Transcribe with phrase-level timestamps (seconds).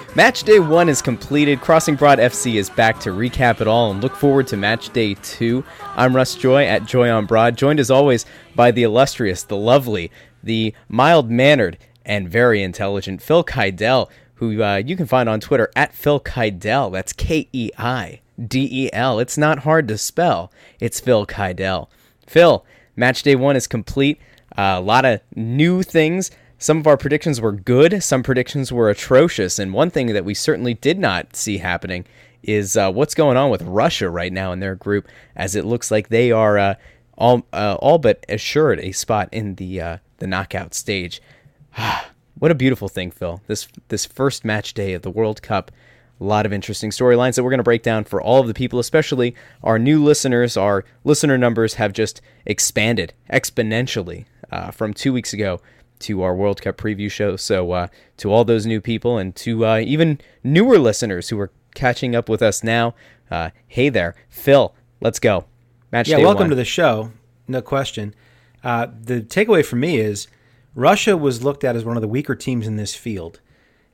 [0.09, 0.17] is!
[0.17, 1.61] Match day one is completed.
[1.61, 5.13] Crossing Broad FC is back to recap it all and look forward to match day
[5.23, 5.63] two.
[5.95, 8.25] I'm Russ Joy at Joy on Broad, joined as always
[8.55, 10.11] by the illustrious, the lovely,
[10.43, 15.71] the mild mannered, and very intelligent Phil Keidel, who uh, you can find on Twitter
[15.77, 16.91] at Phil Keidel.
[16.91, 19.19] That's K E I D E L.
[19.19, 20.53] It's not hard to spell.
[20.81, 21.89] It's Phil Keidel.
[22.27, 22.64] Phil,
[22.97, 24.19] match day one is complete.
[24.57, 26.31] Uh, a lot of new things.
[26.59, 30.35] Some of our predictions were good, some predictions were atrocious, and one thing that we
[30.35, 32.05] certainly did not see happening
[32.42, 35.91] is uh, what's going on with Russia right now in their group, as it looks
[35.91, 36.75] like they are uh,
[37.19, 41.20] all uh, all but assured a spot in the uh, the knockout stage.
[42.39, 43.42] what a beautiful thing, Phil!
[43.48, 45.70] This this first match day of the World Cup.
[46.20, 48.55] A lot of interesting storylines that we're going to break down for all of the
[48.55, 50.56] people, especially our new listeners.
[50.56, 55.60] Our listener numbers have just expanded exponentially uh, from two weeks ago
[56.00, 57.34] to our World Cup preview show.
[57.34, 57.88] So, uh,
[58.19, 62.28] to all those new people and to uh, even newer listeners who are catching up
[62.28, 62.94] with us now,
[63.28, 65.47] uh, hey there, Phil, let's go.
[65.91, 66.50] Match yeah, welcome one.
[66.50, 67.10] to the show.
[67.48, 68.14] No question.
[68.62, 70.28] Uh, the takeaway for me is
[70.74, 73.41] Russia was looked at as one of the weaker teams in this field.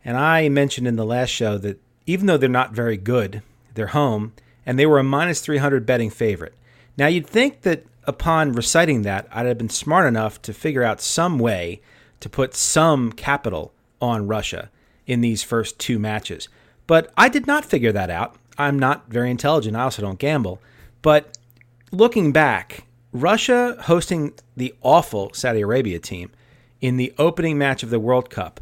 [0.04, 3.42] And I mentioned in the last show that even though they're not very good,
[3.74, 4.32] they're home,
[4.64, 6.54] and they were a minus 300 betting favorite.
[6.96, 11.00] Now, you'd think that upon reciting that, I'd have been smart enough to figure out
[11.00, 11.80] some way
[12.20, 14.70] to put some capital on Russia
[15.06, 16.48] in these first two matches.
[16.86, 18.36] But I did not figure that out.
[18.56, 19.76] I'm not very intelligent.
[19.76, 20.60] I also don't gamble.
[21.02, 21.38] But
[21.92, 26.30] looking back, Russia hosting the awful Saudi Arabia team
[26.80, 28.60] in the opening match of the World Cup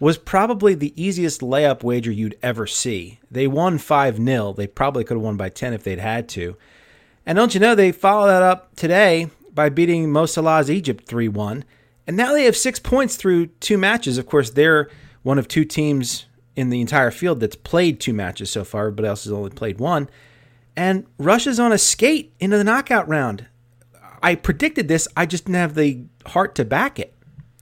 [0.00, 3.18] was probably the easiest layup wager you'd ever see.
[3.30, 4.52] They won 5 0.
[4.52, 6.56] They probably could have won by 10 if they'd had to.
[7.26, 11.28] And don't you know, they followed that up today by beating Mo Salah's Egypt 3
[11.28, 11.64] 1
[12.08, 14.16] and now they have six points through two matches.
[14.16, 14.88] Of course, they're
[15.24, 16.24] one of two teams
[16.56, 18.86] in the entire field that's played two matches so far.
[18.86, 20.08] Everybody else has only played one.
[20.74, 23.46] And Russia's on a skate into the knockout round.
[24.22, 25.08] I predicted this.
[25.16, 27.14] I just didn't have the heart to back it.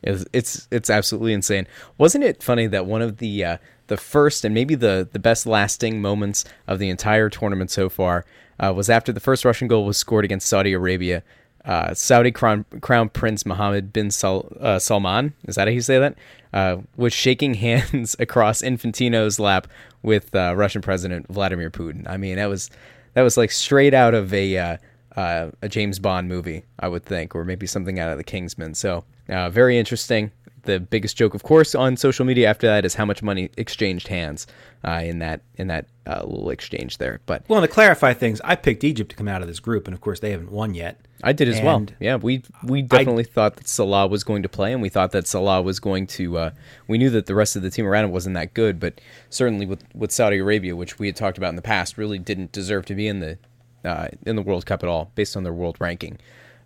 [0.02, 1.66] It's it's, it's absolutely insane.
[1.98, 3.56] Wasn't it funny that one of the uh,
[3.86, 8.24] the first and maybe the the best lasting moments of the entire tournament so far
[8.58, 11.22] uh, was after the first Russian goal was scored against Saudi Arabia
[11.66, 15.98] uh, Saudi Crown, Crown Prince Mohammed bin Sal, uh, Salman, is that how you say
[15.98, 16.16] that?
[16.52, 19.66] Uh, was shaking hands across Infantino's lap
[20.02, 22.08] with uh, Russian President Vladimir Putin.
[22.08, 22.70] I mean, that was
[23.14, 24.78] that was like straight out of a
[25.16, 28.24] uh, uh, a James Bond movie, I would think, or maybe something out of The
[28.24, 28.74] Kingsman.
[28.74, 30.32] So very interesting
[30.66, 34.08] the biggest joke, of course, on social media after that is how much money exchanged
[34.08, 34.46] hands
[34.84, 37.20] uh, in that in that uh, little exchange there.
[37.24, 39.94] But well, to clarify things, I picked Egypt to come out of this group, and
[39.94, 41.00] of course, they haven't won yet.
[41.24, 41.86] I did as and well.
[41.98, 45.12] Yeah, we we definitely I, thought that Salah was going to play, and we thought
[45.12, 46.38] that Salah was going to.
[46.38, 46.50] Uh,
[46.86, 49.00] we knew that the rest of the team around him wasn't that good, but
[49.30, 52.52] certainly with with Saudi Arabia, which we had talked about in the past, really didn't
[52.52, 53.38] deserve to be in the
[53.86, 56.18] uh, in the World Cup at all, based on their world ranking.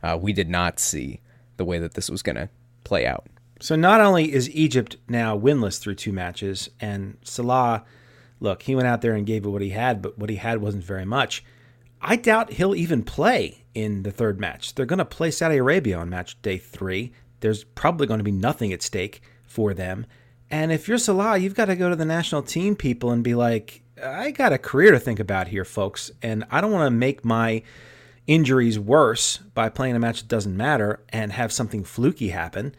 [0.03, 1.21] Uh, we did not see
[1.57, 2.49] the way that this was going to
[2.85, 3.27] play out.
[3.61, 7.85] So not only is Egypt now winless through two matches, and Salah,
[8.41, 10.63] look, he went out there and gave it what he had, but what he had
[10.63, 11.45] wasn't very much.
[12.01, 14.75] I doubt he'll even play in the third match.
[14.75, 17.13] They're going to play Saudi Arabia on match day three.
[17.41, 20.07] There's probably going to be nothing at stake for them.
[20.51, 23.35] And if you're Salah, you've got to go to the national team people and be
[23.35, 26.91] like, I got a career to think about here, folks, and I don't want to
[26.91, 27.63] make my
[28.27, 32.75] injuries worse by playing a match that doesn't matter and have something fluky happen.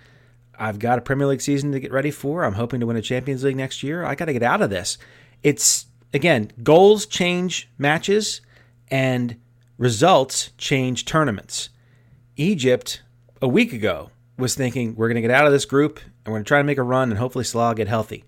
[0.58, 2.44] I've got a Premier League season to get ready for.
[2.44, 4.04] I'm hoping to win a Champions League next year.
[4.06, 4.98] I got to get out of this.
[5.44, 8.42] It's again, goals change matches
[8.90, 9.38] and
[9.78, 11.70] results change tournaments.
[12.38, 13.02] Egypt
[13.42, 16.38] a week ago was thinking we're going to get out of this group and we're
[16.38, 18.24] going to try to make a run and hopefully Salah get healthy.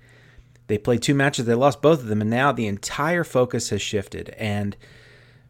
[0.67, 3.81] They played two matches, they lost both of them, and now the entire focus has
[3.81, 4.29] shifted.
[4.37, 4.77] And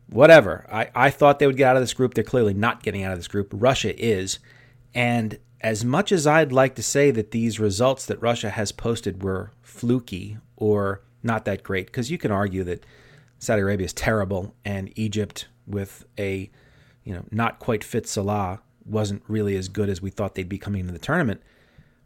[0.10, 2.13] whatever, I, I thought they would get out of this group.
[2.13, 3.50] They're clearly not getting out of this group.
[3.54, 4.39] Russia is.
[4.94, 9.24] And as much as I'd like to say that these results that Russia has posted
[9.24, 12.86] were fluky or not that great, because you can argue that
[13.39, 16.50] Saudi Arabia is terrible and Egypt with a
[17.04, 20.57] you know not quite fit Salah wasn't really as good as we thought they'd be
[20.57, 21.42] coming into the tournament.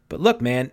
[0.08, 0.70] But look, man,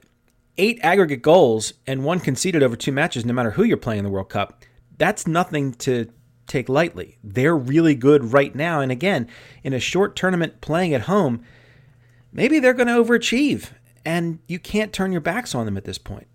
[0.57, 4.05] eight aggregate goals and one conceded over two matches, no matter who you're playing in
[4.05, 4.63] the World Cup,
[4.97, 6.09] that's nothing to
[6.47, 7.17] take lightly.
[7.23, 8.79] They're really good right now.
[8.79, 9.27] And again,
[9.63, 11.43] in a short tournament playing at home,
[12.31, 13.71] maybe they're going to overachieve.
[14.05, 16.27] and you can't turn your backs on them at this point.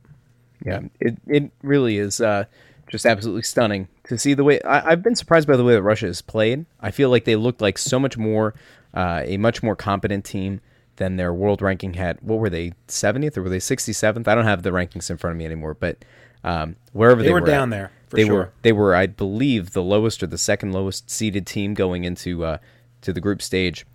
[0.65, 2.45] Yeah, it it really is uh,
[2.91, 5.83] just absolutely stunning to see the way I, have been surprised by the way that
[5.83, 6.67] Russia has played.
[6.81, 8.55] I feel like they looked like so much more
[8.93, 10.61] uh, a much more competent team
[11.01, 12.19] than their world ranking had.
[12.21, 14.29] What were they, 70th or were they 67th?
[14.29, 15.97] I don't have the rankings in front of me anymore, but
[16.45, 17.93] um, wherever they, they were, were down at, there.
[18.11, 18.35] they sure.
[18.35, 22.45] were they were I believe the lowest or the second lowest seeded team going into
[22.45, 22.59] uh,
[23.01, 23.87] to the group stage.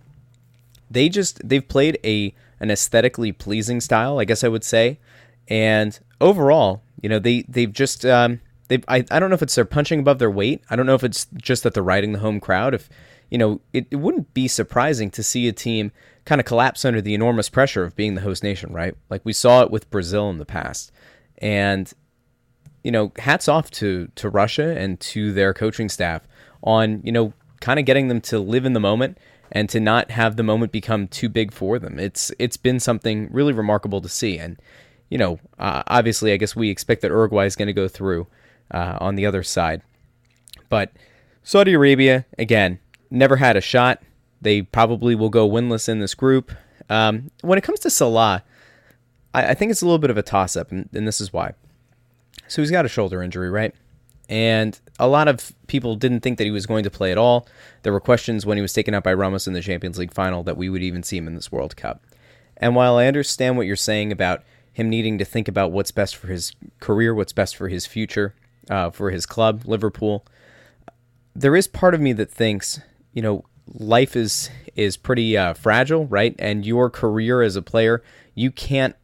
[0.90, 4.98] They just they've played a an aesthetically pleasing style, I guess I would say,
[5.46, 9.54] and overall, you know, they they've just um, they I, I don't know if it's
[9.54, 10.62] they're punching above their weight.
[10.70, 12.74] I don't know if it's just that they're riding the home crowd.
[12.74, 12.88] If
[13.30, 15.92] you know, it, it wouldn't be surprising to see a team
[16.24, 18.94] kind of collapse under the enormous pressure of being the host nation, right?
[19.08, 20.92] Like we saw it with Brazil in the past.
[21.38, 21.92] And
[22.82, 26.22] you know, hats off to to Russia and to their coaching staff
[26.62, 29.18] on, you know, kind of getting them to live in the moment
[29.50, 31.98] and to not have the moment become too big for them.
[31.98, 34.56] It's it's been something really remarkable to see and
[35.08, 38.28] you know, uh, obviously I guess we expect that Uruguay is going to go through
[38.70, 39.82] uh, on the other side.
[40.68, 40.92] But
[41.42, 42.78] Saudi Arabia again,
[43.10, 44.02] never had a shot.
[44.40, 46.52] They probably will go winless in this group.
[46.88, 48.44] Um, when it comes to Salah,
[49.34, 51.32] I, I, think it's a little bit of a toss up, and, and this is
[51.32, 51.54] why.
[52.48, 53.74] So he's got a shoulder injury, right?
[54.28, 57.48] And a lot of people didn't think that he was going to play at all.
[57.82, 60.42] There were questions when he was taken out by Ramos in the Champions League final
[60.44, 62.04] that we would even see him in this World Cup.
[62.56, 64.42] And while I understand what you're saying about
[64.72, 68.34] him needing to think about what's best for his career, what's best for his future,
[68.68, 70.26] uh, for his club, Liverpool,
[71.34, 72.80] there is part of me that thinks
[73.16, 76.36] you know, life is is pretty uh, fragile, right?
[76.38, 78.02] And your career as a player,
[78.34, 78.94] you can't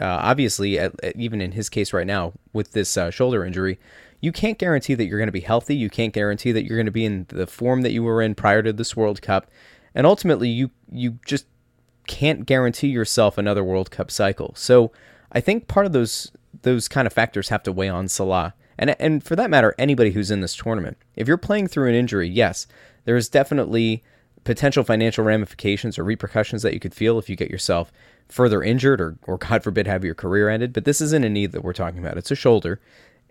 [0.00, 3.80] uh, obviously, at, at, even in his case right now with this uh, shoulder injury,
[4.20, 5.74] you can't guarantee that you're going to be healthy.
[5.74, 8.36] You can't guarantee that you're going to be in the form that you were in
[8.36, 9.50] prior to this World Cup,
[9.92, 11.46] and ultimately, you you just
[12.06, 14.52] can't guarantee yourself another World Cup cycle.
[14.56, 14.92] So,
[15.32, 16.30] I think part of those
[16.62, 18.54] those kind of factors have to weigh on Salah.
[18.80, 20.98] And, and for that matter, anybody who's in this tournament.
[21.16, 22.68] If you're playing through an injury, yes,
[23.08, 24.02] there is definitely
[24.44, 27.90] potential financial ramifications or repercussions that you could feel if you get yourself
[28.28, 30.74] further injured or, or God forbid, have your career ended.
[30.74, 32.82] But this isn't a knee that we're talking about, it's a shoulder.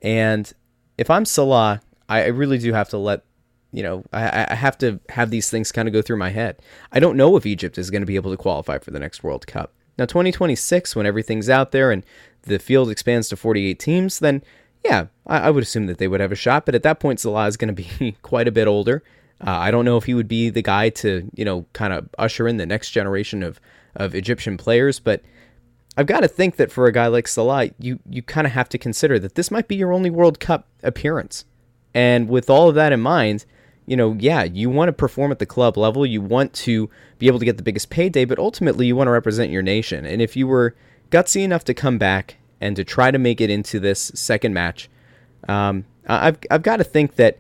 [0.02, 0.52] And
[0.98, 3.24] if I'm Salah, I really do have to let
[3.72, 6.60] you know, I, I, have to have these things kind of go through my head.
[6.92, 9.24] I don't know if Egypt is going to be able to qualify for the next
[9.24, 9.74] World Cup.
[10.00, 12.04] Now, 2026, when everything's out there and
[12.44, 14.42] the field expands to 48 teams, then
[14.84, 16.66] yeah, I, I would assume that they would have a shot.
[16.66, 19.04] But at that point, Salah is going to be quite a bit older.
[19.46, 22.10] Uh, I don't know if he would be the guy to, you know, kind of
[22.18, 23.60] usher in the next generation of,
[23.96, 25.22] of Egyptian players, but
[25.96, 28.70] I've got to think that for a guy like Salah, you, you kind of have
[28.70, 31.46] to consider that this might be your only World Cup appearance.
[31.94, 33.46] And with all of that in mind,
[33.88, 37.28] you know, yeah, you want to perform at the club level, you want to be
[37.28, 40.06] able to get the biggest payday, but ultimately you want to represent your nation.
[40.06, 40.76] And if you were
[41.10, 44.90] gutsy enough to come back and to try to make it into this second match,
[45.48, 47.40] um, I've, I've got to think that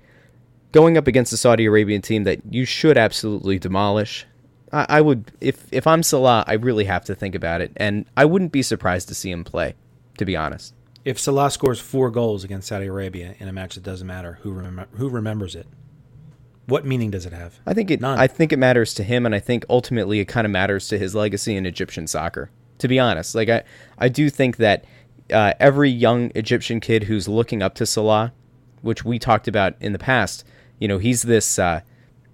[0.78, 4.28] going up against the Saudi Arabian team that you should absolutely demolish.
[4.72, 8.06] I, I would, if if I'm Salah, I really have to think about it, and
[8.16, 9.74] I wouldn't be surprised to see him play.
[10.20, 13.84] To be honest, if Salah scores four goals against Saudi Arabia in a match that
[13.84, 15.66] doesn't matter, who remem- who remembers it?
[16.68, 17.60] What meaning does it have?
[17.66, 18.00] I think it.
[18.00, 18.20] None.
[18.20, 21.00] I think it matters to him, and I think ultimately it kind of matters to
[21.00, 22.52] his legacy in Egyptian soccer.
[22.78, 23.64] To be honest, like I,
[23.98, 24.86] I do think that
[25.34, 28.32] uh, every young Egyptian kid who's looking up to Salah,
[28.84, 30.44] which we talked about in the past,
[30.80, 31.60] you know, he's this.
[31.60, 31.82] Uh,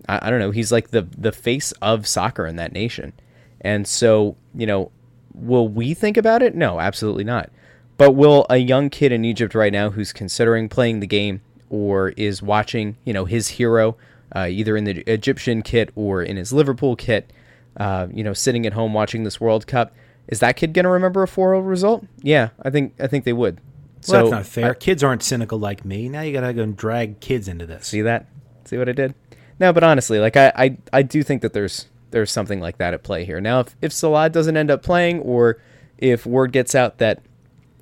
[0.07, 0.51] I, I don't know.
[0.51, 3.13] He's like the the face of soccer in that nation,
[3.61, 4.91] and so you know,
[5.33, 6.55] will we think about it?
[6.55, 7.49] No, absolutely not.
[7.97, 12.09] But will a young kid in Egypt right now who's considering playing the game or
[12.09, 13.95] is watching, you know, his hero
[14.35, 17.31] uh, either in the Egyptian kit or in his Liverpool kit,
[17.77, 19.93] uh, you know, sitting at home watching this World Cup,
[20.27, 22.05] is that kid gonna remember a 4-0 result?
[22.21, 23.59] Yeah, I think I think they would.
[24.07, 24.71] Well, so, that's not fair.
[24.71, 26.09] I, kids aren't cynical like me.
[26.09, 27.87] Now you gotta go and drag kids into this.
[27.87, 28.27] See that?
[28.65, 29.15] See what I did?
[29.59, 32.93] No, but honestly, like I, I, I do think that there's there's something like that
[32.93, 33.41] at play here.
[33.41, 35.59] Now, if if Salah doesn't end up playing, or
[35.97, 37.21] if word gets out that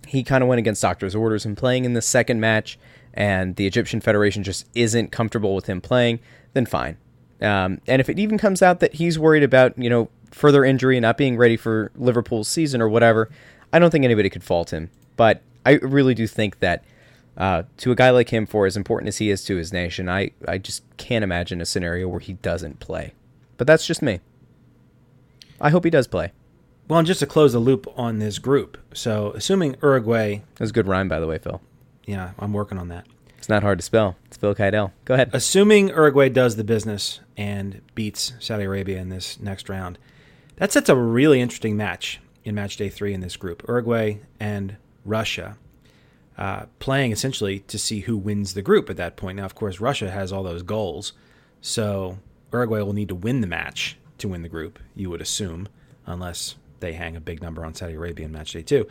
[0.08, 2.78] he kind of went against doctor's orders and playing in the second match,
[3.14, 6.20] and the Egyptian Federation just isn't comfortable with him playing,
[6.54, 6.98] then fine.
[7.42, 10.98] Um, and if it even comes out that he's worried about you know further injury
[10.98, 13.30] and not being ready for Liverpool's season or whatever,
[13.74, 14.90] I don't think anybody could fault him.
[15.18, 16.84] But I really do think that
[17.38, 20.10] uh, to a guy like him, for as important as he is to his nation,
[20.10, 23.14] I, I just can't imagine a scenario where he doesn't play.
[23.58, 24.20] But that's just me.
[25.60, 26.32] I hope he does play.
[26.88, 30.42] Well, and just to close the loop on this group, so assuming Uruguay.
[30.56, 31.62] That's a good rhyme, by the way, Phil.
[32.06, 33.06] Yeah, I'm working on that.
[33.38, 34.18] It's not hard to spell.
[34.26, 34.92] It's Phil Keidel.
[35.06, 35.30] Go ahead.
[35.34, 39.98] Assuming Uruguay does the business and beats Saudi Arabia in this next round,
[40.58, 44.76] that sets a really interesting match in match day three in this group Uruguay and
[45.06, 45.58] Russia,
[46.38, 49.38] uh, playing essentially to see who wins the group at that point.
[49.38, 51.14] Now, of course, Russia has all those goals,
[51.62, 52.20] so
[52.52, 55.68] Uruguay will need to win the match to win the group, you would assume,
[56.06, 58.88] unless they hang a big number on Saudi Arabia in match day two.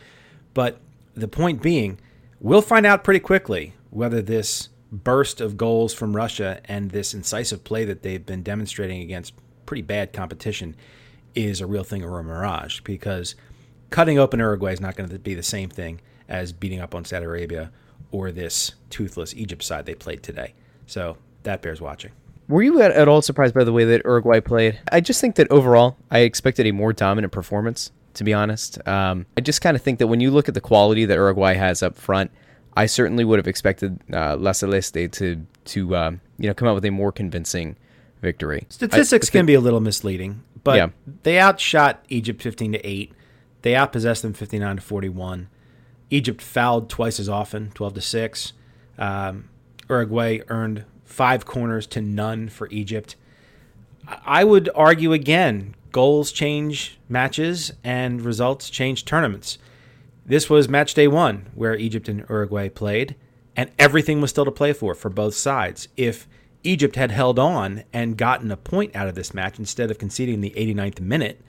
[0.55, 0.81] But
[1.15, 1.99] the point being,
[2.41, 7.65] we'll find out pretty quickly whether this burst of goals from Russia and this incisive
[7.65, 9.35] play that they've been demonstrating against
[9.67, 10.75] pretty bad competition
[11.35, 13.35] is a real thing or a mirage because
[13.91, 17.05] cutting open Uruguay is not going to be the same thing as beating up on
[17.05, 17.71] Saudi Arabia
[18.11, 20.55] or this toothless Egypt side they played today.
[20.87, 22.13] So that bears watching.
[22.49, 24.81] Were you at, at all surprised by the way that Uruguay played?
[24.91, 27.93] I just think that overall, I expected a more dominant performance.
[28.15, 30.61] To be honest, um, I just kind of think that when you look at the
[30.61, 32.33] quality that Uruguay has up front,
[32.77, 36.75] I certainly would have expected uh, La Celeste to to um, you know come out
[36.75, 37.77] with a more convincing
[38.21, 38.67] victory.
[38.69, 40.89] Statistics I, can be a little misleading, but yeah.
[41.23, 43.13] they outshot Egypt fifteen to eight.
[43.63, 45.49] They outpossessed them fifty nine to forty one.
[46.11, 48.53] Egypt fouled twice as often, twelve to six.
[48.99, 49.49] Um,
[49.89, 53.17] Uruguay earned five corners to none for Egypt.
[54.25, 59.59] I would argue again, goals change matches and results change tournaments.
[60.25, 63.17] This was match day one where Egypt and Uruguay played,
[63.57, 65.89] and everything was still to play for for both sides.
[65.97, 66.29] If
[66.63, 70.41] Egypt had held on and gotten a point out of this match instead of conceding
[70.41, 71.41] the 89th minute,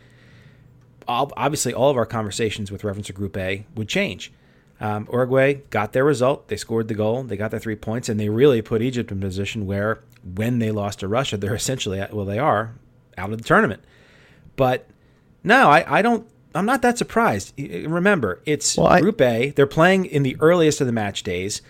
[1.08, 4.32] obviously all of our conversations with reference to Group A would change.
[4.80, 6.48] Um, Uruguay got their result.
[6.48, 7.24] They scored the goal.
[7.24, 10.04] They got their three points, and they really put Egypt in a position where,
[10.36, 12.74] when they lost to Russia, they're essentially, well, they are
[13.18, 13.84] out of the tournament.
[14.56, 14.88] But
[15.44, 16.28] no, I, I don't.
[16.54, 17.54] I'm not that surprised.
[17.58, 19.52] Remember, it's well, Group A.
[19.52, 21.62] They're playing in the earliest of the match days.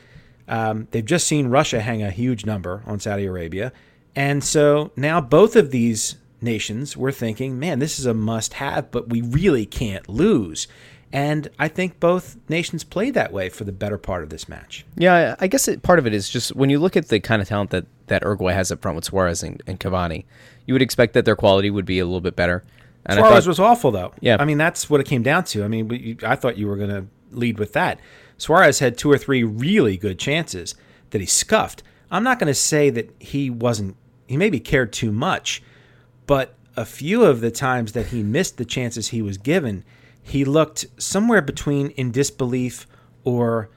[0.47, 3.73] Um, they've just seen Russia hang a huge number on Saudi Arabia,
[4.15, 9.09] and so now both of these nations were thinking, "Man, this is a must-have, but
[9.09, 10.67] we really can't lose."
[11.13, 14.85] And I think both nations played that way for the better part of this match.
[14.95, 17.41] Yeah, I guess it, part of it is just when you look at the kind
[17.41, 20.23] of talent that, that Uruguay has up front with Suarez and, and Cavani,
[20.65, 22.63] you would expect that their quality would be a little bit better.
[23.05, 24.13] And Suarez thought, was awful, though.
[24.21, 24.37] Yeah.
[24.39, 25.65] I mean, that's what it came down to.
[25.65, 27.99] I mean, I thought you were going to lead with that.
[28.37, 30.75] Suarez had two or three really good chances
[31.09, 31.83] that he scuffed.
[32.09, 35.61] I'm not going to say that he wasn't, he maybe cared too much,
[36.27, 39.83] but a few of the times that he missed the chances he was given–
[40.23, 42.87] he looked somewhere between in disbelief
[43.23, 43.69] or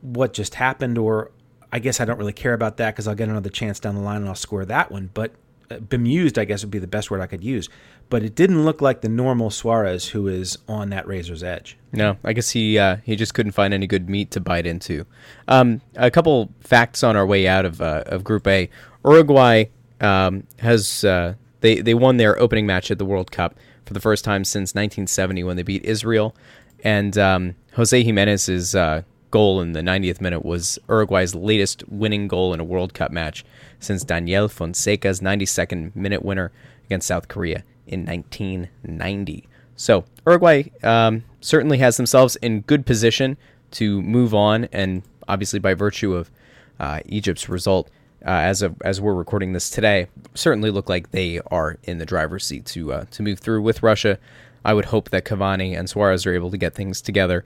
[0.00, 1.30] what just happened, or
[1.70, 4.00] I guess I don't really care about that because I'll get another chance down the
[4.00, 5.10] line and I'll score that one.
[5.12, 5.32] But
[5.70, 7.68] uh, bemused, I guess, would be the best word I could use.
[8.08, 11.78] But it didn't look like the normal Suarez who is on that razor's edge.
[11.92, 15.06] No, I guess he uh, he just couldn't find any good meat to bite into.
[15.48, 18.68] Um, a couple facts on our way out of uh, of Group A:
[19.04, 19.66] Uruguay
[20.00, 24.00] um, has uh, they they won their opening match at the World Cup for the
[24.00, 26.36] first time since 1970 when they beat Israel.
[26.84, 32.52] And um, Jose Giménez's uh, goal in the 90th minute was Uruguay's latest winning goal
[32.52, 33.44] in a World Cup match
[33.80, 36.52] since Daniel Fonseca's 92nd minute winner
[36.84, 39.48] against South Korea in 1990.
[39.76, 43.36] So Uruguay um, certainly has themselves in good position
[43.72, 46.30] to move on, and obviously by virtue of
[46.78, 47.90] uh, Egypt's result,
[48.24, 52.06] uh, as of as we're recording this today, certainly look like they are in the
[52.06, 54.18] driver's seat to uh, to move through with Russia.
[54.64, 57.44] I would hope that Cavani and Suarez are able to get things together.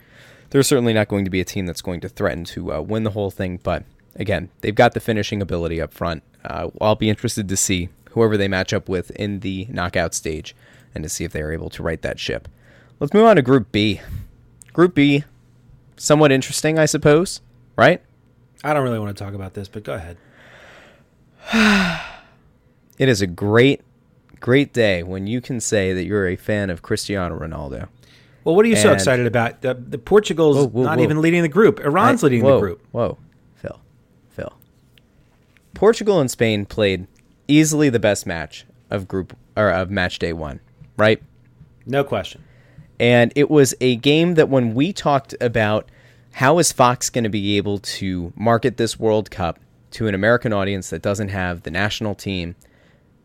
[0.51, 3.05] They're certainly not going to be a team that's going to threaten to uh, win
[3.05, 6.23] the whole thing, but again, they've got the finishing ability up front.
[6.45, 10.55] Uh, I'll be interested to see whoever they match up with in the knockout stage
[10.95, 12.49] and to see if they are able to right that ship.
[13.01, 14.01] Let's move on to Group B.
[14.73, 15.25] Group B,
[15.97, 17.41] somewhat interesting, I suppose,
[17.77, 18.03] right?
[18.63, 20.17] I don't really want to talk about this, but go ahead.
[22.99, 23.83] it is a great,
[24.41, 27.89] great day when you can say that you're a fan of Cristiano Ronaldo.
[28.45, 29.63] Well, what are you and so excited about?
[29.63, 31.05] The, the Portugal's whoa, whoa, not whoa.
[31.05, 31.81] even leading the group.
[31.81, 32.81] Iran's I, leading the group.
[32.93, 33.19] Whoa,
[33.57, 33.81] Phil,
[34.31, 34.53] Phil.
[35.75, 37.07] Portugal and Spain played
[37.49, 40.61] easily the best match of group or of match day one,
[40.97, 41.23] right?
[41.87, 42.45] No question.
[42.99, 45.89] And it was a game that when we talked about
[46.33, 49.59] how is Fox going to be able to market this World Cup
[49.97, 52.55] to an American audience that doesn't have the national team,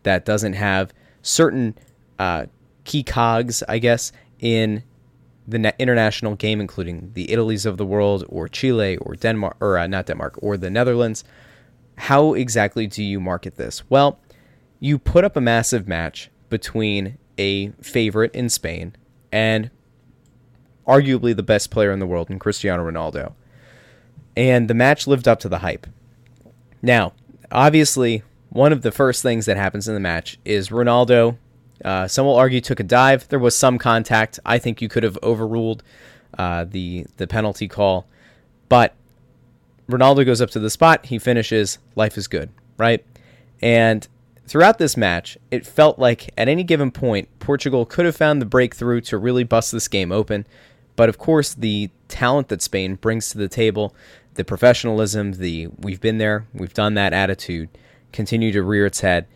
[0.04, 1.76] that doesn't have certain
[2.18, 2.46] uh,
[2.84, 4.82] key cogs, I guess, in
[5.46, 9.86] the international game, including the Italies of the world, or Chile, or Denmark, or uh,
[9.86, 11.24] not Denmark, or the Netherlands.
[11.98, 13.82] How exactly do you market this?
[13.90, 14.18] Well,
[14.80, 18.96] you put up a massive match between a favorite in Spain
[19.30, 19.70] and
[20.88, 23.34] arguably the best player in the world in Cristiano Ronaldo.
[24.34, 25.86] And the match lived up to the hype.
[26.82, 27.12] Now,
[27.50, 31.38] obviously, one of the first things that happens in the match is Ronaldo
[31.84, 33.26] Uh, some will argue took a dive.
[33.28, 34.38] There was some contact.
[34.46, 35.82] I think you could have overruled
[36.38, 38.06] uh, the the penalty call,
[38.68, 38.94] but
[39.90, 41.06] Ronaldo goes up to the spot.
[41.06, 41.78] He finishes.
[41.96, 43.04] Life is good, right?
[43.60, 44.06] And
[44.46, 48.46] throughout this match, it felt like at any given point, Portugal could have found the
[48.46, 50.46] breakthrough to really bust this game open.
[50.94, 53.92] But of course, the talent that Spain brings to the table,
[54.34, 57.68] the professionalism, the we've been there, we've done that attitude,
[58.12, 59.26] continue to rear its head.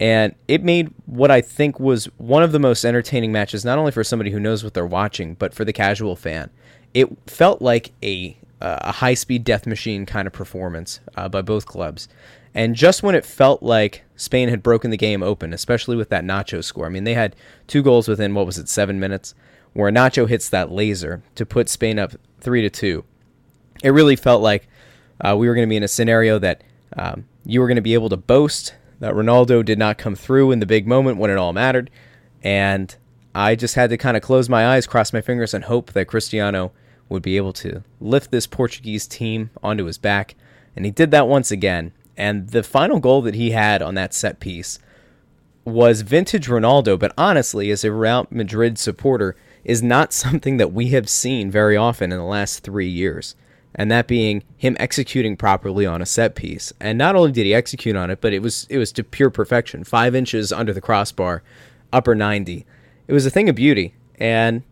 [0.00, 3.92] And it made what I think was one of the most entertaining matches, not only
[3.92, 6.50] for somebody who knows what they're watching, but for the casual fan.
[6.92, 11.66] It felt like a, a high speed death machine kind of performance uh, by both
[11.66, 12.08] clubs.
[12.54, 16.24] And just when it felt like Spain had broken the game open, especially with that
[16.24, 17.34] Nacho score, I mean, they had
[17.66, 19.34] two goals within, what was it, seven minutes,
[19.72, 23.04] where Nacho hits that laser to put Spain up 3 to 2.
[23.82, 24.68] It really felt like
[25.20, 26.62] uh, we were going to be in a scenario that
[26.96, 30.52] um, you were going to be able to boast that Ronaldo did not come through
[30.52, 31.90] in the big moment when it all mattered.
[32.42, 32.94] And
[33.34, 36.06] I just had to kind of close my eyes, cross my fingers, and hope that
[36.06, 36.72] Cristiano
[37.08, 40.34] would be able to lift this Portuguese team onto his back.
[40.76, 41.92] And he did that once again.
[42.16, 44.78] And the final goal that he had on that set piece
[45.64, 50.88] was vintage Ronaldo, but honestly, as a Real Madrid supporter, is not something that we
[50.88, 53.34] have seen very often in the last three years.
[53.74, 56.72] And that being him executing properly on a set piece.
[56.80, 59.30] And not only did he execute on it, but it was it was to pure
[59.30, 59.82] perfection.
[59.84, 61.42] Five inches under the crossbar,
[61.92, 62.66] upper ninety.
[63.08, 63.94] It was a thing of beauty.
[64.18, 64.62] And,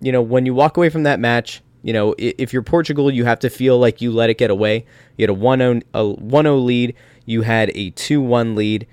[0.00, 3.24] you know, when you walk away from that match, you know, if you're Portugal, you
[3.24, 4.84] have to feel like you let it get away.
[5.16, 5.82] You had a 1
[6.42, 8.86] 0 lead, you had a 2 1 lead,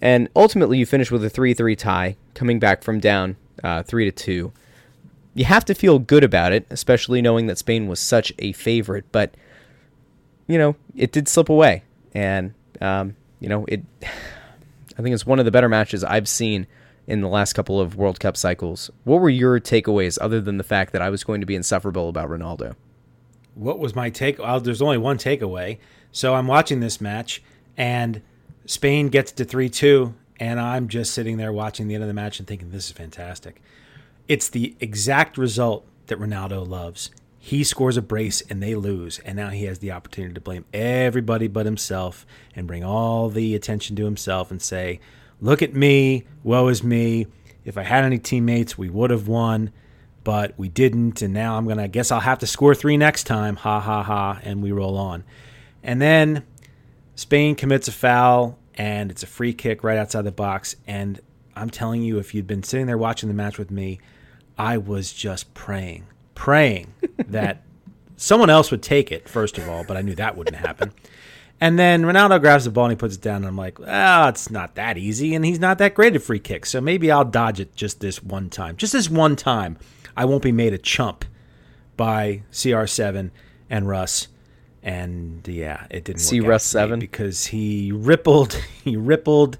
[0.00, 4.04] and ultimately you finished with a 3 3 tie, coming back from down uh, 3
[4.04, 4.52] to 2.
[5.38, 9.04] You have to feel good about it, especially knowing that Spain was such a favorite,
[9.12, 9.36] but,
[10.48, 11.84] you know, it did slip away.
[12.12, 13.82] And, um, you know, it.
[14.02, 16.66] I think it's one of the better matches I've seen
[17.06, 18.90] in the last couple of World Cup cycles.
[19.04, 22.08] What were your takeaways other than the fact that I was going to be insufferable
[22.08, 22.74] about Ronaldo?
[23.54, 24.40] What was my take?
[24.40, 25.78] Well, there's only one takeaway.
[26.10, 27.44] So I'm watching this match,
[27.76, 28.22] and
[28.66, 32.14] Spain gets to 3 2, and I'm just sitting there watching the end of the
[32.14, 33.62] match and thinking, this is fantastic.
[34.28, 37.10] It's the exact result that Ronaldo loves.
[37.38, 40.66] He scores a brace and they lose, and now he has the opportunity to blame
[40.74, 45.00] everybody but himself and bring all the attention to himself and say,
[45.40, 47.26] look at me, woe is me.
[47.64, 49.72] If I had any teammates, we would have won,
[50.24, 51.22] but we didn't.
[51.22, 53.56] And now I'm going to, I guess I'll have to score three next time.
[53.56, 54.40] Ha ha ha.
[54.42, 55.24] And we roll on.
[55.82, 56.44] And then
[57.14, 60.76] Spain commits a foul, and it's a free kick right outside the box.
[60.86, 61.20] And
[61.54, 64.00] I'm telling you, if you'd been sitting there watching the match with me,
[64.58, 66.92] I was just praying, praying
[67.28, 67.62] that
[68.16, 70.92] someone else would take it, first of all, but I knew that wouldn't happen.
[71.60, 73.36] And then Ronaldo grabs the ball and he puts it down.
[73.36, 75.34] And I'm like, oh, it's not that easy.
[75.34, 76.70] And he's not that great at free kicks.
[76.70, 78.76] So maybe I'll dodge it just this one time.
[78.76, 79.76] Just this one time.
[80.16, 81.24] I won't be made a chump
[81.96, 83.30] by CR7
[83.70, 84.28] and Russ.
[84.84, 87.00] And yeah, it didn't See work Russ out for me 7?
[87.00, 88.52] because he rippled,
[88.84, 89.58] he rippled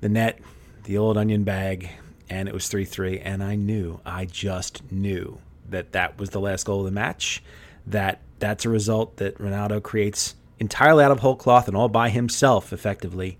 [0.00, 0.40] the net,
[0.84, 1.90] the old onion bag,
[2.30, 3.20] and it was 3 3.
[3.20, 5.38] And I knew, I just knew
[5.68, 7.42] that that was the last goal of the match.
[7.86, 12.10] That that's a result that Ronaldo creates entirely out of whole cloth and all by
[12.10, 13.38] himself, effectively.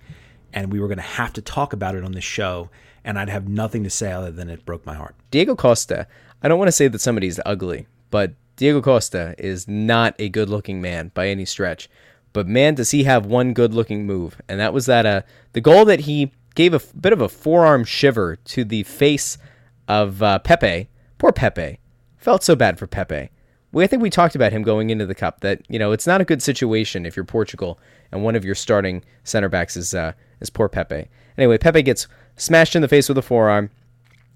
[0.52, 2.70] And we were going to have to talk about it on this show.
[3.04, 5.14] And I'd have nothing to say other than it broke my heart.
[5.30, 6.06] Diego Costa,
[6.42, 10.48] I don't want to say that somebody's ugly, but Diego Costa is not a good
[10.48, 11.88] looking man by any stretch.
[12.32, 14.40] But man, does he have one good looking move.
[14.48, 15.22] And that was that uh,
[15.52, 19.38] the goal that he gave a bit of a forearm shiver to the face
[19.86, 20.88] of uh, Pepe.
[21.16, 21.78] Poor Pepe.
[22.16, 23.30] Felt so bad for Pepe.
[23.70, 26.06] We, I think we talked about him going into the cup that you know it's
[26.06, 27.78] not a good situation if you're Portugal
[28.10, 31.06] and one of your starting center backs is uh, is poor Pepe.
[31.36, 33.70] Anyway, Pepe gets smashed in the face with a forearm.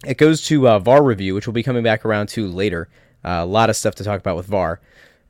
[0.07, 2.89] It goes to uh, VAR review, which we'll be coming back around to later.
[3.25, 4.81] Uh, a lot of stuff to talk about with VAR,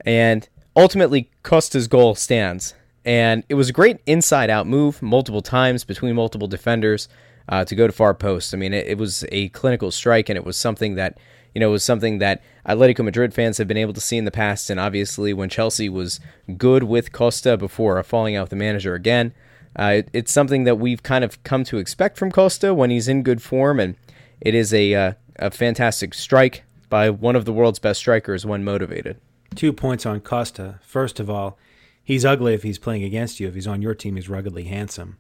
[0.05, 2.74] and ultimately Costa's goal stands.
[3.05, 7.09] And it was a great inside-out move, multiple times between multiple defenders
[7.49, 8.55] uh, to go to far post.
[8.55, 11.19] I mean, it, it was a clinical strike, and it was something that
[11.55, 14.31] you know, was something that Atletico Madrid fans have been able to see in the
[14.31, 14.71] past.
[14.71, 16.21] And obviously, when Chelsea was
[16.57, 19.35] good with Costa before falling out with the manager again,
[19.79, 23.09] uh, it, it's something that we've kind of come to expect from Costa when he's
[23.09, 23.81] in good form.
[23.81, 23.97] And
[24.41, 28.65] it is a, uh, a fantastic strike by one of the world's best strikers when
[28.65, 29.19] motivated.
[29.55, 30.79] Two points on Costa.
[30.83, 31.59] First of all,
[32.05, 33.49] he's ugly if he's playing against you.
[33.49, 35.19] If he's on your team, he's ruggedly handsome.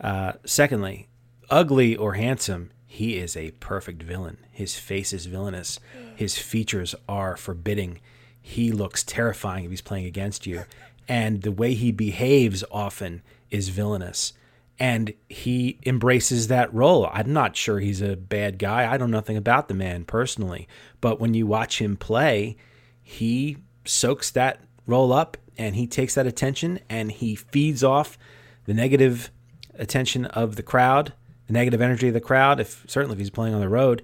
[0.00, 1.08] Uh, secondly,
[1.50, 4.38] ugly or handsome, he is a perfect villain.
[4.50, 5.78] His face is villainous.
[6.14, 8.00] His features are forbidding.
[8.40, 10.64] He looks terrifying if he's playing against you.
[11.08, 14.32] And the way he behaves often is villainous.
[14.78, 17.08] and he embraces that role.
[17.12, 18.84] I'm not sure he's a bad guy.
[18.84, 20.68] I know nothing about the man personally,
[21.00, 22.56] but when you watch him play,
[23.02, 28.18] he soaks that role up and he takes that attention and he feeds off
[28.64, 29.30] the negative
[29.74, 31.12] attention of the crowd,
[31.46, 32.60] the negative energy of the crowd.
[32.60, 34.02] If certainly if he's playing on the road,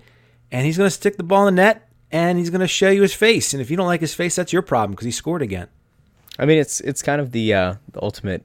[0.51, 2.91] and he's going to stick the ball in the net and he's going to show
[2.91, 3.55] you his face.
[3.55, 5.69] And if you don't like his face, that's your problem because he scored again.
[6.39, 8.45] I mean, it's it's kind of the uh, the ultimate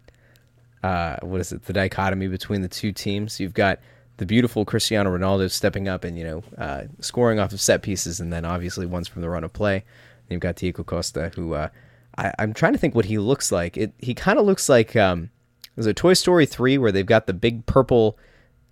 [0.83, 1.65] uh, what is it?
[1.65, 3.39] The dichotomy between the two teams.
[3.39, 3.79] You've got
[4.17, 8.19] the beautiful Cristiano Ronaldo stepping up and you know uh, scoring off of set pieces,
[8.19, 9.83] and then obviously ones from the run of play.
[10.29, 11.69] You've got Diego Costa, who uh,
[12.17, 13.77] I, am trying to think what he looks like.
[13.77, 15.29] It he kind of looks like um,
[15.75, 18.17] there's a Toy Story three where they've got the big purple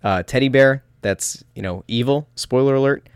[0.02, 2.28] uh, teddy bear that's you know evil.
[2.34, 3.08] Spoiler alert.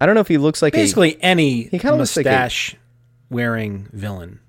[0.00, 2.80] I don't know if he looks like basically a, any he kind of mustache like
[3.30, 4.40] wearing villain.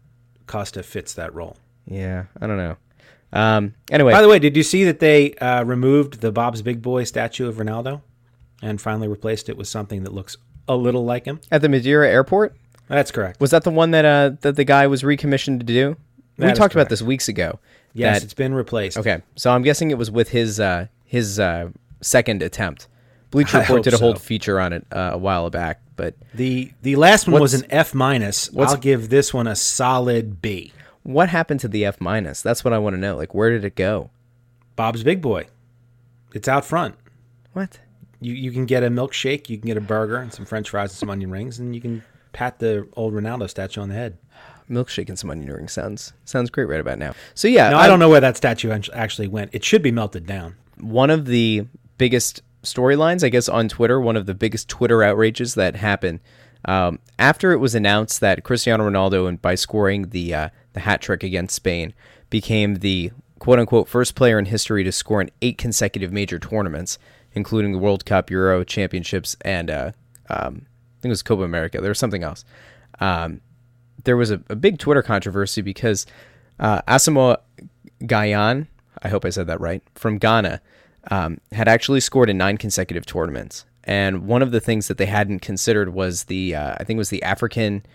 [0.48, 1.58] Costa fits that role.
[1.86, 2.78] Yeah, I don't know.
[3.34, 6.82] Um, anyway, by the way, did you see that they uh, removed the Bob's Big
[6.82, 8.02] Boy statue of Ronaldo
[8.62, 12.08] and finally replaced it with something that looks a little like him at the Madeira
[12.10, 12.56] airport?
[12.88, 13.40] That's correct.
[13.40, 15.98] Was that the one that uh, that the guy was recommissioned to do?
[16.38, 17.60] That we talked about this weeks ago.
[17.94, 18.98] Yes, that, it's been replaced.
[18.98, 21.70] Okay, so I'm guessing it was with his uh, his uh,
[22.02, 22.88] second attempt.
[23.32, 24.20] Bleacher Report did a whole so.
[24.20, 27.94] feature on it uh, a while back, but the the last one was an F
[27.94, 28.50] minus.
[28.58, 30.74] I'll give this one a solid B.
[31.04, 32.42] What happened to the F minus?
[32.42, 33.16] That's what I want to know.
[33.16, 34.10] Like, where did it go?
[34.76, 35.48] Bob's Big Boy.
[36.34, 36.96] It's out front.
[37.54, 37.80] What?
[38.20, 40.92] You you can get a milkshake, you can get a burger and some French fries
[40.92, 42.04] and some onion rings, and you can
[42.36, 44.18] pat the old Ronaldo statue on the head.
[44.70, 47.14] Milkshake and some onion rings sounds sounds great right about now.
[47.36, 49.54] So yeah, no, I don't know where that statue actually went.
[49.54, 50.56] It should be melted down.
[50.80, 51.68] One of the
[51.98, 56.20] biggest storylines, I guess, on Twitter, one of the biggest Twitter outrages that happened
[56.66, 61.02] um, after it was announced that Cristiano Ronaldo, and by scoring the uh, the hat
[61.02, 61.94] trick against Spain,
[62.30, 66.98] became the quote unquote first player in history to score in eight consecutive major tournaments,
[67.34, 69.92] including the World Cup, Euro, Championships, and uh,
[70.30, 70.66] um,
[71.06, 71.80] think it was Copa America.
[71.82, 72.44] There was something else.
[73.00, 73.42] Um,
[74.06, 76.08] there was a, a, big Twitter controversy because
[76.60, 77.38] uh, Asamoah
[78.02, 78.68] Gyan,
[79.04, 80.62] I hope I said that right, from Ghana,
[81.12, 83.66] um, had actually scored in nine consecutive tournaments.
[83.84, 87.00] And one of the things that they hadn't considered was the, uh, I think it
[87.00, 87.86] was the African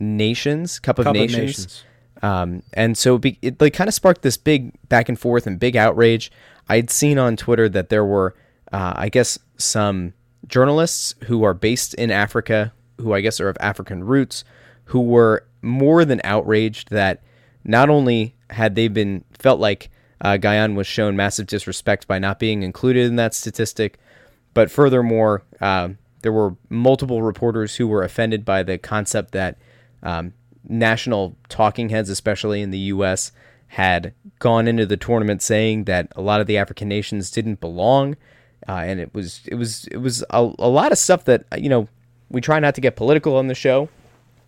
[0.00, 1.36] Nations Cup of Cup Nations.
[1.36, 1.84] Of Nations.
[2.22, 5.60] Um, and so it, it like kind of sparked this big back and forth and
[5.60, 6.32] big outrage.
[6.68, 8.34] I'd seen on Twitter that there were,
[8.72, 10.14] uh, I guess, some
[10.50, 14.44] journalists who are based in Africa, who I guess are of African roots,
[14.86, 17.22] who were more than outraged that
[17.64, 22.38] not only had they been felt like uh, Gyan was shown massive disrespect by not
[22.38, 23.98] being included in that statistic,
[24.52, 25.90] but furthermore, uh,
[26.22, 29.56] there were multiple reporters who were offended by the concept that
[30.02, 30.34] um,
[30.68, 33.32] national talking heads, especially in the U.S.,
[33.68, 38.16] had gone into the tournament saying that a lot of the African nations didn't belong,
[38.68, 41.68] uh, and it was it was it was a, a lot of stuff that you
[41.68, 41.88] know
[42.28, 43.88] we try not to get political on the show,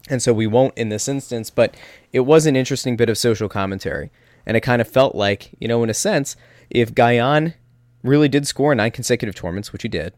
[0.09, 1.51] and so we won't in this instance.
[1.51, 1.75] But
[2.12, 4.11] it was an interesting bit of social commentary,
[4.46, 6.37] and it kind of felt like you know in a sense
[6.70, 7.55] if Gyan
[8.03, 10.12] really did score nine consecutive tournaments, which he did,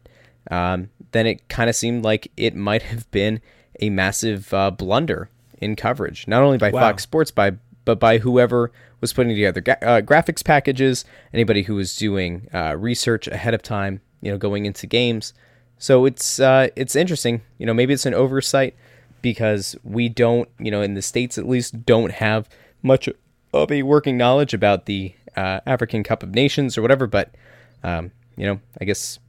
[0.49, 3.41] um, then it kind of seemed like it might have been
[3.79, 5.29] a massive uh, blunder
[5.59, 6.81] in coverage, not only by wow.
[6.81, 7.51] Fox Sports, by
[7.85, 12.75] but by whoever was putting together ga- uh, graphics packages, anybody who was doing uh,
[12.77, 15.33] research ahead of time, you know, going into games.
[15.77, 17.41] So it's uh, it's interesting.
[17.57, 18.75] You know, maybe it's an oversight
[19.21, 22.49] because we don't, you know, in the states at least, don't have
[22.81, 23.09] much
[23.53, 27.07] of a working knowledge about the uh, African Cup of Nations or whatever.
[27.07, 27.35] But
[27.83, 29.19] um, you know, I guess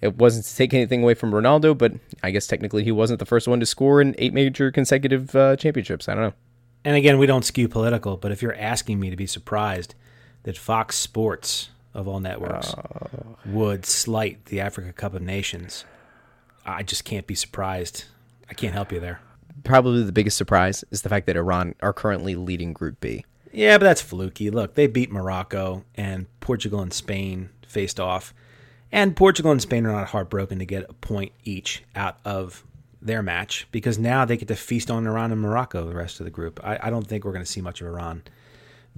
[0.00, 3.26] it wasn't to take anything away from Ronaldo, but I guess technically he wasn't the
[3.26, 6.08] first one to score in eight major consecutive uh, championships.
[6.08, 6.34] I don't know.
[6.84, 9.94] And again, we don't skew political, but if you're asking me to be surprised
[10.42, 13.08] that Fox Sports of all networks uh,
[13.46, 15.84] would slight the Africa Cup of Nations,
[16.66, 18.04] I just can't be surprised.
[18.50, 19.20] I can't help you there.
[19.62, 23.24] Probably the biggest surprise is the fact that Iran are currently leading Group B.
[23.52, 24.50] Yeah, but that's fluky.
[24.50, 28.34] Look, they beat Morocco and Portugal and Spain faced off
[28.94, 32.62] and Portugal and Spain are not heartbroken to get a point each out of
[33.04, 36.24] their match because now they get to feast on Iran and Morocco the rest of
[36.24, 36.58] the group.
[36.64, 38.22] I, I don't think we're going to see much of Iran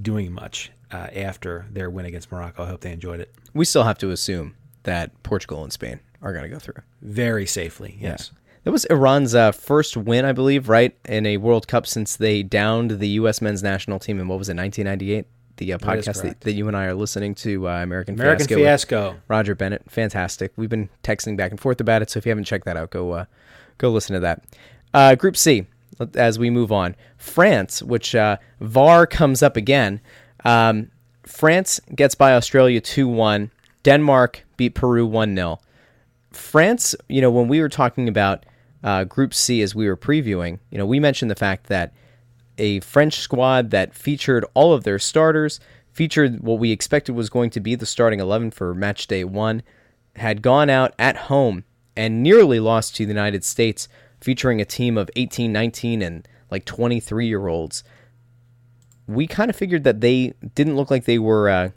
[0.00, 2.62] doing much uh, after their win against Morocco.
[2.62, 3.34] I hope they enjoyed it.
[3.52, 7.46] We still have to assume that Portugal and Spain are going to go through very
[7.46, 7.98] safely.
[8.00, 8.30] Yes.
[8.32, 8.40] Yeah.
[8.64, 12.42] That was Iran's uh, first win, I believe, right, in a World Cup since they
[12.42, 13.40] downed the U.S.
[13.40, 15.26] men's national team in what was it, 1998?
[15.56, 18.56] the uh, podcast that, that, you and I are listening to, uh, American, American Fiasco.
[18.56, 19.20] Fiasco.
[19.28, 20.52] Roger Bennett, fantastic.
[20.56, 22.90] We've been texting back and forth about it, so if you haven't checked that out,
[22.90, 23.24] go uh,
[23.78, 24.44] go listen to that.
[24.94, 25.66] Uh, Group C,
[26.14, 30.00] as we move on, France, which uh, VAR comes up again.
[30.44, 30.90] Um,
[31.24, 33.50] France gets by Australia 2 1.
[33.82, 35.58] Denmark beat Peru 1 0.
[36.32, 38.44] France, you know, when we were talking about
[38.82, 41.92] uh, Group C as we were previewing, you know, we mentioned the fact that
[42.58, 45.60] a French squad that featured all of their starters,
[45.92, 49.62] featured what we expected was going to be the starting 11 for match day one,
[50.16, 51.64] had gone out at home
[51.96, 53.88] and nearly lost to the United States,
[54.20, 57.84] featuring a team of 18, 19, and like 23 year olds.
[59.06, 61.70] We kind of figured that they didn't look like they were uh,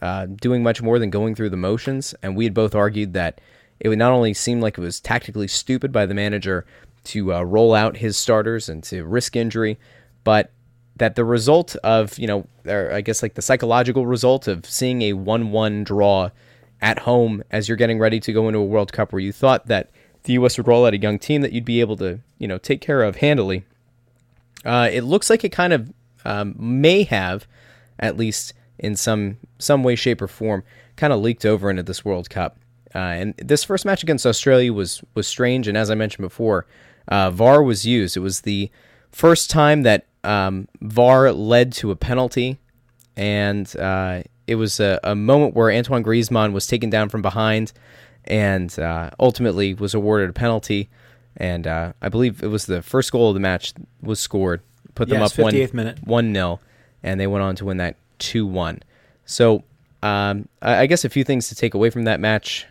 [0.00, 3.40] uh, doing much more than going through the motions, and we had both argued that
[3.80, 6.64] it would not only seem like it was tactically stupid by the manager
[7.04, 9.78] to uh, roll out his starters and to risk injury,
[10.24, 10.52] but
[10.96, 15.02] that the result of, you know, or I guess like the psychological result of seeing
[15.02, 16.30] a 1 1 draw
[16.80, 19.66] at home as you're getting ready to go into a World Cup where you thought
[19.66, 19.90] that
[20.24, 20.56] the U.S.
[20.58, 23.02] would roll out a young team that you'd be able to, you know, take care
[23.02, 23.64] of handily.
[24.64, 25.92] Uh, it looks like it kind of
[26.24, 27.46] um, may have,
[27.98, 30.64] at least in some some way, shape, or form,
[30.96, 32.58] kind of leaked over into this World Cup.
[32.94, 36.66] Uh, and this first match against Australia was was strange, and as I mentioned before,
[37.08, 38.16] uh, VAR was used.
[38.16, 38.70] It was the
[39.12, 42.58] first time that um, VAR led to a penalty,
[43.16, 47.72] and uh, it was a, a, moment where Antoine Griezmann was taken down from behind,
[48.24, 50.88] and uh, ultimately was awarded a penalty.
[51.36, 54.62] And uh, I believe it was the first goal of the match was scored,
[54.94, 55.98] put them yes, up one minute.
[56.04, 56.60] one nil,
[57.02, 58.80] and they went on to win that two one.
[59.24, 59.64] So
[60.02, 62.66] um, I, I guess a few things to take away from that match.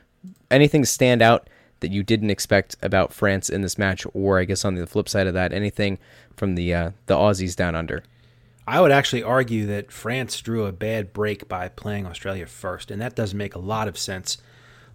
[0.50, 1.50] Anything stand out
[1.82, 5.10] that you didn't expect about France in this match, or I guess on the flip
[5.10, 6.00] side of that, anything
[6.36, 8.04] from the uh, the Aussies down under?
[8.68, 13.02] I would actually argue that France drew a bad break by playing Australia first, and
[13.02, 14.38] that doesn't make a lot of sense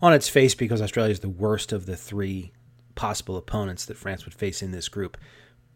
[0.02, 2.52] on its face because Australia is the worst of the three
[2.94, 5.16] possible opponents that France would face in this group.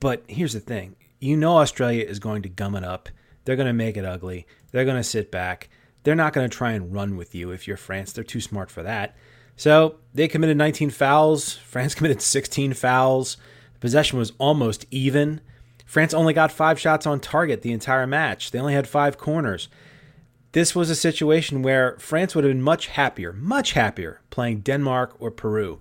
[0.00, 3.08] But here's the thing you know, Australia is going to gum it up,
[3.44, 5.68] they're going to make it ugly, they're going to sit back.
[6.02, 8.12] They're not going to try and run with you if you're France.
[8.12, 9.16] They're too smart for that.
[9.56, 11.56] So they committed 19 fouls.
[11.64, 13.38] France committed 16 fouls.
[13.80, 15.40] Possession was almost even.
[15.84, 18.50] France only got five shots on target the entire match.
[18.50, 19.68] They only had five corners.
[20.52, 25.16] This was a situation where France would have been much happier, much happier playing Denmark
[25.18, 25.80] or Peru,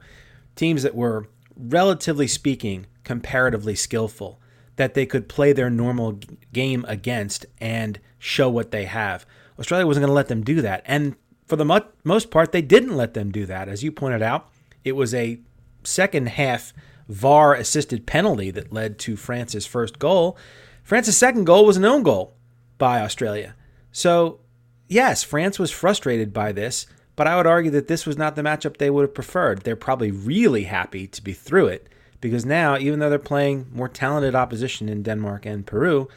[0.56, 4.40] teams that were, relatively speaking, comparatively skillful,
[4.76, 6.20] that they could play their normal
[6.52, 9.26] game against and show what they have.
[9.60, 10.82] Australia wasn't going to let them do that.
[10.86, 13.70] And for the most part, they didn't let them do that.
[13.70, 14.50] As you pointed out,
[14.84, 15.40] it was a
[15.84, 16.74] second half
[17.08, 20.38] VAR assisted penalty that led to France's first goal.
[20.84, 22.36] France's second goal was an own goal
[22.78, 23.56] by Australia.
[23.92, 24.40] So,
[24.88, 26.86] yes, France was frustrated by this,
[27.16, 29.62] but I would argue that this was not the matchup they would have preferred.
[29.62, 31.88] They're probably really happy to be through it
[32.22, 36.08] because now, even though they're playing more talented opposition in Denmark and Peru,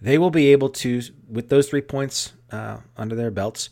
[0.00, 3.70] they will be able to, with those three points uh, under their belts,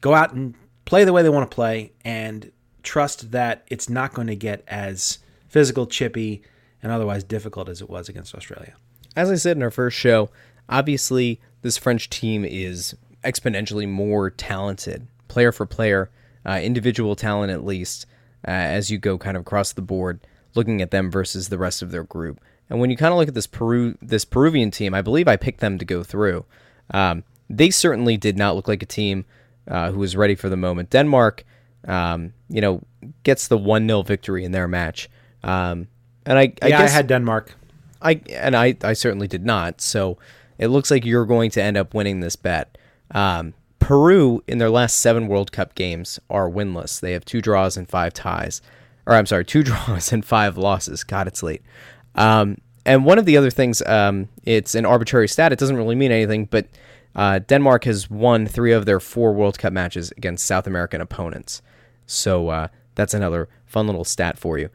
[0.00, 2.50] go out and play the way they want to play and
[2.82, 5.18] trust that it's not going to get as
[5.48, 6.42] physical, chippy,
[6.82, 8.74] and otherwise difficult as it was against Australia.
[9.16, 10.30] As I said in our first show,
[10.68, 16.10] obviously this French team is exponentially more talented, player for player,
[16.46, 18.06] uh, individual talent at least,
[18.46, 20.20] uh, as you go kind of across the board,
[20.54, 22.40] looking at them versus the rest of their group.
[22.70, 25.36] And when you kind of look at this Peru, this Peruvian team, I believe I
[25.36, 26.44] picked them to go through.
[26.90, 29.24] Um, they certainly did not look like a team
[29.66, 30.90] uh, who was ready for the moment.
[30.90, 31.44] Denmark,
[31.86, 32.82] um, you know,
[33.22, 35.08] gets the one 0 victory in their match.
[35.42, 35.88] Um,
[36.26, 37.54] and I, I yeah, guess I had Denmark.
[38.00, 39.80] I and I, I certainly did not.
[39.80, 40.18] So
[40.58, 42.76] it looks like you're going to end up winning this bet.
[43.10, 47.00] Um, Peru in their last seven World Cup games are winless.
[47.00, 48.60] They have two draws and five ties,
[49.06, 51.04] or I'm sorry, two draws and five losses.
[51.04, 51.62] God, it's late.
[52.14, 55.52] Um, and one of the other things, um, it's an arbitrary stat.
[55.52, 56.66] It doesn't really mean anything, but
[57.14, 61.62] uh, Denmark has won three of their four World Cup matches against South American opponents.
[62.06, 64.70] So uh, that's another fun little stat for you.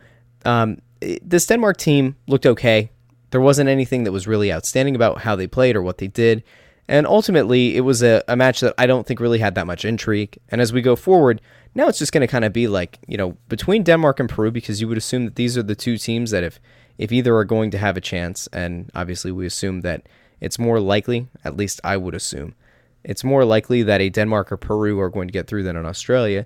[0.46, 0.82] Um,
[1.22, 2.90] this Denmark team looked okay.
[3.32, 6.44] There wasn't anything that was really outstanding about how they played or what they did.
[6.88, 9.86] And ultimately, it was a, a match that I don't think really had that much
[9.86, 10.38] intrigue.
[10.50, 11.42] And as we go forward,
[11.76, 14.52] now it's just going to kind of be like, you know, between Denmark and Peru,
[14.52, 16.60] because you would assume that these are the two teams that if,
[16.98, 20.08] if either are going to have a chance, and obviously we assume that
[20.40, 22.54] it's more likely, at least I would assume,
[23.04, 25.86] it's more likely that a Denmark or Peru are going to get through than an
[25.86, 26.46] Australia.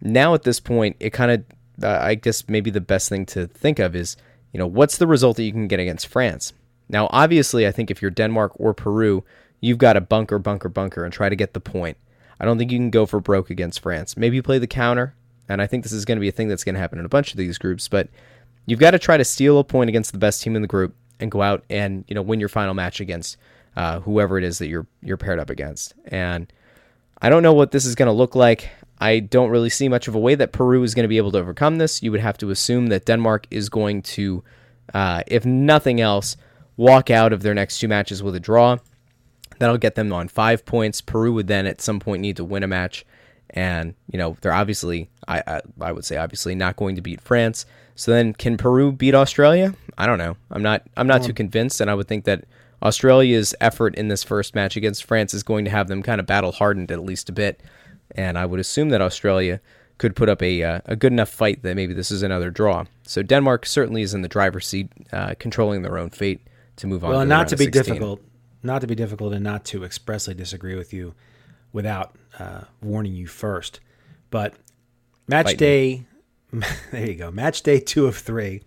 [0.00, 1.44] Now at this point, it kind of
[1.82, 4.16] I guess maybe the best thing to think of is,
[4.52, 6.52] you know, what's the result that you can get against France?
[6.88, 9.24] Now, obviously, I think if you're Denmark or Peru,
[9.60, 11.96] you've got to bunker, bunker, bunker and try to get the point.
[12.40, 14.16] I don't think you can go for broke against France.
[14.16, 15.14] Maybe you play the counter,
[15.48, 17.04] and I think this is going to be a thing that's going to happen in
[17.04, 18.08] a bunch of these groups, but
[18.66, 20.94] you've got to try to steal a point against the best team in the group
[21.20, 23.36] and go out and, you know, win your final match against
[23.76, 25.94] uh, whoever it is that you're you're paired up against.
[26.06, 26.50] And
[27.20, 28.70] I don't know what this is going to look like.
[29.00, 31.32] I don't really see much of a way that Peru is going to be able
[31.32, 32.02] to overcome this.
[32.02, 34.44] You would have to assume that Denmark is going to,
[34.92, 36.36] uh, if nothing else,
[36.76, 38.76] walk out of their next two matches with a draw.
[39.58, 41.00] That'll get them on five points.
[41.00, 43.04] Peru would then at some point need to win a match,
[43.50, 47.20] and you know they're obviously, I I, I would say obviously not going to beat
[47.20, 47.66] France.
[47.94, 49.74] So then, can Peru beat Australia?
[49.98, 50.36] I don't know.
[50.50, 52.44] I'm not I'm not too convinced, and I would think that
[52.82, 56.26] Australia's effort in this first match against France is going to have them kind of
[56.26, 57.60] battle hardened at least a bit,
[58.14, 59.60] and I would assume that Australia
[59.98, 62.84] could put up a uh, a good enough fight that maybe this is another draw.
[63.02, 66.46] So Denmark certainly is in the driver's seat, uh, controlling their own fate
[66.76, 67.10] to move on.
[67.10, 67.82] Well, not to be 16.
[67.82, 68.22] difficult,
[68.62, 71.14] not to be difficult, and not to expressly disagree with you
[71.72, 73.80] without uh, warning you first.
[74.30, 74.54] But
[75.28, 76.04] match Fight day,
[76.90, 77.30] there you go.
[77.30, 78.62] Match day two of three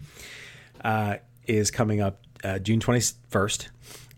[0.84, 1.16] uh,
[1.48, 3.70] is coming up uh, June twenty first,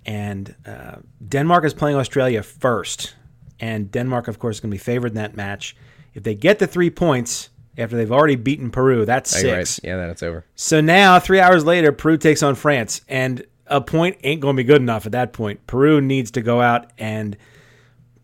[0.06, 3.16] and uh, Denmark is playing Australia first,
[3.60, 5.76] and Denmark, of course, is going to be favored in that match.
[6.14, 9.80] If they get the three points after they've already beaten Peru, that's six.
[9.80, 9.88] right.
[9.88, 10.46] Yeah, then it's over.
[10.56, 14.58] So now, three hours later, Peru takes on France, and a point ain't going to
[14.58, 15.66] be good enough at that point.
[15.68, 17.36] Peru needs to go out and,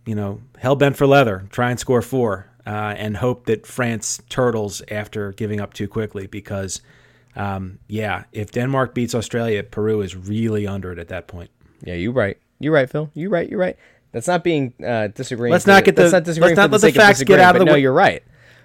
[0.06, 4.22] you know, hell bent for leather, try and score four, uh, and hope that France
[4.30, 6.28] turtles after giving up too quickly.
[6.28, 6.82] Because,
[7.36, 11.50] um, yeah, if Denmark beats Australia, Peru is really under it at that point.
[11.84, 12.38] Yeah, you're right.
[12.60, 13.10] You're right, Phil.
[13.16, 13.50] You're right.
[13.50, 13.76] You're right.
[14.12, 15.52] That's not being uh, disagreeing.
[15.52, 17.60] Let's not get that's the- not disagreeing let's not let the facts get out of
[17.60, 18.24] the No, way- you're right.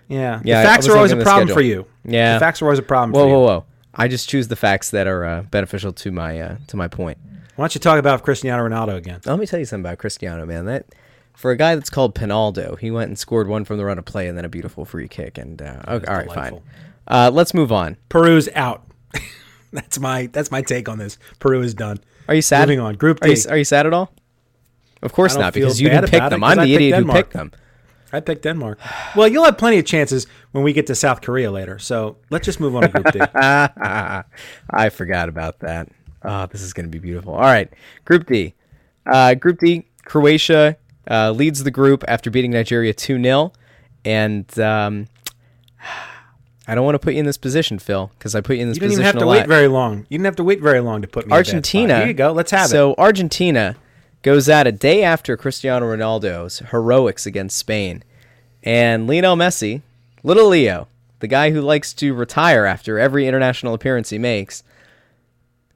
[0.08, 1.54] Yeah, Yeah, the facts are always a problem schedule.
[1.54, 1.86] for you.
[2.04, 2.34] Yeah.
[2.34, 3.34] the facts are always a problem Whoa, for you.
[3.34, 3.64] whoa, whoa!
[3.94, 7.18] I just choose the facts that are uh, beneficial to my uh, to my point.
[7.56, 9.20] Why don't you talk about Cristiano Ronaldo again?
[9.24, 10.66] Let me tell you something about Cristiano, man.
[10.66, 10.86] That
[11.34, 14.04] for a guy that's called Penaldo, he went and scored one from the run of
[14.04, 15.38] play and then a beautiful free kick.
[15.38, 16.60] And uh, okay, all right, delightful.
[16.60, 16.62] fine.
[17.08, 17.96] Uh, let's move on.
[18.08, 18.84] Peru's out.
[19.72, 21.18] that's my that's my take on this.
[21.40, 21.98] Peru is done.
[22.28, 22.68] Are you sad?
[22.68, 22.94] Moving on.
[22.94, 24.12] Group Are you, are you sad at all?
[25.02, 26.42] Of course don't because you didn't pick them.
[26.42, 27.52] I'm the idiot who picked them.
[28.12, 28.78] I picked Denmark.
[29.16, 31.78] Well, you'll have plenty of chances when we get to South Korea later.
[31.78, 33.20] So let's just move on to Group D.
[33.34, 35.88] I forgot about that.
[36.22, 37.34] Oh, this is going to be beautiful.
[37.34, 37.70] All right,
[38.04, 38.54] Group D.
[39.06, 40.76] Uh, group D, Croatia
[41.08, 43.52] uh, leads the group after beating Nigeria 2 0.
[44.04, 45.06] And um,
[46.66, 48.68] I don't want to put you in this position, Phil, because I put you in
[48.68, 48.90] this position.
[49.00, 49.98] You didn't position have to wait very long.
[50.08, 51.30] You didn't have to wait very long to put me.
[51.30, 51.54] in a bad spot.
[51.54, 51.98] Argentina.
[51.98, 52.32] Here you go.
[52.32, 52.94] Let's have so it.
[52.96, 53.76] So, Argentina
[54.26, 58.02] goes out a day after Cristiano Ronaldo's heroics against Spain,
[58.60, 59.82] and Lionel Messi,
[60.24, 60.88] little Leo,
[61.20, 64.64] the guy who likes to retire after every international appearance he makes,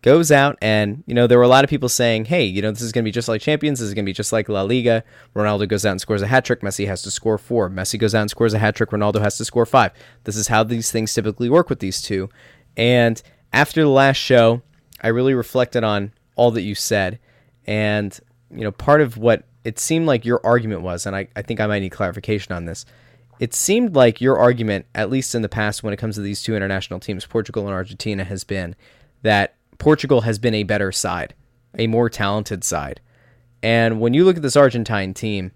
[0.03, 2.73] goes out and you know there were a lot of people saying, "Hey, you know
[2.73, 3.79] this is going to be just like Champions.
[3.79, 5.05] This is going to be just like La Liga."
[5.37, 6.61] Ronaldo goes out and scores a hat trick.
[6.61, 7.71] Messi has to score four.
[7.71, 8.91] Messi goes out and scores a hat trick.
[8.91, 9.93] Ronaldo has to score five.
[10.25, 12.29] This is how these things typically work with these two.
[12.77, 14.63] And after the last show,
[15.01, 17.21] I really reflected on all that you said,
[17.65, 18.19] and
[18.51, 21.61] you know part of what it seemed like your argument was, and I, I think
[21.61, 22.85] I might need clarification on this.
[23.39, 26.43] It seemed like your argument, at least in the past, when it comes to these
[26.43, 28.77] two international teams, Portugal and Argentina, has been
[29.23, 31.35] that Portugal has been a better side,
[31.79, 33.01] a more talented side.
[33.63, 35.53] And when you look at this Argentine team,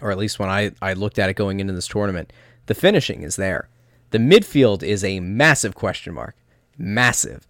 [0.00, 2.32] or at least when I, I looked at it going into this tournament,
[2.66, 3.68] the finishing is there.
[4.10, 6.36] The midfield is a massive question mark.
[6.76, 7.46] Massive.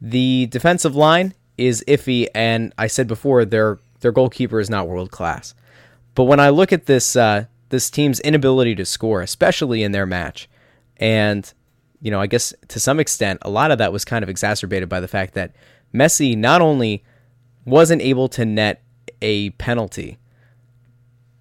[0.00, 5.10] The defensive line is iffy, and I said before their their goalkeeper is not world
[5.10, 5.54] class.
[6.14, 10.06] But when I look at this uh, this team's inability to score, especially in their
[10.06, 10.48] match,
[10.96, 11.52] and
[12.00, 14.88] you know, I guess to some extent, a lot of that was kind of exacerbated
[14.88, 15.54] by the fact that
[15.94, 17.04] Messi not only
[17.64, 18.82] wasn't able to net
[19.20, 20.18] a penalty,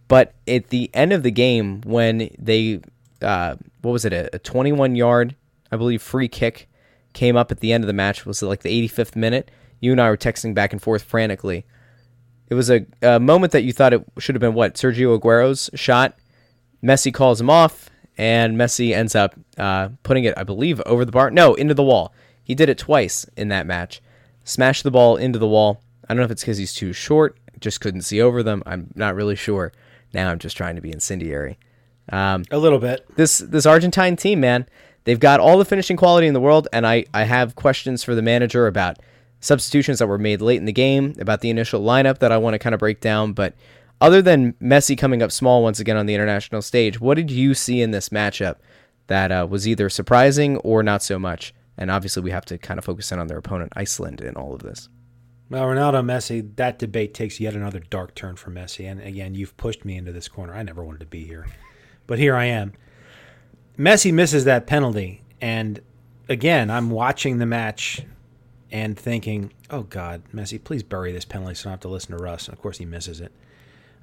[0.08, 2.82] but at the end of the game, when they,
[3.22, 5.36] uh, what was it, a, a 21 yard,
[5.72, 6.68] I believe, free kick
[7.14, 9.50] came up at the end of the match, was it like the 85th minute?
[9.80, 11.66] You and I were texting back and forth frantically.
[12.50, 14.76] It was a, a moment that you thought it should have been what?
[14.76, 16.18] Sergio Aguero's shot.
[16.84, 21.12] Messi calls him off, and Messi ends up uh, putting it, I believe, over the
[21.12, 21.30] bar.
[21.30, 22.14] No, into the wall.
[22.44, 24.02] He did it twice in that match.
[24.44, 25.82] Smashed the ball into the wall.
[26.06, 28.64] I don't know if it's because he's too short, just couldn't see over them.
[28.66, 29.72] I'm not really sure.
[30.14, 31.60] Now I'm just trying to be incendiary.
[32.50, 33.06] A little bit.
[33.16, 34.66] This this Argentine team, man,
[35.04, 38.16] they've got all the finishing quality in the world, and I, I have questions for
[38.16, 38.98] the manager about
[39.40, 42.54] substitutions that were made late in the game, about the initial lineup that I want
[42.54, 43.34] to kind of break down.
[43.34, 43.56] But
[44.02, 47.54] other than Messi coming up small once again on the international stage, what did you
[47.54, 48.58] see in this matchup
[49.08, 51.54] that uh, was either surprising or not so much?
[51.78, 54.54] And obviously, we have to kind of focus in on their opponent, Iceland, in all
[54.54, 54.90] of this.
[55.50, 58.90] Well, Ronaldo, Messi, that debate takes yet another dark turn for Messi.
[58.90, 60.54] And again, you've pushed me into this corner.
[60.54, 61.48] I never wanted to be here,
[62.06, 62.74] but here I am.
[63.78, 65.80] Messi misses that penalty, and
[66.28, 68.04] again, I'm watching the match
[68.72, 72.18] and thinking, "Oh God, Messi, please bury this penalty so I don't have to listen
[72.18, 73.32] to Russ." And of course, he misses it.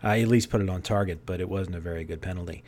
[0.02, 2.62] Uh, he at least put it on target, but it wasn't a very good penalty.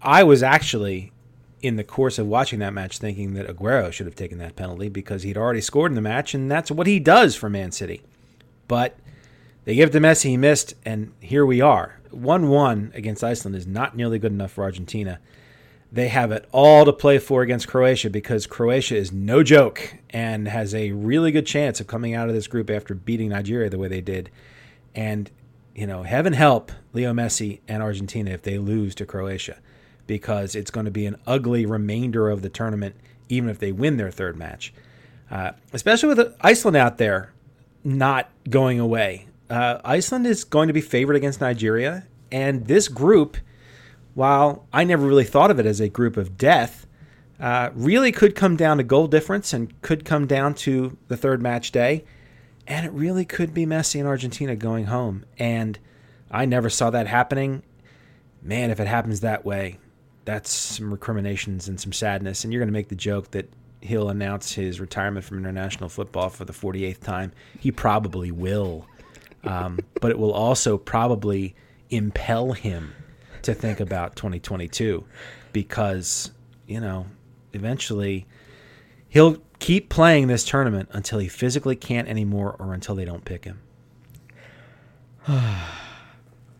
[0.00, 1.12] I was actually
[1.60, 4.88] in the course of watching that match thinking that Aguero should have taken that penalty
[4.88, 8.02] because he'd already scored in the match, and that's what he does for Man City.
[8.68, 8.96] But
[9.64, 11.98] they give it to Messi, he missed, and here we are.
[12.10, 15.18] 1 1 against Iceland is not nearly good enough for Argentina.
[15.90, 20.46] They have it all to play for against Croatia because Croatia is no joke and
[20.46, 23.78] has a really good chance of coming out of this group after beating Nigeria the
[23.78, 24.30] way they did.
[24.94, 25.30] And,
[25.74, 29.58] you know, heaven help Leo Messi and Argentina if they lose to Croatia
[30.06, 32.96] because it's going to be an ugly remainder of the tournament,
[33.28, 34.74] even if they win their third match.
[35.30, 37.32] Uh, especially with Iceland out there
[37.84, 39.28] not going away.
[39.48, 43.36] Uh, Iceland is going to be favored against Nigeria, and this group
[44.18, 46.88] while I never really thought of it as a group of death,
[47.38, 51.40] uh, really could come down to goal difference and could come down to the third
[51.40, 52.04] match day.
[52.66, 55.24] And it really could be Messi and Argentina going home.
[55.38, 55.78] And
[56.32, 57.62] I never saw that happening.
[58.42, 59.78] Man, if it happens that way,
[60.24, 62.42] that's some recriminations and some sadness.
[62.42, 63.48] And you're going to make the joke that
[63.82, 67.30] he'll announce his retirement from international football for the 48th time.
[67.60, 68.84] He probably will.
[69.44, 71.54] Um, but it will also probably
[71.88, 72.94] impel him
[73.48, 75.04] to think about 2022
[75.52, 76.30] because,
[76.66, 77.06] you know,
[77.54, 78.26] eventually
[79.08, 83.44] he'll keep playing this tournament until he physically can't anymore or until they don't pick
[83.44, 83.60] him.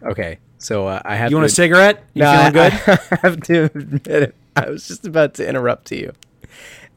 [0.02, 1.30] okay, so uh, I have.
[1.30, 2.04] You to, want a cigarette?
[2.14, 2.72] You no, feeling I, good?
[3.12, 4.34] I have to admit it.
[4.56, 6.12] I was just about to interrupt you.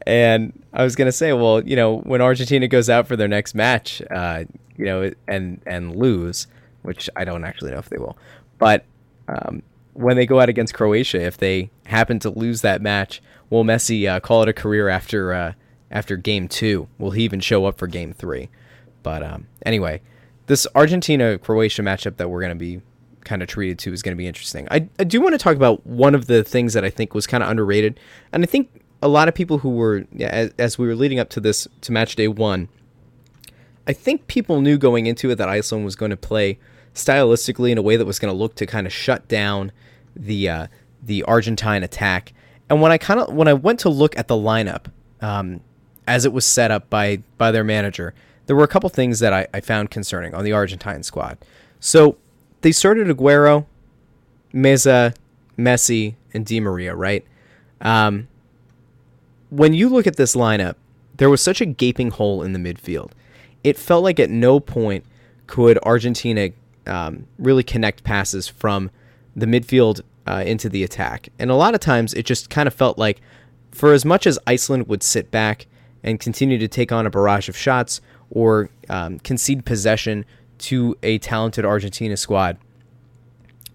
[0.06, 3.54] And I was gonna say, well, you know, when Argentina goes out for their next
[3.54, 4.44] match, uh,
[4.76, 6.46] you know, and and lose,
[6.82, 8.16] which I don't actually know if they will,
[8.58, 8.84] but
[9.28, 9.62] um,
[9.94, 14.08] when they go out against Croatia, if they happen to lose that match, will Messi
[14.08, 15.52] uh, call it a career after uh,
[15.90, 16.88] after game two?
[16.98, 18.48] Will he even show up for game three?
[19.02, 20.00] But um, anyway,
[20.46, 22.80] this Argentina Croatia matchup that we're going to be
[23.24, 24.66] kind of treated to is going to be interesting.
[24.70, 27.26] I, I do want to talk about one of the things that I think was
[27.26, 28.00] kind of underrated,
[28.32, 31.28] and I think a lot of people who were as, as we were leading up
[31.30, 32.68] to this to match day one,
[33.86, 36.58] I think people knew going into it that Iceland was going to play
[36.94, 39.72] stylistically in a way that was going to look to kind of shut down
[40.14, 40.66] the uh,
[41.02, 42.32] the Argentine attack.
[42.68, 44.86] And when I kind of when I went to look at the lineup
[45.20, 45.60] um,
[46.06, 48.14] as it was set up by by their manager,
[48.46, 51.38] there were a couple things that I, I found concerning on the Argentine squad.
[51.80, 52.16] So
[52.60, 53.66] they started Aguero,
[54.54, 55.14] Meza,
[55.58, 57.24] Messi, and Di Maria, right?
[57.80, 58.28] Um,
[59.50, 60.76] when you look at this lineup,
[61.16, 63.10] there was such a gaping hole in the midfield.
[63.62, 65.04] It felt like at no point
[65.46, 66.50] could Argentina
[66.86, 68.90] um, really connect passes from
[69.34, 71.28] the midfield uh, into the attack.
[71.38, 73.20] And a lot of times it just kind of felt like,
[73.70, 75.66] for as much as Iceland would sit back
[76.02, 80.24] and continue to take on a barrage of shots or um, concede possession
[80.58, 82.58] to a talented Argentina squad,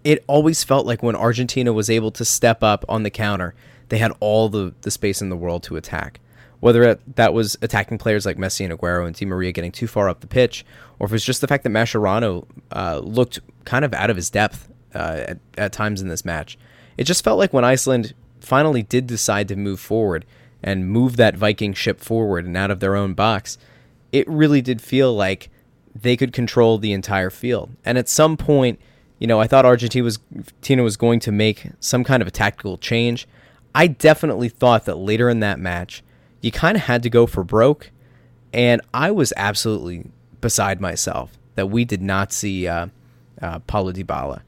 [0.04, 3.54] it always felt like when Argentina was able to step up on the counter,
[3.88, 6.20] they had all the, the space in the world to attack.
[6.60, 10.08] Whether that was attacking players like Messi and Aguero and Di Maria getting too far
[10.08, 10.64] up the pitch,
[10.98, 14.16] or if it was just the fact that Mascherano uh, looked kind of out of
[14.16, 16.58] his depth uh, at, at times in this match.
[16.96, 20.24] It just felt like when Iceland finally did decide to move forward
[20.62, 23.58] and move that Viking ship forward and out of their own box,
[24.10, 25.50] it really did feel like
[25.94, 27.70] they could control the entire field.
[27.84, 28.80] And at some point,
[29.18, 30.18] you know, I thought Argentina was
[30.60, 33.26] Tina was going to make some kind of a tactical change.
[33.74, 36.02] I definitely thought that later in that match,
[36.40, 37.90] you kind of had to go for broke,
[38.52, 40.10] and I was absolutely
[40.40, 42.88] beside myself that we did not see uh,
[43.42, 44.42] uh, Paulo Dybala,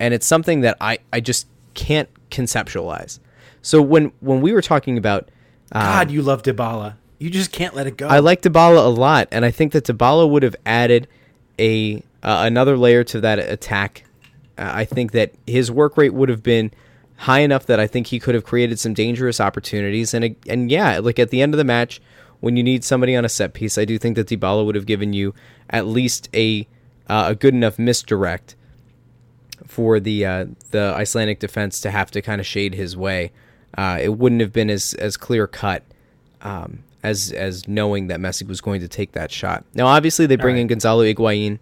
[0.00, 3.18] and it's something that I, I just can't conceptualize.
[3.62, 5.28] So when when we were talking about
[5.72, 8.08] um, God, you love Dybala, you just can't let it go.
[8.08, 11.08] I like Dybala a lot, and I think that Dybala would have added
[11.58, 14.04] a uh, another layer to that attack.
[14.56, 16.72] Uh, I think that his work rate would have been
[17.18, 20.14] high enough that I think he could have created some dangerous opportunities.
[20.14, 22.00] And and yeah, like at the end of the match,
[22.40, 24.86] when you need somebody on a set piece, I do think that Dybala would have
[24.86, 25.34] given you
[25.68, 26.66] at least a
[27.08, 28.54] uh, a good enough misdirect
[29.66, 33.32] for the uh, the Icelandic defense to have to kind of shade his way.
[33.76, 35.82] Uh, it wouldn't have been as as clear cut
[36.42, 39.64] um, as as knowing that Messi was going to take that shot.
[39.74, 40.62] Now, obviously, they bring right.
[40.62, 41.58] in Gonzalo Higuain.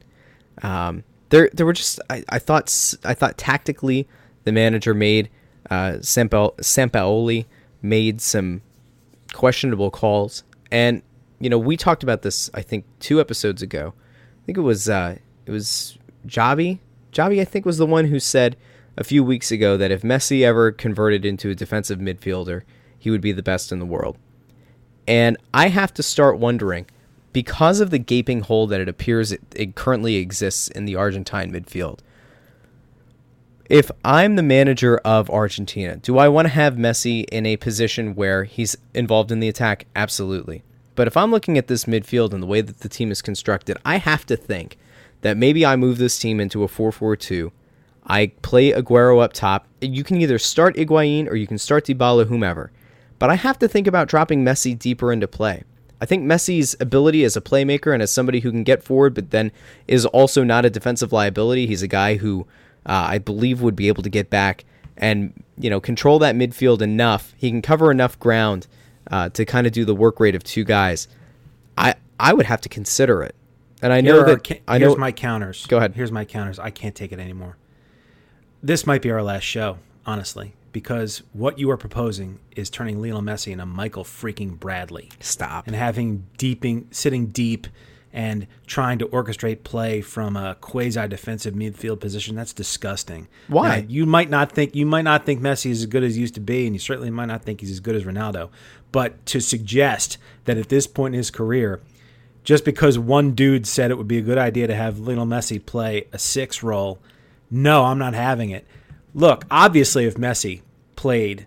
[0.63, 4.07] Um, there, there were just I, I thought I thought tactically
[4.45, 5.31] the manager made
[5.71, 7.47] uh, Sampaoli
[7.83, 8.63] made some
[9.33, 11.03] questionable calls, and
[11.41, 12.51] you know we talked about this.
[12.55, 13.95] I think two episodes ago.
[13.97, 16.79] I think it was uh, it was Javi.
[17.13, 18.57] Javi, I think, was the one who said
[18.97, 22.63] a few weeks ago that if Messi ever converted into a defensive midfielder,
[22.99, 24.17] he would be the best in the world.
[25.09, 26.87] And I have to start wondering,
[27.33, 31.53] because of the gaping hole that it appears it, it currently exists in the Argentine
[31.53, 32.01] midfield,
[33.69, 38.15] if I'm the manager of Argentina, do I want to have Messi in a position
[38.15, 39.87] where he's involved in the attack?
[39.97, 40.63] Absolutely.
[40.95, 43.77] But if I'm looking at this midfield and the way that the team is constructed,
[43.85, 44.79] I have to think
[45.23, 47.53] that maybe I move this team into a 4 4 2.
[48.07, 49.67] I play Aguero up top.
[49.81, 52.71] You can either start Higuain or you can start Dybala, whomever.
[53.19, 55.65] But I have to think about dropping Messi deeper into play.
[56.01, 59.31] I think Messi's ability as a playmaker and as somebody who can get forward, but
[59.31, 59.51] then
[59.89, 61.67] is also not a defensive liability.
[61.67, 62.47] He's a guy who
[62.87, 64.65] uh, I believe would be able to get back
[64.97, 67.35] and you know control that midfield enough.
[67.37, 68.67] He can cover enough ground
[69.11, 71.09] uh, to kind of do the work rate of two guys.
[71.77, 73.35] I I would have to consider it,
[73.83, 75.67] and I know that ca- I here's know my counters.
[75.67, 75.95] Go ahead.
[75.95, 76.59] Here's my counters.
[76.59, 77.57] I can't take it anymore.
[78.63, 83.21] This might be our last show, honestly, because what you are proposing is turning Lionel
[83.23, 85.11] Messi into Michael freaking Bradley.
[85.21, 85.67] stop.
[85.67, 87.67] and having deeping sitting deep
[88.17, 93.29] and trying to orchestrate play from a quasi defensive midfield position that's disgusting.
[93.47, 93.81] Why?
[93.81, 96.23] Now, you might not think you might not think Messi is as good as he
[96.23, 98.49] used to be and you certainly might not think he's as good as Ronaldo.
[98.91, 101.83] But to suggest that at this point in his career
[102.43, 105.65] just because one dude said it would be a good idea to have Lionel Messi
[105.65, 106.99] play a six role
[107.51, 108.67] no I'm not having it.
[109.13, 110.63] Look obviously if Messi
[110.97, 111.47] played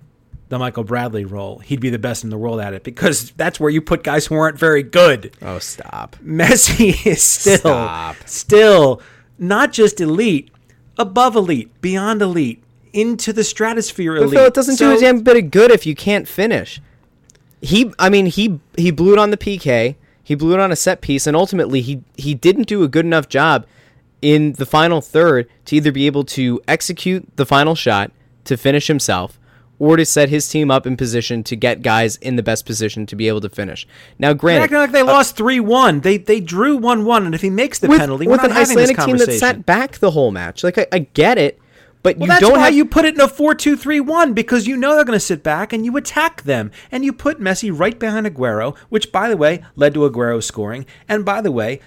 [0.49, 3.59] the Michael Bradley role, he'd be the best in the world at it because that's
[3.59, 5.35] where you put guys who aren't very good.
[5.41, 6.15] Oh, stop.
[6.25, 8.15] Messi is still Stop.
[8.25, 9.01] still
[9.37, 10.49] not just elite,
[10.97, 14.37] above elite, beyond elite, into the stratosphere But elite.
[14.39, 16.81] Phil, it doesn't do So- a damn bit of good if you can't finish.
[17.61, 19.95] He, I mean, he he blew it on the PK.
[20.23, 23.05] He blew it on a set piece, and ultimately, he he didn't do a good
[23.05, 23.65] enough job
[24.21, 28.11] in the final third to either be able to execute the final shot
[28.45, 29.38] to finish himself,
[29.79, 33.05] or to set his team up in position to get guys in the best position
[33.07, 33.87] to be able to finish.
[34.19, 36.01] Now, granted, acting like they uh, lost three one.
[36.01, 38.51] They they drew one one, and if he makes the with, penalty, with we're an
[38.51, 41.37] not having this Icelandic team that sat back the whole match, like I, I get
[41.37, 41.59] it,
[42.01, 44.77] but Well, you that's don't why have you put it in a 4-2-3-1 because you
[44.77, 47.97] know they're going to sit back and you attack them and you put Messi right
[47.97, 50.85] behind Aguero, which by the way led to Aguero scoring.
[51.09, 51.81] And by the way,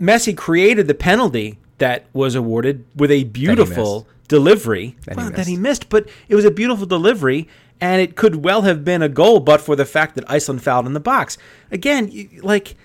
[0.00, 5.36] Messi created the penalty that was awarded with a beautiful delivery That he well, that
[5.38, 5.48] missed.
[5.50, 7.48] he missed, but it was a beautiful delivery
[7.80, 10.86] and it could well have been a goal but for the fact that Iceland fouled
[10.86, 11.36] in the box.
[11.70, 12.76] Again, like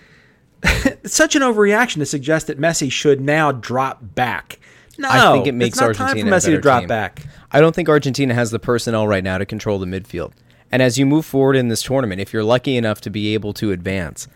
[1.05, 4.59] such an overreaction to suggest that Messi should now drop back.
[4.97, 6.87] No, I think it makes it's not Argentina time for Messi to drop team.
[6.87, 7.23] back.
[7.51, 10.31] I don't think Argentina has the personnel right now to control the midfield.
[10.71, 13.53] And as you move forward in this tournament, if you're lucky enough to be able
[13.53, 14.27] to advance,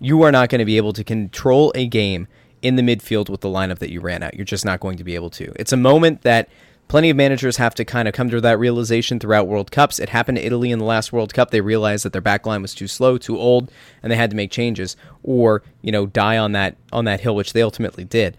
[0.00, 2.28] you are not going to be able to control a game
[2.64, 4.34] in the midfield with the lineup that you ran out.
[4.34, 5.52] You're just not going to be able to.
[5.56, 6.48] It's a moment that
[6.88, 9.98] plenty of managers have to kind of come to that realization throughout World Cups.
[9.98, 11.50] It happened to Italy in the last World Cup.
[11.50, 13.70] They realized that their back line was too slow, too old,
[14.02, 17.36] and they had to make changes or, you know, die on that on that hill,
[17.36, 18.36] which they ultimately did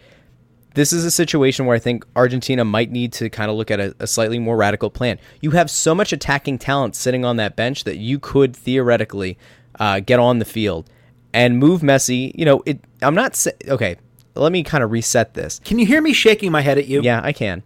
[0.75, 3.79] this is a situation where I think Argentina might need to kind of look at
[3.79, 5.19] a, a slightly more radical plan.
[5.41, 9.37] You have so much attacking talent sitting on that bench that you could theoretically
[9.79, 10.89] uh, get on the field
[11.33, 12.31] and move Messi.
[12.35, 12.81] You know, it.
[13.01, 13.97] I'm not okay.
[14.35, 15.59] Let me kind of reset this.
[15.63, 17.01] Can you hear me shaking my head at you?
[17.01, 17.63] Yeah, I can.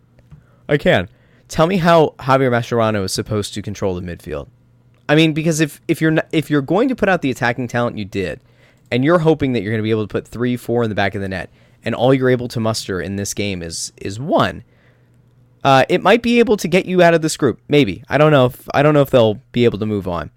[0.67, 1.09] I can.
[1.47, 4.47] Tell me how Javier Mascherano is supposed to control the midfield.
[5.07, 7.67] I mean, because if if you're not, if you're going to put out the attacking
[7.67, 8.39] talent you did,
[8.91, 10.95] and you're hoping that you're going to be able to put three, four in the
[10.95, 11.49] back of the net,
[11.84, 14.63] and all you're able to muster in this game is is one,
[15.63, 17.59] uh, it might be able to get you out of this group.
[17.67, 20.30] Maybe I don't know if I don't know if they'll be able to move on.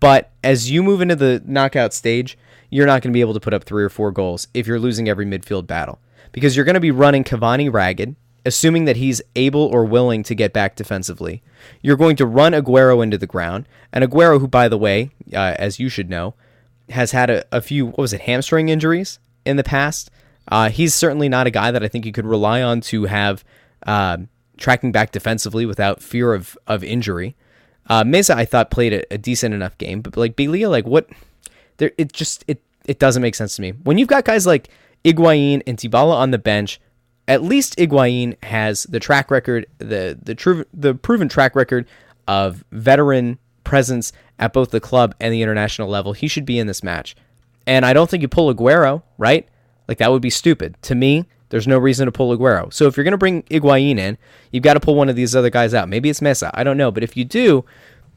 [0.00, 2.36] But as you move into the knockout stage,
[2.70, 4.80] you're not going to be able to put up three or four goals if you're
[4.80, 6.00] losing every midfield battle
[6.32, 8.14] because you're going to be running Cavani ragged,
[8.44, 11.42] assuming that he's able or willing to get back defensively.
[11.82, 15.54] You're going to run Aguero into the ground, and Aguero, who, by the way, uh,
[15.58, 16.34] as you should know,
[16.90, 20.10] has had a, a few what was it hamstring injuries in the past.
[20.48, 23.44] Uh, he's certainly not a guy that I think you could rely on to have
[23.86, 24.18] uh,
[24.56, 27.34] tracking back defensively without fear of of injury.
[27.88, 31.08] Uh, Meza, I thought played a, a decent enough game, but like Biglia, like what?
[31.78, 33.70] There, it just it it doesn't make sense to me.
[33.70, 34.68] When you've got guys like
[35.04, 36.80] Higuain and Dybala on the bench,
[37.28, 41.86] at least Higuain has the track record, the the true the proven track record
[42.26, 46.12] of veteran presence at both the club and the international level.
[46.12, 47.16] He should be in this match,
[47.66, 49.48] and I don't think you pull Aguero, right?
[49.88, 51.26] Like that would be stupid to me.
[51.48, 52.72] There's no reason to pull Aguero.
[52.72, 54.18] So if you're going to bring Higuain in,
[54.50, 55.88] you've got to pull one of these other guys out.
[55.88, 56.50] Maybe it's Meza.
[56.54, 56.90] I don't know.
[56.90, 57.64] But if you do,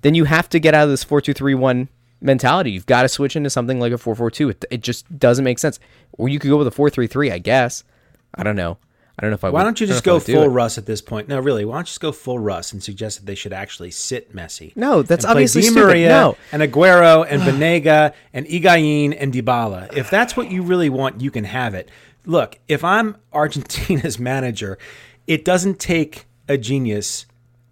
[0.01, 1.89] then you have to get out of this 4 2 3 1
[2.21, 2.71] mentality.
[2.71, 4.49] You've got to switch into something like a 4 4 2.
[4.49, 5.79] It, it just doesn't make sense.
[6.13, 7.83] Or you could go with a 4 3 3, I guess.
[8.35, 8.77] I don't know.
[9.17, 10.47] I don't know if I Why would- don't you just go full.
[10.47, 11.27] Russ at this point?
[11.27, 11.65] No, really.
[11.65, 14.73] Why don't you just go full Russ and suggest that they should actually sit Messi?
[14.77, 15.71] No, that's obviously Di.
[15.71, 16.37] Maria No.
[16.53, 19.91] and Aguero and Banega and Higuain and Dybala.
[19.93, 21.89] If that's what you really want, you can have it.
[22.25, 24.77] Look, if I'm Argentina's manager,
[25.27, 27.25] it doesn't take a genius,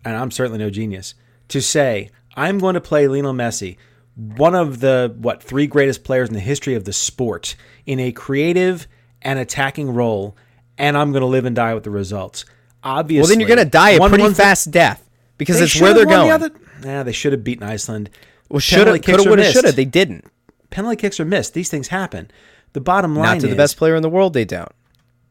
[0.04, 1.16] and I'm certainly no genius,
[1.48, 3.78] to say I'm going to play Lionel Messi,
[4.18, 7.56] one of the what three greatest players in the history of the sport,
[7.86, 8.88] in a creative
[9.22, 10.36] and attacking role,
[10.78, 12.44] and I'm going to live and die with the results.
[12.84, 15.08] Obviously, Well, then you're going to die a one pretty fast death
[15.38, 16.28] because it's where they're going.
[16.28, 16.52] the other-
[16.84, 18.10] Nah, they should have beaten Iceland.
[18.50, 19.76] well, should have, could have, would have, should have.
[19.76, 20.26] They didn't.
[20.70, 21.54] Penalty kicks are missed.
[21.56, 22.30] These things happen.
[22.74, 24.34] The bottom line Not to the best player in the world.
[24.34, 24.72] They don't.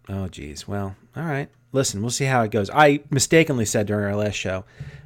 [0.09, 0.67] Oh, geez.
[0.67, 1.49] Well, all right.
[1.73, 2.69] Listen, we'll see how it goes.
[2.71, 4.65] I mistakenly said during our last show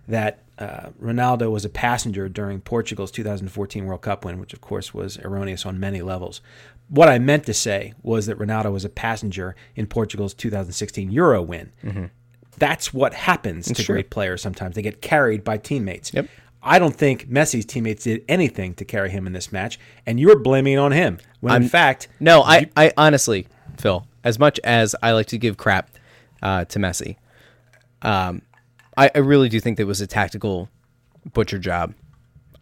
[0.08, 4.92] that uh, Ronaldo was a passenger during Portugal's 2014 World Cup win, which of course
[4.92, 6.42] was erroneous on many levels.
[6.88, 11.40] What I meant to say was that Ronaldo was a passenger in Portugal's 2016 Euro
[11.40, 11.72] win.
[12.58, 13.94] That's what happens to true.
[13.94, 14.74] great players sometimes.
[14.74, 16.12] They get carried by teammates.
[16.12, 16.28] Yep.
[16.62, 20.38] I don't think Messi's teammates did anything to carry him in this match, and you're
[20.38, 21.18] blaming it on him.
[21.40, 23.46] When in fact, No, I, I honestly,
[23.78, 25.90] Phil, as much as I like to give crap
[26.42, 27.16] uh, to Messi,
[28.02, 28.42] um,
[29.00, 30.68] I, I really do think that was a tactical
[31.32, 31.94] butcher job.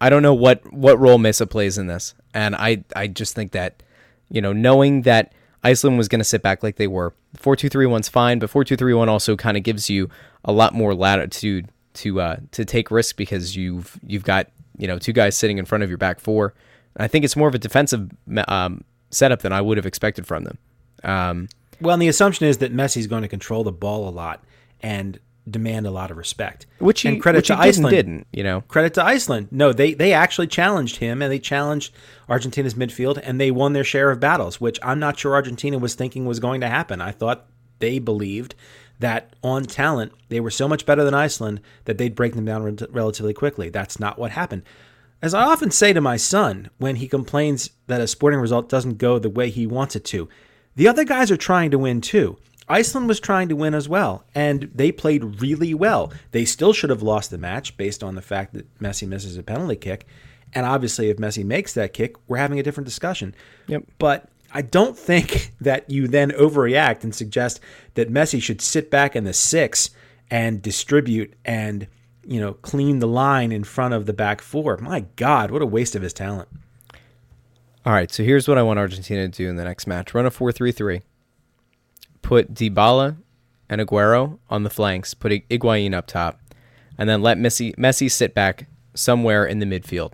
[0.01, 3.51] I don't know what, what role Meza plays in this, and I, I just think
[3.53, 3.82] that,
[4.30, 5.32] you know, knowing that
[5.64, 8.51] Iceland was going to sit back like they were, four two three one's fine, but
[8.51, 10.09] four two three one also kind of gives you
[10.45, 14.99] a lot more latitude to uh, to take risks because you've you've got you know
[14.99, 16.55] two guys sitting in front of your back four.
[16.97, 18.11] I think it's more of a defensive
[18.47, 20.59] um, setup than I would have expected from them.
[21.03, 21.49] Um,
[21.80, 24.45] Well, and the assumption is that Messi's going to control the ball a lot
[24.80, 25.18] and
[25.51, 26.67] demand a lot of respect.
[26.79, 27.91] which he, and credit to Iceland.
[27.91, 28.63] didn't, you know.
[28.63, 29.49] Credit to Iceland.
[29.51, 31.95] No, they they actually challenged him and they challenged
[32.29, 35.95] Argentina's midfield and they won their share of battles, which I'm not sure Argentina was
[35.95, 37.01] thinking was going to happen.
[37.01, 37.47] I thought
[37.79, 38.55] they believed
[38.99, 42.63] that on talent they were so much better than Iceland that they'd break them down
[42.63, 43.69] rel- relatively quickly.
[43.69, 44.63] That's not what happened.
[45.21, 48.99] As I often say to my son when he complains that a sporting result doesn't
[48.99, 50.29] go the way he wants it to,
[50.77, 52.39] the other guys are trying to win too.
[52.69, 56.12] Iceland was trying to win as well, and they played really well.
[56.33, 59.43] They still should have lost the match based on the fact that Messi misses a
[59.43, 60.07] penalty kick.
[60.55, 63.35] And obviously, if Messi makes that kick, we're having a different discussion.
[63.66, 63.85] Yep.
[63.99, 67.61] But I don't think that you then overreact and suggest
[67.95, 69.91] that Messi should sit back in the six
[70.31, 71.87] and distribute and
[72.27, 74.77] you know clean the line in front of the back four.
[74.79, 76.49] My God, what a waste of his talent.
[77.87, 80.27] All right, so here's what I want Argentina to do in the next match: run
[80.27, 81.01] a four-three-three.
[82.29, 83.16] Put Dybala
[83.70, 85.14] and Aguero on the flanks.
[85.14, 86.39] Put Higuain up top,
[86.99, 90.12] and then let Messi Messi sit back somewhere in the midfield.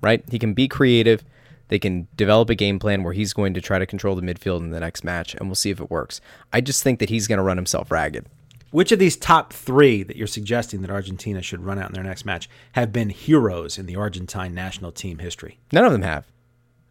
[0.00, 0.22] Right?
[0.30, 1.24] He can be creative.
[1.66, 4.60] They can develop a game plan where he's going to try to control the midfield
[4.60, 6.20] in the next match, and we'll see if it works.
[6.52, 8.26] I just think that he's going to run himself ragged.
[8.70, 12.04] Which of these top three that you're suggesting that Argentina should run out in their
[12.04, 15.58] next match have been heroes in the Argentine national team history?
[15.72, 16.26] None of them have.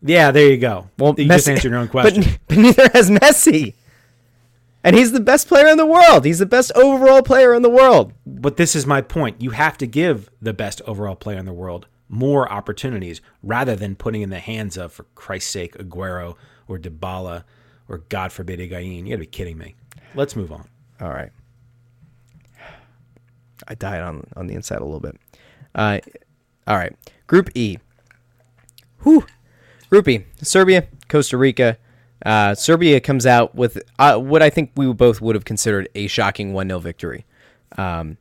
[0.02, 0.90] Yeah, there you go.
[0.98, 2.24] Well, you Messi, just answered your own question.
[2.24, 3.76] But, but neither has Messi.
[4.86, 6.26] And he's the best player in the world.
[6.26, 8.14] He's the best overall player in the world.
[8.24, 9.42] But this is my point.
[9.42, 13.96] You have to give the best overall player in the world more opportunities rather than
[13.96, 16.36] putting in the hands of, for Christ's sake, Aguero
[16.68, 17.46] or Dybala
[17.90, 19.00] or God forbid Higuain.
[19.00, 19.74] You got to be kidding me.
[20.14, 20.70] Let's move on.
[21.02, 21.32] All right.
[23.68, 25.18] I died on on the inside a little bit.
[25.74, 26.00] Uh,
[26.68, 26.96] all right.
[27.26, 27.80] Group E.
[29.02, 29.26] Whew.
[29.90, 30.26] Group E.
[30.44, 31.80] Serbia, Costa Rica.
[32.26, 36.08] Uh, Serbia comes out with uh, what I think we both would have considered a
[36.08, 37.26] shocking 1 0 victory.
[37.78, 38.18] Um,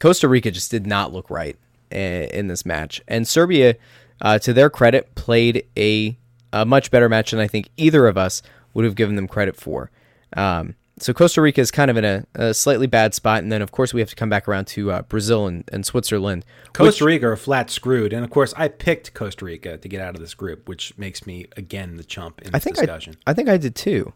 [0.00, 1.56] Costa Rica just did not look right
[1.92, 1.94] i-
[2.32, 3.02] in this match.
[3.06, 3.76] And Serbia,
[4.20, 6.16] uh, to their credit, played a,
[6.52, 8.40] a much better match than I think either of us
[8.72, 9.90] would have given them credit for.
[10.36, 10.74] Um,
[11.04, 13.42] so Costa Rica is kind of in a, a slightly bad spot.
[13.42, 15.84] And then, of course, we have to come back around to uh, Brazil and, and
[15.84, 16.46] Switzerland.
[16.72, 18.14] Costa Rica are flat screwed.
[18.14, 21.26] And of course, I picked Costa Rica to get out of this group, which makes
[21.26, 23.18] me, again, the chump in I this discussion.
[23.26, 24.14] I, I think I did too.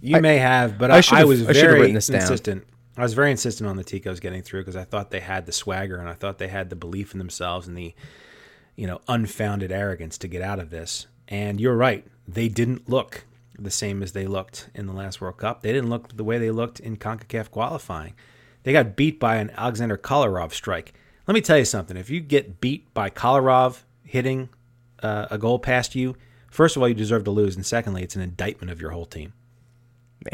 [0.00, 2.64] You may have, but I I, I was very insistent.
[2.96, 5.52] I was very insistent on the Ticos getting through because I thought they had the
[5.52, 7.92] swagger and I thought they had the belief in themselves and the,
[8.76, 11.08] you know, unfounded arrogance to get out of this.
[11.26, 13.24] And you're right; they didn't look
[13.58, 15.62] the same as they looked in the last World Cup.
[15.62, 18.14] They didn't look the way they looked in Concacaf qualifying.
[18.62, 20.94] They got beat by an Alexander Kolarov strike.
[21.26, 24.48] Let me tell you something: if you get beat by Kolarov hitting
[25.02, 26.16] uh, a goal past you,
[26.50, 29.06] first of all, you deserve to lose, and secondly, it's an indictment of your whole
[29.06, 29.32] team.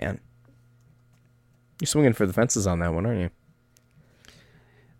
[0.00, 0.20] Man.
[1.80, 3.30] You're swinging for the fences on that one, aren't you?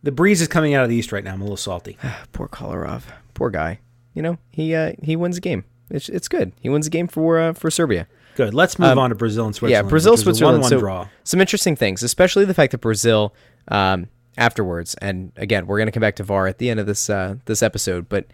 [0.03, 1.33] The breeze is coming out of the east right now.
[1.33, 1.97] I'm a little salty.
[2.33, 3.05] Poor Kolarov.
[3.33, 3.79] Poor guy.
[4.13, 5.65] You know, he uh, he wins a game.
[5.91, 6.53] It's, it's good.
[6.61, 8.07] He wins a game for uh, for Serbia.
[8.37, 8.53] Good.
[8.53, 9.81] Let's move on to Brazil and Switzerland.
[9.85, 10.65] Um, yeah, Brazil, which was a Switzerland.
[10.65, 11.09] 1-1 So draw.
[11.23, 13.33] some interesting things, especially the fact that Brazil
[13.69, 16.87] um, afterwards, and again, we're going to come back to VAR at the end of
[16.87, 18.27] this uh, this episode, but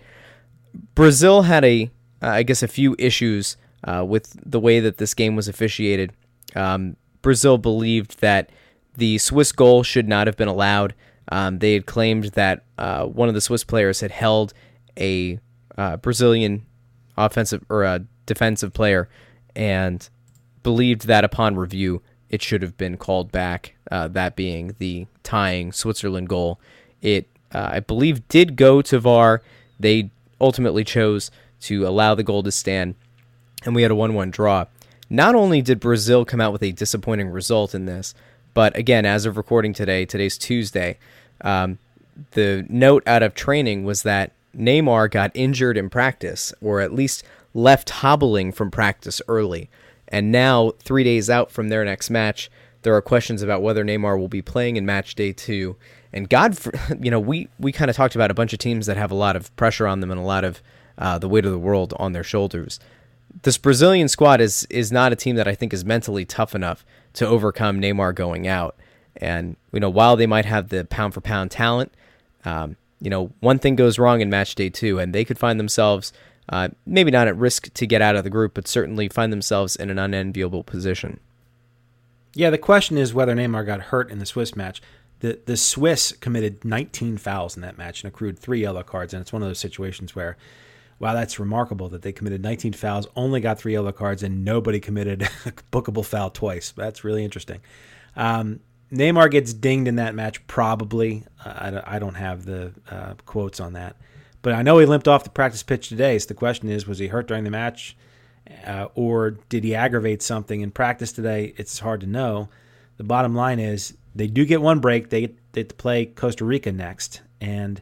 [0.94, 1.90] Brazil had a,
[2.22, 6.12] uh, I guess, a few issues uh, with the way that this game was officiated.
[6.55, 8.51] Um, Brazil believed that
[8.96, 10.94] the Swiss goal should not have been allowed.
[11.30, 14.53] Um, they had claimed that uh, one of the Swiss players had held
[14.98, 15.38] a
[15.76, 16.66] uh, Brazilian
[17.17, 19.09] offensive or a defensive player
[19.57, 20.09] and
[20.63, 23.75] believed that upon review it should have been called back.
[23.91, 26.61] Uh, that being the tying Switzerland goal.
[27.03, 29.43] It uh, I believe did go to VAR.
[29.81, 31.31] They ultimately chose
[31.63, 32.95] to allow the goal to stand,
[33.65, 34.67] and we had a one-one draw.
[35.11, 38.15] Not only did Brazil come out with a disappointing result in this,
[38.55, 40.99] but again, as of recording today, today's Tuesday,
[41.41, 41.79] um,
[42.33, 47.24] the note out of training was that Neymar got injured in practice, or at least
[47.55, 49.70] left hobbling from practice early.
[50.09, 52.51] And now, three days out from their next match,
[52.82, 55.76] there are questions about whether Neymar will be playing in match day two.
[56.12, 56.59] And God,
[57.01, 59.16] you know, we, we kind of talked about a bunch of teams that have a
[59.16, 60.62] lot of pressure on them and a lot of
[60.98, 62.80] uh, the weight of the world on their shoulders.
[63.42, 66.84] This Brazilian squad is is not a team that I think is mentally tough enough
[67.14, 68.76] to overcome Neymar going out.
[69.16, 71.94] And you know, while they might have the pound for pound talent,
[72.44, 75.59] um, you know, one thing goes wrong in match day two, and they could find
[75.59, 76.12] themselves
[76.51, 79.76] uh, maybe not at risk to get out of the group, but certainly find themselves
[79.76, 81.20] in an unenviable position.
[82.34, 84.82] Yeah, the question is whether Neymar got hurt in the Swiss match.
[85.20, 89.20] The the Swiss committed 19 fouls in that match and accrued three yellow cards, and
[89.20, 90.36] it's one of those situations where,
[90.98, 94.80] wow, that's remarkable that they committed 19 fouls, only got three yellow cards, and nobody
[94.80, 96.72] committed a bookable foul twice.
[96.72, 97.61] That's really interesting.
[98.16, 98.61] Um,
[98.93, 101.24] Neymar gets dinged in that match, probably.
[101.45, 103.97] I, I don't have the uh, quotes on that.
[104.43, 106.18] But I know he limped off the practice pitch today.
[106.18, 107.97] So the question is, was he hurt during the match,
[108.66, 111.55] uh, or did he aggravate something in practice today?
[111.57, 112.49] It's hard to know.
[112.97, 115.11] The bottom line is they do get one break.
[115.11, 117.80] They get to play Costa Rica next, and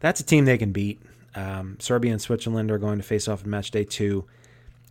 [0.00, 1.02] that's a team they can beat.
[1.34, 4.24] Um, Serbia and Switzerland are going to face off in match day two.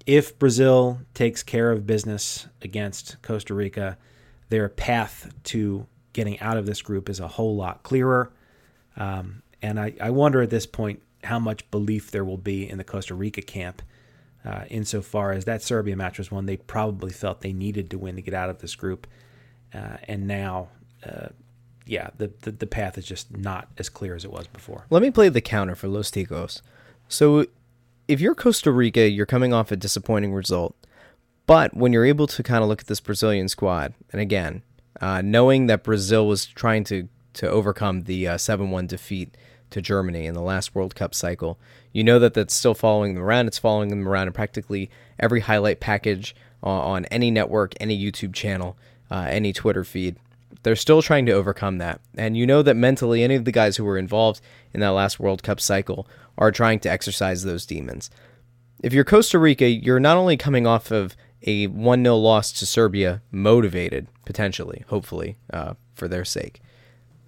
[0.06, 3.98] If Brazil takes care of business against Costa Rica,
[4.52, 8.32] their path to getting out of this group is a whole lot clearer.
[8.98, 12.78] Um, and I, I wonder at this point how much belief there will be in
[12.78, 13.82] the Costa Rica camp,
[14.44, 18.18] uh, insofar as that Serbia match was one they probably felt they needed to win
[18.18, 19.08] to get out of this group.
[19.74, 20.68] Uh, and now,
[21.06, 21.30] uh,
[21.86, 24.86] yeah, the, the, the path is just not as clear as it was before.
[24.90, 26.62] Let me play the counter for Los Ticos.
[27.08, 27.46] So,
[28.10, 30.76] if you're Costa Rica, you're coming off a disappointing result.
[31.46, 34.62] But when you're able to kind of look at this Brazilian squad, and again,
[35.00, 39.36] uh, knowing that Brazil was trying to to overcome the uh, one defeat
[39.70, 41.58] to Germany in the last World Cup cycle.
[41.94, 43.48] You know that that's still following them around.
[43.48, 44.90] It's following them around in practically
[45.20, 48.78] every highlight package on any network, any YouTube channel,
[49.10, 50.18] uh, any Twitter feed.
[50.64, 52.02] They're still trying to overcome that.
[52.16, 54.42] And you know that mentally, any of the guys who were involved
[54.74, 58.10] in that last World Cup cycle are trying to exercise those demons.
[58.84, 62.66] If you're Costa Rica, you're not only coming off of a 1 0 loss to
[62.66, 66.62] Serbia, motivated, potentially, hopefully, uh, for their sake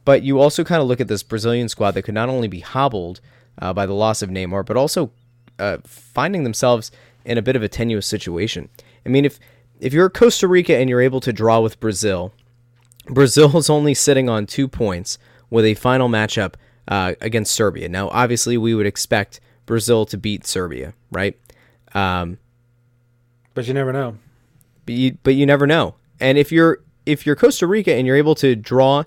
[0.06, 2.60] but you also kind of look at this Brazilian squad that could not only be
[2.60, 3.22] hobbled
[3.60, 5.12] uh, by the loss of Neymar, but also
[5.60, 6.92] uh, finding themselves
[7.26, 8.70] in a bit of a tenuous situation.
[9.06, 9.40] I mean, if
[9.80, 12.34] if you're Costa Rica and you're able to draw with Brazil,
[13.08, 15.18] Brazil is only sitting on two points
[15.50, 16.56] with a final matchup
[16.88, 17.90] uh, against Serbia.
[17.90, 21.38] Now, obviously, we would expect Brazil to beat Serbia, right?
[21.94, 22.40] Um,
[23.54, 24.18] but you never know.
[24.86, 25.96] But you, but you never know.
[26.20, 29.04] And if you're if you're Costa Rica and you're able to draw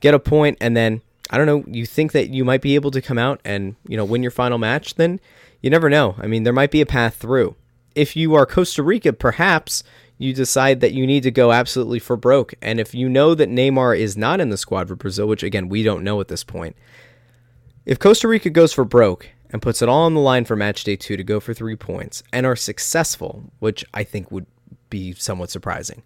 [0.00, 2.90] get a point, and then I don't know, you think that you might be able
[2.90, 5.20] to come out and you know win your final match, then
[5.60, 6.14] you never know.
[6.18, 7.56] I mean, there might be a path through.
[7.94, 9.82] If you are Costa Rica, perhaps
[10.18, 12.54] you decide that you need to go absolutely for broke.
[12.60, 15.68] And if you know that Neymar is not in the squad for Brazil, which again
[15.68, 16.76] we don't know at this point,
[17.86, 20.82] if Costa Rica goes for broke and puts it all on the line for match
[20.82, 24.46] day two to go for three points and are successful, which I think would
[24.90, 26.02] be somewhat surprising,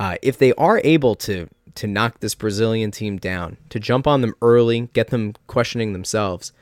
[0.00, 4.22] uh, if they are able to to knock this Brazilian team down, to jump on
[4.22, 6.52] them early, get them questioning themselves.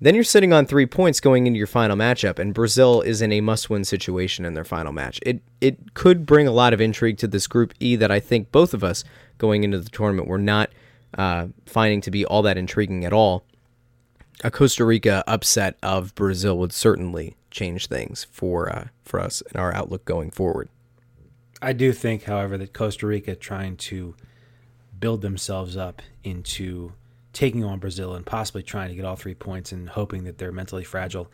[0.00, 3.32] Then you're sitting on three points going into your final matchup, and Brazil is in
[3.32, 5.18] a must-win situation in their final match.
[5.26, 8.52] It it could bring a lot of intrigue to this Group E that I think
[8.52, 9.02] both of us
[9.38, 10.70] going into the tournament were not
[11.18, 13.44] uh, finding to be all that intriguing at all.
[14.44, 19.56] A Costa Rica upset of Brazil would certainly change things for uh, for us and
[19.56, 20.68] our outlook going forward.
[21.60, 24.16] I do think, however, that Costa Rica trying to
[24.98, 26.92] build themselves up into
[27.32, 30.52] taking on Brazil and possibly trying to get all three points and hoping that they're
[30.52, 31.30] mentally fragile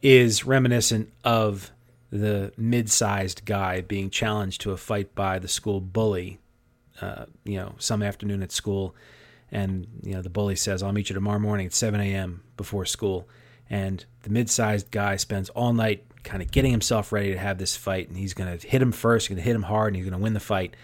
[0.00, 1.70] is reminiscent of
[2.10, 6.38] the mid-sized guy being challenged to a fight by the school bully.
[7.00, 8.94] Uh, you know, some afternoon at school,
[9.50, 12.42] and you know the bully says, "I'll meet you tomorrow morning at 7 a.m.
[12.56, 13.28] before school."
[13.70, 17.76] And the mid-sized guy spends all night kind of getting himself ready to have this
[17.76, 19.96] fight, and he's going to hit him first, he's going to hit him hard, and
[19.96, 20.74] he's going to win the fight.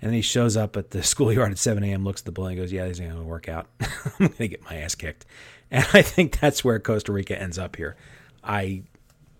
[0.00, 2.54] And then he shows up at the schoolyard at 7 a.m., looks at the bully,
[2.54, 3.68] and goes, "Yeah, this ain't gonna work out.
[3.80, 5.24] I'm gonna get my ass kicked."
[5.70, 7.96] And I think that's where Costa Rica ends up here.
[8.44, 8.82] I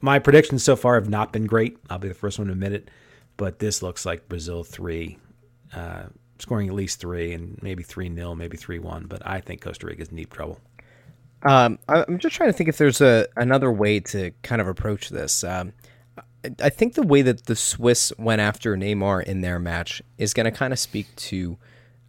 [0.00, 1.78] my predictions so far have not been great.
[1.90, 2.90] I'll be the first one to admit it,
[3.36, 5.18] but this looks like Brazil three,
[5.74, 6.04] uh,
[6.38, 9.06] scoring at least three, and maybe three 0 maybe three one.
[9.06, 10.58] But I think Costa Rica's in deep trouble.
[11.44, 15.08] Um, I'm just trying to think if there's a another way to kind of approach
[15.10, 15.42] this.
[15.44, 15.72] Um,
[16.16, 16.22] I-
[16.60, 20.44] I think the way that the Swiss went after Neymar in their match is going
[20.44, 21.56] to kind of speak to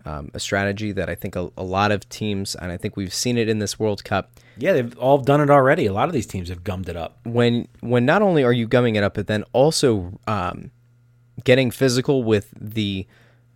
[0.06, 3.14] um, a strategy that I think a, a lot of teams, and I think we've
[3.14, 5.86] seen it in this World Cup, Yeah, they've all done it already.
[5.86, 7.20] A lot of these teams have gummed it up.
[7.26, 10.72] when when not only are you gumming it up, but then also um,
[11.44, 13.08] getting physical with the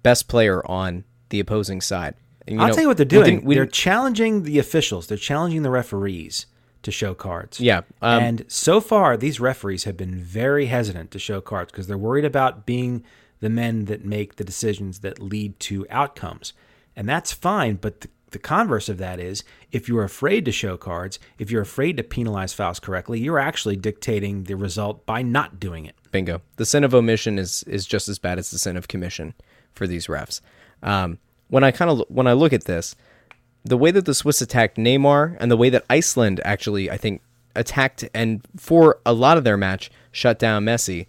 [0.07, 2.15] best player on the opposing side.
[2.47, 3.43] And, you I'll know, tell you what they're doing.
[3.43, 5.07] we they're challenging the officials.
[5.07, 6.45] They're challenging the referees
[6.83, 7.59] to show cards.
[7.59, 11.87] Yeah, um, and so far, these referees have been very hesitant to show cards because
[11.87, 13.03] they're worried about being
[13.41, 16.53] the men that make the decisions that lead to outcomes.
[16.95, 19.43] And that's fine, but the, the converse of that is
[19.73, 23.75] if you're afraid to show cards, if you're afraid to penalize fouls correctly, you're actually
[23.75, 25.95] dictating the result by not doing it.
[26.11, 26.41] Bingo.
[26.55, 29.33] The sin of omission is is just as bad as the sin of commission
[29.77, 30.41] for these refs.
[30.83, 31.19] Um,
[31.49, 32.95] when I kind of when I look at this,
[33.63, 37.21] the way that the Swiss attacked Neymar and the way that Iceland actually I think
[37.55, 41.07] attacked and for a lot of their match shut down Messi.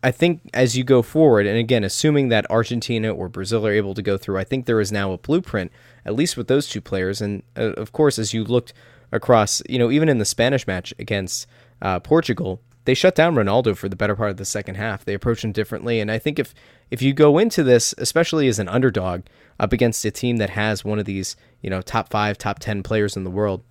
[0.00, 3.94] I think as you go forward, and again, assuming that Argentina or Brazil are able
[3.94, 5.72] to go through, I think there is now a blueprint,
[6.04, 7.20] at least with those two players.
[7.20, 8.72] And uh, of course, as you looked
[9.10, 11.48] across, you know, even in the Spanish match against
[11.82, 15.04] uh, Portugal, they shut down Ronaldo for the better part of the second half.
[15.04, 16.54] They approached him differently, and I think if
[16.90, 19.24] if you go into this, especially as an underdog
[19.60, 22.82] up against a team that has one of these, you know, top five, top ten
[22.82, 23.62] players in the world,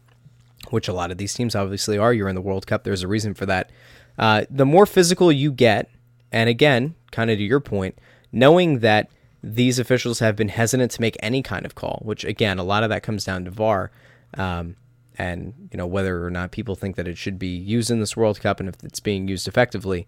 [0.70, 2.14] which a lot of these teams obviously are.
[2.14, 2.84] You're in the World Cup.
[2.84, 3.72] There's a reason for that.
[4.20, 5.90] Uh, the more physical you get,
[6.32, 7.98] and again, kind of to your point,
[8.32, 9.10] knowing that
[9.42, 12.84] these officials have been hesitant to make any kind of call, which again, a lot
[12.84, 13.90] of that comes down to VAR,
[14.36, 14.76] um,
[15.18, 18.16] and you know whether or not people think that it should be used in this
[18.16, 20.08] World Cup and if it's being used effectively.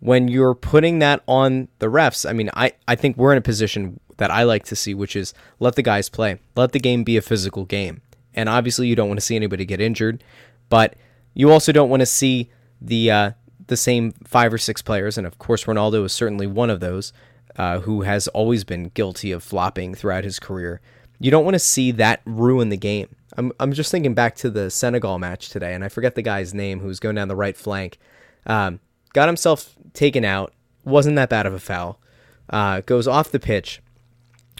[0.00, 3.42] When you're putting that on the refs, I mean, I, I think we're in a
[3.42, 7.02] position that I like to see, which is let the guys play, let the game
[7.02, 8.02] be a physical game.
[8.34, 10.22] And obviously, you don't want to see anybody get injured,
[10.68, 10.96] but
[11.32, 13.30] you also don't want to see the uh,
[13.66, 17.12] the same five or six players, and of course, Ronaldo is certainly one of those
[17.56, 20.80] uh, who has always been guilty of flopping throughout his career.
[21.18, 23.08] You don't want to see that ruin the game.
[23.36, 26.54] I'm I'm just thinking back to the Senegal match today, and I forget the guy's
[26.54, 27.98] name who was going down the right flank.
[28.46, 28.80] Um,
[29.12, 30.52] got himself taken out.
[30.84, 32.00] Wasn't that bad of a foul.
[32.48, 33.82] Uh, goes off the pitch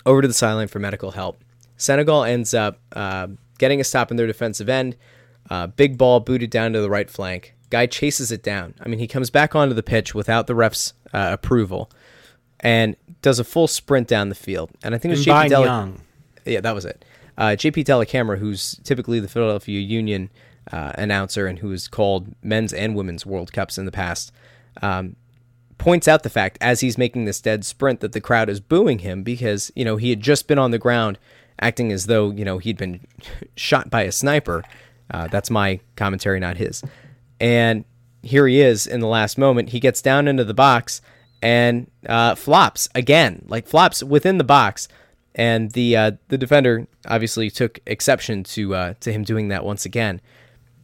[0.05, 1.43] over to the sideline for medical help.
[1.77, 3.29] Senegal ends up uh,
[3.59, 4.97] getting a stop in their defensive end.
[5.49, 7.55] Uh, big ball booted down to the right flank.
[7.71, 8.75] Guy chases it down.
[8.81, 11.91] I mean, he comes back onto the pitch without the ref's uh, approval
[12.61, 14.71] and does a full sprint down the field.
[14.83, 16.01] And I think it was By JP Young.
[16.47, 17.05] Yeah, that was it.
[17.39, 20.31] Uh, JP Dellacamera, who's typically the Philadelphia Union
[20.73, 24.33] uh, announcer and who has called men's and women's World Cups in the past,
[24.83, 25.17] um,
[25.79, 29.01] points out the fact as he's making this dead sprint that the crowd is booing
[29.01, 31.19] him because you know he had just been on the ground
[31.61, 33.01] acting as though you know he'd been
[33.57, 34.65] shot by a sniper.
[35.11, 36.83] Uh, that's my commentary, not his.
[37.39, 37.85] And
[38.23, 39.69] here he is in the last moment.
[39.69, 41.01] He gets down into the box
[41.43, 44.89] and uh, flops again, like flops within the box.
[45.37, 49.85] And the uh, the defender obviously took exception to uh, to him doing that once
[49.85, 50.21] again.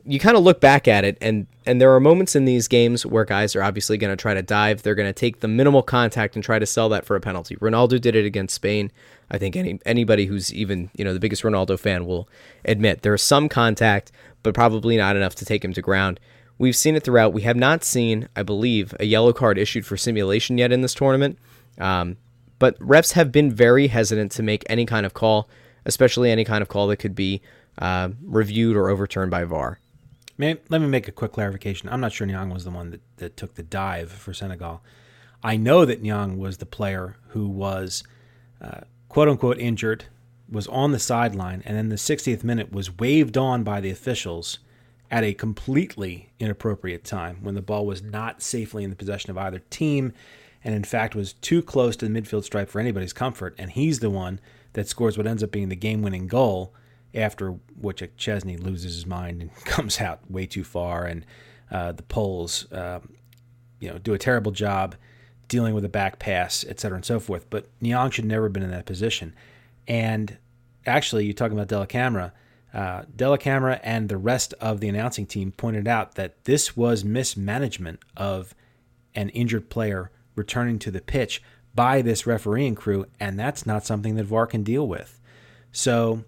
[0.04, 3.06] You kind of look back at it, and and there are moments in these games
[3.06, 4.82] where guys are obviously going to try to dive.
[4.82, 7.56] They're going to take the minimal contact and try to sell that for a penalty.
[7.56, 8.92] Ronaldo did it against Spain.
[9.30, 12.28] I think any anybody who's even you know the biggest Ronaldo fan will
[12.66, 16.20] admit there is some contact, but probably not enough to take him to ground.
[16.58, 17.32] We've seen it throughout.
[17.32, 20.94] We have not seen, I believe, a yellow card issued for simulation yet in this
[20.94, 21.38] tournament.
[21.78, 22.18] Um,
[22.62, 25.48] but refs have been very hesitant to make any kind of call,
[25.84, 27.42] especially any kind of call that could be
[27.78, 29.80] uh, reviewed or overturned by VAR.
[30.38, 31.88] May, let me make a quick clarification.
[31.88, 34.80] I'm not sure Niang was the one that, that took the dive for Senegal.
[35.42, 38.04] I know that Niang was the player who was
[38.60, 40.04] uh, quote unquote injured,
[40.48, 44.60] was on the sideline, and then the 60th minute was waved on by the officials
[45.10, 49.38] at a completely inappropriate time when the ball was not safely in the possession of
[49.38, 50.12] either team
[50.64, 53.54] and in fact was too close to the midfield stripe for anybody's comfort.
[53.58, 54.40] And he's the one
[54.74, 56.74] that scores what ends up being the game winning goal
[57.14, 61.26] after which Szczesny loses his mind and comes out way too far, and
[61.70, 63.00] uh, the Poles, uh,
[63.80, 64.94] you know, do a terrible job
[65.48, 67.48] dealing with a back pass, et cetera, and so forth.
[67.50, 69.34] But Niang should never have been in that position.
[69.86, 70.38] And
[70.86, 72.32] actually, you're talking about Dellacamera.
[72.72, 78.00] Uh, Dellacamera and the rest of the announcing team pointed out that this was mismanagement
[78.16, 78.54] of
[79.14, 81.42] an injured player returning to the pitch
[81.74, 85.20] by this refereeing crew, and that's not something that VAR can deal with.
[85.72, 86.24] So,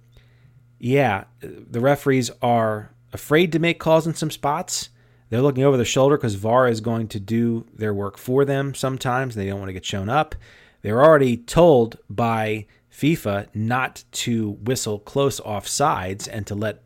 [0.78, 4.88] yeah, the referees are afraid to make calls in some spots.
[5.28, 8.74] They're looking over their shoulder because VAR is going to do their work for them
[8.74, 9.34] sometimes.
[9.34, 10.34] They don't want to get shown up.
[10.82, 16.82] They're already told by FIFA not to whistle close offsides and to let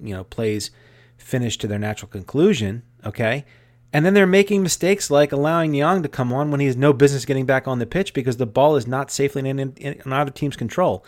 [0.00, 0.70] you know plays
[1.16, 2.82] finish to their natural conclusion.
[3.04, 3.44] Okay.
[3.92, 6.92] And then they're making mistakes like allowing Young to come on when he has no
[6.92, 10.12] business getting back on the pitch because the ball is not safely in, in, in
[10.12, 11.04] either team's control.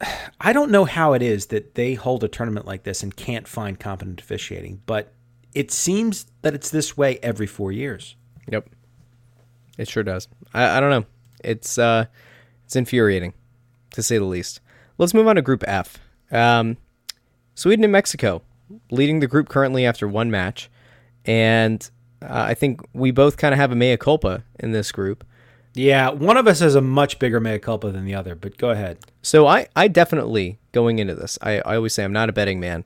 [0.40, 3.48] I don't know how it is that they hold a tournament like this and can't
[3.48, 5.12] find competent officiating, but
[5.54, 8.16] it seems that it's this way every four years.
[8.50, 8.68] Yep.
[9.78, 10.28] It sure does.
[10.54, 11.04] I, I don't know.
[11.42, 12.06] It's uh,
[12.64, 13.34] it's infuriating,
[13.90, 14.60] to say the least.
[14.98, 15.98] Let's move on to Group F.
[16.30, 16.76] Um,
[17.54, 18.42] Sweden and Mexico
[18.90, 20.70] leading the group currently after one match,
[21.24, 21.88] and
[22.22, 25.24] uh, I think we both kind of have a mea culpa in this group.
[25.74, 28.70] Yeah, one of us has a much bigger mea culpa than the other, but go
[28.70, 28.98] ahead.
[29.22, 32.60] So I, I definitely going into this, I, I always say I'm not a betting
[32.60, 32.84] man,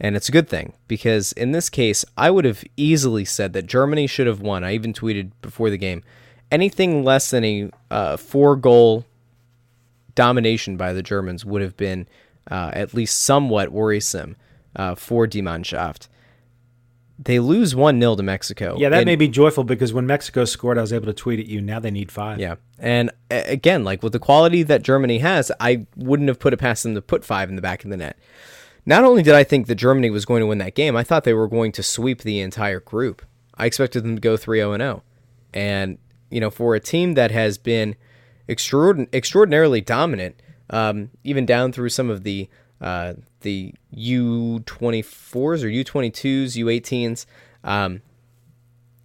[0.00, 3.66] and it's a good thing because in this case I would have easily said that
[3.66, 4.64] Germany should have won.
[4.64, 6.02] I even tweeted before the game,
[6.50, 9.04] anything less than a uh, four goal
[10.14, 12.08] domination by the Germans would have been
[12.50, 14.36] uh, at least somewhat worrisome
[14.76, 16.08] uh, for Die Mannschaft.
[17.18, 18.76] They lose 1 0 to Mexico.
[18.78, 21.38] Yeah, that And- made me joyful because when Mexico scored, I was able to tweet
[21.40, 21.60] at you.
[21.60, 22.40] Now they need five.
[22.40, 22.56] Yeah.
[22.78, 26.82] And again, like with the quality that Germany has, I wouldn't have put it past
[26.82, 28.18] them to put five in the back of the net.
[28.84, 31.24] Not only did I think that Germany was going to win that game, I thought
[31.24, 33.22] they were going to sweep the entire group.
[33.56, 35.02] I expected them to go 3 0 0.
[35.54, 35.98] And,
[36.30, 37.94] you know, for a team that has been
[38.48, 40.34] extraordin- extraordinarily dominant,
[40.70, 42.48] um, even down through some of the
[42.84, 47.24] uh, the U24s or U22s, U18s,
[47.64, 48.02] um,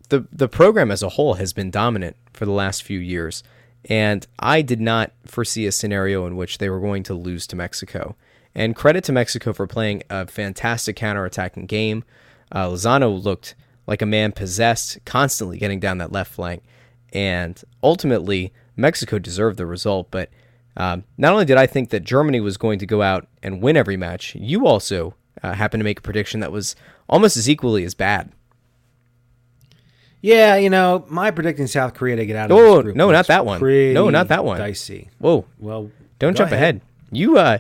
[0.10, 3.42] the the program as a whole has been dominant for the last few years,
[3.86, 7.56] and I did not foresee a scenario in which they were going to lose to
[7.56, 8.18] Mexico.
[8.54, 12.04] And credit to Mexico for playing a fantastic counterattacking game.
[12.52, 13.56] Uh, Lozano looked
[13.88, 16.64] like a man possessed, constantly getting down that left flank,
[17.14, 20.10] and ultimately Mexico deserved the result.
[20.12, 20.30] But
[20.80, 23.78] um, not only did I think that Germany was going to go out and win
[23.78, 25.14] every match, you also
[25.44, 26.76] uh, happened to make a prediction that was
[27.08, 28.32] almost as equally as bad.
[30.22, 32.96] Yeah, you know, my predicting South Korea to get out of Oh, this group.
[32.98, 33.62] no, not that one.
[33.94, 34.58] No, not that one.
[34.58, 35.10] Dicey.
[35.20, 35.46] Whoa!
[35.60, 36.82] Well, Don't jump ahead.
[37.12, 37.60] You uh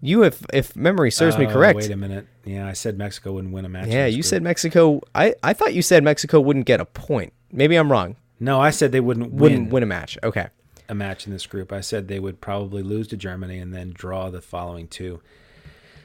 [0.00, 1.76] you if if memory serves me Oh, correct.
[1.76, 2.26] Wait a minute.
[2.44, 3.88] Yeah, I said Mexico wouldn't win a match.
[3.88, 4.24] yeah, you group.
[4.24, 7.34] said Mexico I I thought you said Mexico wouldn't get a point.
[7.52, 8.16] Maybe I'm wrong.
[8.38, 8.58] no.
[8.60, 10.16] I said they wouldn't Wouldn't win, win a match.
[10.24, 10.48] Okay.
[10.90, 11.72] A match in this group.
[11.72, 15.20] I said they would probably lose to Germany and then draw the following two.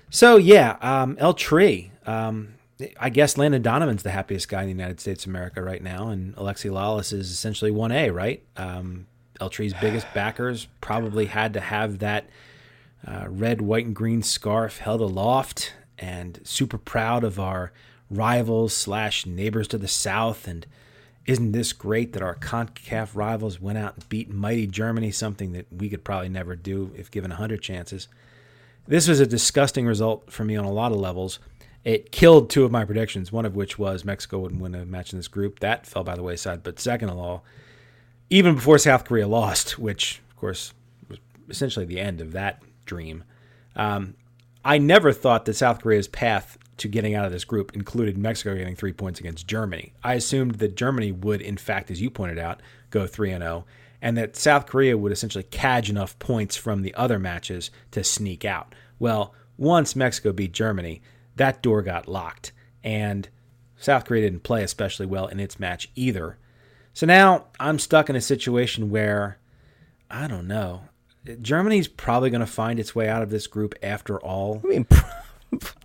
[0.10, 1.92] So yeah, um, El Tri.
[2.06, 2.54] Um,
[3.00, 6.10] I guess Landon Donovan's the happiest guy in the United States of America right now,
[6.10, 8.44] and Alexi Lalas is essentially one A, right?
[8.58, 9.08] Um,
[9.40, 12.30] El Tri's biggest backers probably had to have that
[13.08, 17.72] uh, red, white, and green scarf held aloft, and super proud of our
[18.10, 20.48] rivals slash neighbors to the south.
[20.48, 20.66] And
[21.26, 25.66] isn't this great that our CONCACAF rivals went out and beat mighty Germany, something that
[25.72, 28.08] we could probably never do if given a hundred chances?
[28.88, 31.40] This was a disgusting result for me on a lot of levels.
[31.84, 35.14] It killed two of my predictions, one of which was Mexico wouldn't win a match
[35.14, 35.60] in this group.
[35.60, 36.64] That fell by the wayside.
[36.64, 37.44] But second of all,
[38.30, 40.74] even before South Korea lost, which of course
[41.10, 41.20] was
[41.50, 43.24] essentially the end of that dream,
[43.76, 44.16] um,
[44.64, 48.56] I never thought that South Korea's path to getting out of this group included Mexico
[48.56, 49.94] getting three points against Germany.
[50.04, 53.66] I assumed that Germany would, in fact, as you pointed out, go 3 and 0,
[54.02, 58.44] and that South Korea would essentially cadge enough points from the other matches to sneak
[58.44, 58.76] out.
[59.00, 61.02] Well, once Mexico beat Germany,
[61.36, 62.52] that door got locked,
[62.84, 63.30] and
[63.78, 66.38] South Korea didn't play especially well in its match either.
[66.94, 69.38] So now I'm stuck in a situation where
[70.10, 70.84] I don't know.
[71.42, 74.62] Germany's probably going to find its way out of this group after all.
[74.64, 74.88] I mean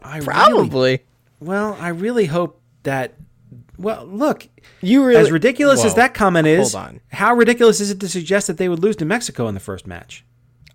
[0.02, 1.00] I really- probably.
[1.40, 3.14] well, I really hope that.
[3.78, 4.46] Well, look,
[4.82, 7.00] You really as ridiculous as that comment is, Hold on.
[7.12, 9.86] how ridiculous is it to suggest that they would lose to Mexico in the first
[9.86, 10.24] match?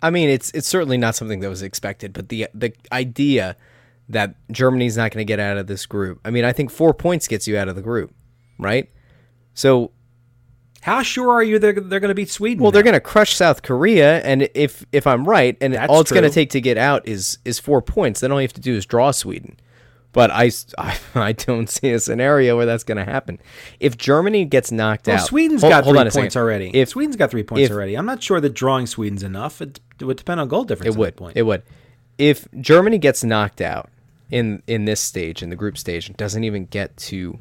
[0.02, 3.56] I mean, it's it's certainly not something that was expected, but the the idea
[4.10, 6.20] that Germany's not going to get out of this group.
[6.26, 8.14] I mean, I think 4 points gets you out of the group,
[8.60, 8.90] right?
[9.56, 9.92] So
[10.86, 12.62] How sure are you they're, they're going to beat Sweden?
[12.62, 16.00] Well, they're going to crush South Korea, and if if I'm right, and That's all
[16.00, 18.54] it's going to take to get out is is four points, then all you have
[18.54, 19.58] to do is draw Sweden.
[20.12, 23.40] But I, I, I, don't see a scenario where that's going to happen.
[23.80, 26.70] If Germany gets knocked Well, out, Sweden's hold- got hold three points already.
[26.72, 27.96] If Sweden's got three points if- already.
[27.96, 29.64] I'm not sure that drawing Sweden's enough.
[29.64, 30.96] It, it would depend on goal difference.
[30.96, 31.64] it would, it would.
[32.20, 33.90] If Germany gets knocked out
[34.30, 37.40] in in this stage, in the group stage, and doesn't even get to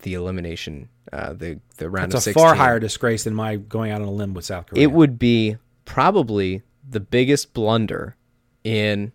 [0.00, 2.42] the elimination uh, the the round It's a 16.
[2.42, 4.82] far higher disgrace than my going out on a limb with South Korea.
[4.82, 8.16] It would be probably the biggest blunder
[8.64, 9.12] in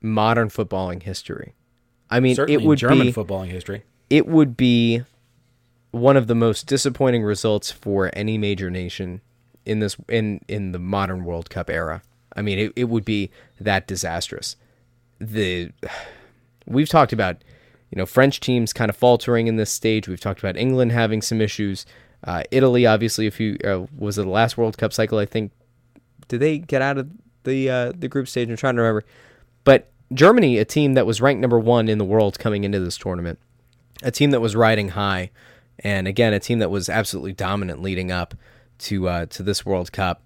[0.00, 1.54] modern footballing history.
[2.10, 3.82] I mean, certainly it would German be footballing history.
[4.08, 5.02] it would be
[5.90, 9.20] one of the most disappointing results for any major nation
[9.64, 12.02] in this in in the modern World Cup era.
[12.34, 13.30] I mean, it, it would be
[13.60, 14.56] that disastrous.
[15.18, 15.72] The
[16.66, 17.42] we've talked about
[17.90, 20.08] you know French teams kind of faltering in this stage.
[20.08, 21.86] We've talked about England having some issues.
[22.24, 25.52] Uh, Italy, obviously, if you uh, was it the last World Cup cycle, I think
[26.28, 27.08] did they get out of
[27.44, 28.48] the uh, the group stage?
[28.48, 29.04] I'm trying to remember,
[29.64, 32.96] but Germany, a team that was ranked number one in the world coming into this
[32.96, 33.38] tournament,
[34.02, 35.30] a team that was riding high,
[35.80, 38.34] and again, a team that was absolutely dominant leading up
[38.78, 40.22] to uh, to this World Cup.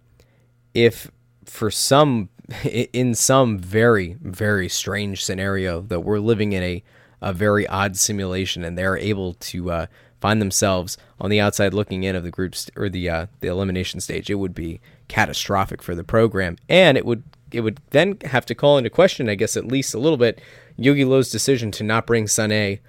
[0.74, 1.10] If
[1.44, 2.30] for some,
[2.64, 6.82] in some very very strange scenario that we're living in a
[7.22, 9.86] a very odd simulation, and they're able to uh,
[10.20, 14.00] find themselves on the outside looking in of the groups or the uh, the elimination
[14.00, 18.44] stage, it would be catastrophic for the program, and it would it would then have
[18.46, 20.40] to call into question, I guess, at least a little bit,
[20.78, 22.80] Jogi Löw's decision to not bring Sané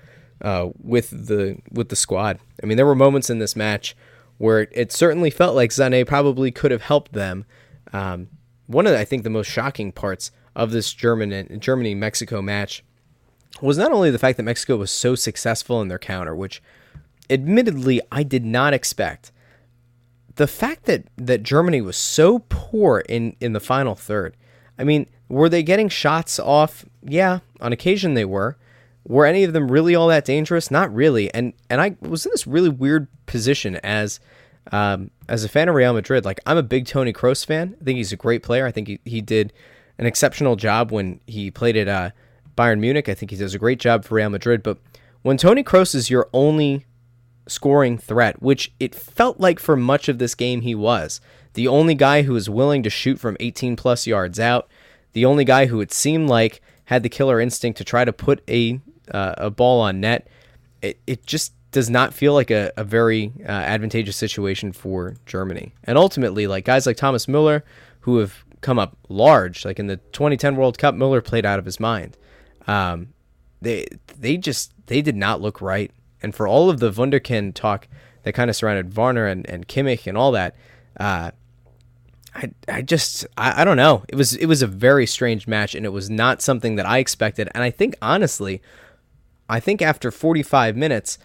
[0.42, 2.40] uh, with the with the squad.
[2.62, 3.96] I mean, there were moments in this match
[4.38, 7.46] where it, it certainly felt like Sané probably could have helped them.
[7.92, 8.30] Um,
[8.66, 12.84] one of the, I think the most shocking parts of this German Germany Mexico match
[13.62, 16.62] was not only the fact that Mexico was so successful in their counter, which
[17.30, 19.32] admittedly I did not expect.
[20.36, 24.36] The fact that that Germany was so poor in in the final third.
[24.78, 26.86] I mean, were they getting shots off?
[27.04, 28.58] Yeah, on occasion they were.
[29.06, 30.72] Were any of them really all that dangerous?
[30.72, 31.32] Not really.
[31.34, 34.20] And and I was in this really weird position as
[34.72, 36.26] um, as a fan of Real Madrid.
[36.26, 37.76] Like I'm a big Toni Kroos fan.
[37.80, 38.66] I think he's a great player.
[38.66, 39.54] I think he, he did
[39.97, 42.10] an exceptional job when he played at uh,
[42.56, 43.10] Bayern Munich.
[43.10, 44.64] I think he does a great job for Real Madrid.
[44.64, 44.78] But
[45.22, 46.86] when Toni Kroos is your only
[47.47, 51.22] scoring threat, which it felt like for much of this game he was,
[51.54, 54.68] the only guy who was willing to shoot from 18 plus yards out,
[55.14, 58.43] the only guy who it seemed like had the killer instinct to try to put
[58.49, 58.80] a
[59.12, 60.28] uh, a ball on net,
[60.82, 65.74] it, it just does not feel like a, a very uh, advantageous situation for Germany.
[65.84, 67.64] And ultimately, like guys like Thomas Müller,
[68.01, 71.66] who have come up large, like in the 2010 World Cup, Müller played out of
[71.66, 72.18] his mind.
[72.68, 73.14] Um,
[73.61, 73.88] they
[74.20, 75.91] they just they did not look right.
[76.22, 77.88] And for all of the Wunderkind talk
[78.24, 80.55] that kind of surrounded Werner and, and Kimmich and all that,
[80.99, 81.32] uh,
[82.36, 84.03] I I just I, I don't know.
[84.07, 86.99] It was it was a very strange match, and it was not something that I
[86.99, 87.49] expected.
[87.53, 88.61] And I think honestly,
[89.49, 91.18] I think after 45 minutes,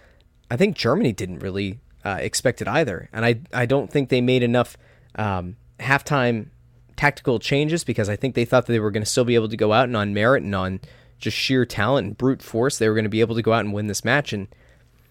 [0.50, 4.20] I think Germany didn't really uh, expect it either, and I I don't think they
[4.20, 4.76] made enough
[5.16, 6.48] um, halftime
[6.96, 9.48] tactical changes because I think they thought that they were going to still be able
[9.48, 10.80] to go out and on merit and on
[11.18, 13.64] just sheer talent and brute force they were going to be able to go out
[13.64, 14.48] and win this match, and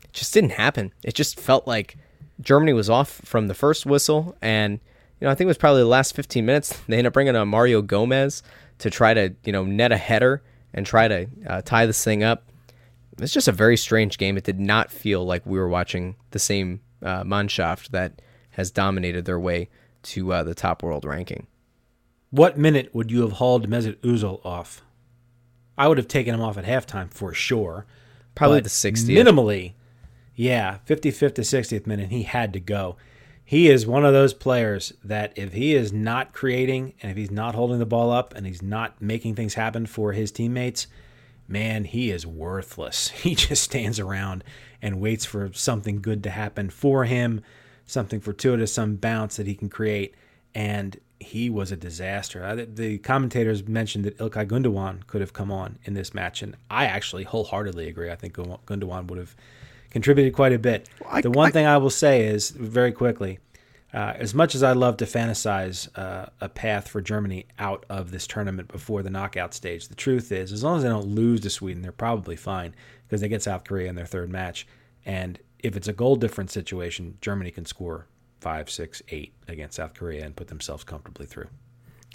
[0.04, 0.94] it just didn't happen.
[1.04, 1.98] It just felt like
[2.42, 4.80] Germany was off from the first whistle, and
[5.20, 7.36] you know I think it was probably the last 15 minutes they ended up bringing
[7.36, 8.44] on Mario Gomez
[8.80, 10.42] to try to you know net a header
[10.74, 12.48] and try to uh, tie this thing up
[13.20, 14.38] it's just a very strange game.
[14.38, 19.26] It did not feel like we were watching the same uh, Mannschaft that has dominated
[19.26, 19.70] their way
[20.04, 21.48] to uh, the top world ranking.
[22.30, 24.82] What minute would you have hauled Mesut Ozil off?
[25.78, 27.86] I would have taken him off at halftime for sure.
[28.36, 29.08] Probably but the 60th.
[29.08, 29.74] Minimally,
[30.36, 32.98] yeah, 55th to 60th minute, he had to go.
[33.44, 37.32] He is one of those players that if he is not creating and if he's
[37.32, 40.88] not holding the ball up and he's not making things happen for his teammates–
[41.48, 43.10] man, he is worthless.
[43.28, 44.44] He just stands around
[44.82, 47.42] and waits for something good to happen for him,
[47.86, 50.16] something fortuitous, some bounce that he can create.
[50.54, 52.66] And he was a disaster.
[52.66, 56.86] The commentators mentioned that Ilkay Gundogan could have come on in this match, and I
[56.86, 58.12] actually wholeheartedly agree.
[58.12, 59.36] I think Gundogan would have
[59.90, 60.90] contributed quite a bit.
[61.08, 63.40] I, the one I, thing I will say is very quickly,
[63.94, 68.12] uh, as much as I love to fantasize uh, a path for Germany out of
[68.12, 71.42] this tournament before the knockout stage, the truth is, as long as they don't lose
[71.42, 72.76] to Sweden, they're probably fine
[73.08, 74.68] because they get South Korea in their third match.
[75.06, 78.08] And if it's a goal difference situation, Germany can score
[78.40, 81.48] five, six, eight against South Korea and put themselves comfortably through.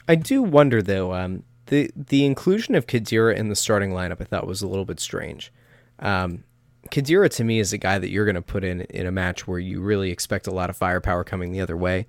[0.08, 4.24] I do wonder though, um, the the inclusion of Khedira in the starting lineup, I
[4.24, 5.52] thought was a little bit strange.
[5.98, 6.44] Um,
[6.90, 9.46] Khedira to me is a guy that you're going to put in in a match
[9.46, 12.06] where you really expect a lot of firepower coming the other way.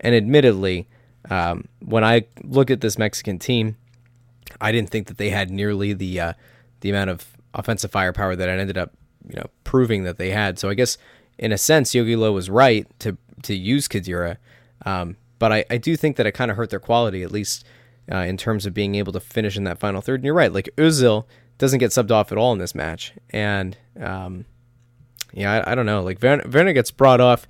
[0.00, 0.88] And admittedly,
[1.30, 3.76] um, when I look at this Mexican team,
[4.60, 6.32] I didn't think that they had nearly the uh,
[6.80, 8.92] the amount of offensive firepower that it ended up,
[9.28, 10.58] you know, proving that they had.
[10.58, 10.98] So I guess
[11.38, 14.36] in a sense, Jogi Löw was right to to use Khedira,
[14.86, 17.64] um, but I, I do think that it kind of hurt their quality, at least
[18.10, 20.20] uh, in terms of being able to finish in that final third.
[20.20, 21.26] And you're right, like Özil
[21.58, 24.44] doesn't get subbed off at all in this match, and um,
[25.32, 26.02] Yeah, I, I don't know.
[26.02, 27.46] Like Werner, Werner gets brought off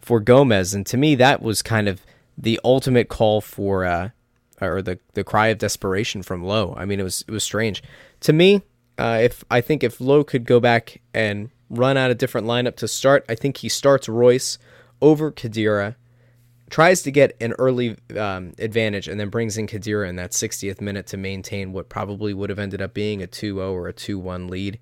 [0.00, 2.04] for Gomez, and to me, that was kind of
[2.36, 4.10] the ultimate call for, uh,
[4.60, 6.74] or the the cry of desperation from Löw.
[6.76, 7.82] I mean, it was it was strange
[8.20, 8.62] to me.
[8.98, 12.76] Uh, if I think if Löw could go back and run out a different lineup
[12.76, 14.58] to start, I think he starts Reus
[15.02, 15.96] over Khedira,
[16.70, 20.80] tries to get an early um, advantage, and then brings in Khedira in that 60th
[20.80, 23.92] minute to maintain what probably would have ended up being a 2 0 or a
[23.92, 24.78] 2 1 lead.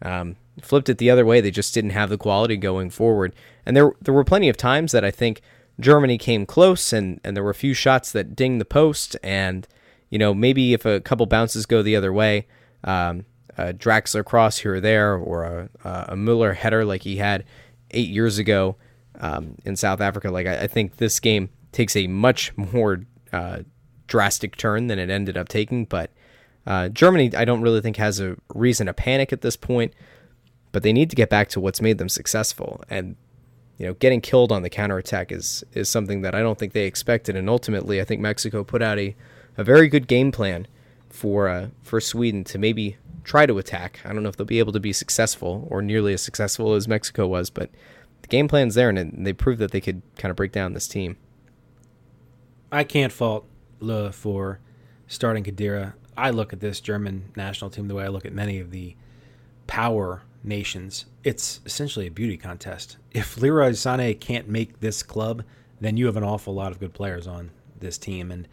[0.00, 1.40] Um, flipped it the other way.
[1.40, 3.34] They just didn't have the quality going forward.
[3.66, 5.42] And there, there were plenty of times that I think
[5.78, 9.16] Germany came close, and, and there were a few shots that dinged the post.
[9.22, 9.68] And,
[10.08, 12.46] you know, maybe if a couple bounces go the other way,
[12.84, 13.26] um,
[13.58, 15.44] a Draxler cross here or there, or
[15.84, 17.44] a, a Muller header like he had
[17.90, 18.76] eight years ago
[19.20, 20.30] um, in South Africa.
[20.30, 23.60] Like I, I, think this game takes a much more uh,
[24.06, 25.84] drastic turn than it ended up taking.
[25.84, 26.10] But
[26.66, 29.92] uh, Germany, I don't really think has a reason to panic at this point.
[30.72, 33.14] But they need to get back to what's made them successful, and
[33.78, 36.86] you know, getting killed on the counterattack is is something that I don't think they
[36.86, 37.36] expected.
[37.36, 39.14] And ultimately, I think Mexico put out a,
[39.56, 40.66] a very good game plan
[41.08, 44.00] for uh, for Sweden to maybe try to attack.
[44.04, 46.86] I don't know if they'll be able to be successful or nearly as successful as
[46.86, 47.70] Mexico was, but
[48.24, 50.88] the game plan's there, and they proved that they could kind of break down this
[50.88, 51.18] team.
[52.72, 53.46] I can't fault
[53.80, 54.60] Le for
[55.06, 55.92] starting Khedira.
[56.16, 58.96] I look at this German national team the way I look at many of the
[59.66, 61.04] power nations.
[61.22, 62.96] It's essentially a beauty contest.
[63.12, 65.44] If Leroy Sané can't make this club,
[65.82, 68.30] then you have an awful lot of good players on this team.
[68.30, 68.48] And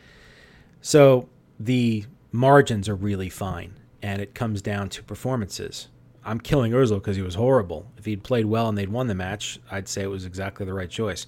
[0.81, 2.03] so the
[2.34, 5.88] margins are really fine, and it comes down to performances.
[6.23, 7.91] I'm killing Özil because he was horrible.
[7.98, 10.73] If he'd played well and they'd won the match, I'd say it was exactly the
[10.73, 11.27] right choice.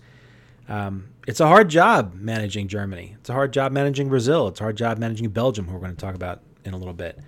[0.70, 3.16] Um, it's a hard job managing Germany.
[3.20, 4.48] It's a hard job managing Brazil.
[4.48, 6.94] It's a hard job managing Belgium, who we're going to talk about in a little
[6.94, 7.20] bit,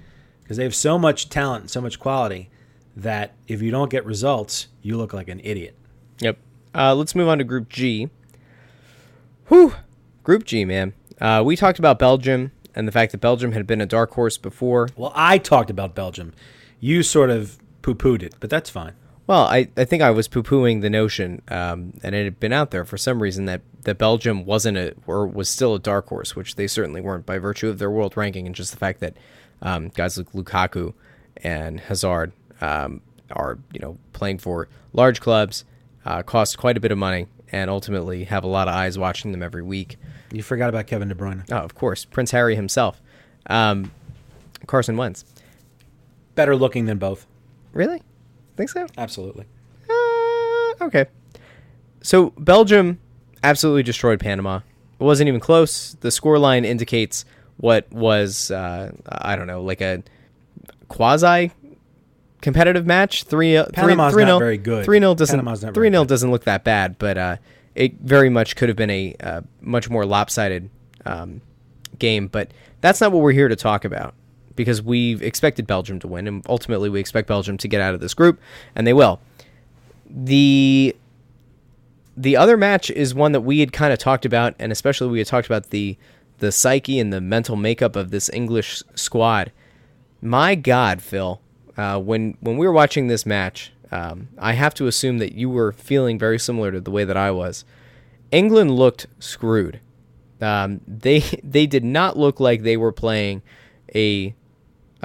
[0.44, 2.50] because they have so much talent and so much quality
[2.96, 5.76] that if you don't get results, you look like an idiot.
[6.20, 6.38] Yep.
[6.74, 8.10] Uh, let's move on to Group G.
[9.48, 9.74] Whew.
[10.24, 10.94] Group G, man.
[11.20, 14.38] Uh, we talked about Belgium and the fact that Belgium had been a dark horse
[14.38, 14.90] before.
[14.96, 16.34] Well, I talked about Belgium
[16.86, 18.94] you sort of poo pooed it, but that's fine.
[19.26, 22.54] Well, I, I think I was poo pooing the notion, um, and it had been
[22.54, 26.08] out there for some reason that, that Belgium wasn't a or was still a dark
[26.10, 29.00] horse, which they certainly weren't by virtue of their world ranking and just the fact
[29.00, 29.18] that
[29.64, 30.94] um, guys like Lukaku
[31.38, 33.02] and Hazard um,
[33.32, 35.66] are you know playing for large clubs,
[36.06, 39.32] uh, cost quite a bit of money, and ultimately have a lot of eyes watching
[39.32, 39.98] them every week.
[40.32, 41.46] You forgot about Kevin De Bruyne.
[41.52, 43.02] Oh, of course, Prince Harry himself,
[43.48, 43.92] um,
[44.68, 45.26] Carson Wentz
[46.36, 47.26] better looking than both.
[47.74, 48.02] Really?
[48.56, 48.88] Think so?
[48.98, 49.46] Absolutely.
[49.90, 51.06] Uh, okay.
[52.02, 53.00] So Belgium
[53.44, 54.58] absolutely destroyed Panama.
[55.00, 55.96] It wasn't even close.
[56.00, 57.26] The scoreline indicates
[57.58, 60.04] what was uh, I don't know, like a
[60.88, 61.52] quasi
[62.42, 63.24] competitive match.
[63.24, 64.86] Three uh, Panama's three, three not nil, very good.
[64.86, 67.38] Three nil doesn't three nil doesn't look that bad, but uh,
[67.74, 70.70] it very much could have been a uh, much more lopsided
[71.06, 71.42] um,
[72.00, 72.28] game.
[72.28, 72.52] But
[72.82, 74.14] that's not what we're here to talk about
[74.56, 78.00] because we've expected Belgium to win, and ultimately we expect Belgium to get out of
[78.00, 78.40] this group,
[78.76, 79.20] and they will.
[80.10, 80.96] The
[82.18, 85.20] the other match is one that we had kind of talked about, and especially we
[85.20, 85.98] had talked about the
[86.40, 89.52] the psyche and the mental makeup of this English squad.
[90.22, 91.42] My God, Phil,
[91.78, 95.50] uh, when when we were watching this match, um, I have to assume that you
[95.50, 97.66] were feeling very similar to the way that I was.
[98.32, 99.80] England looked screwed.
[100.42, 103.42] Um, they they did not look like they were playing
[103.94, 104.34] a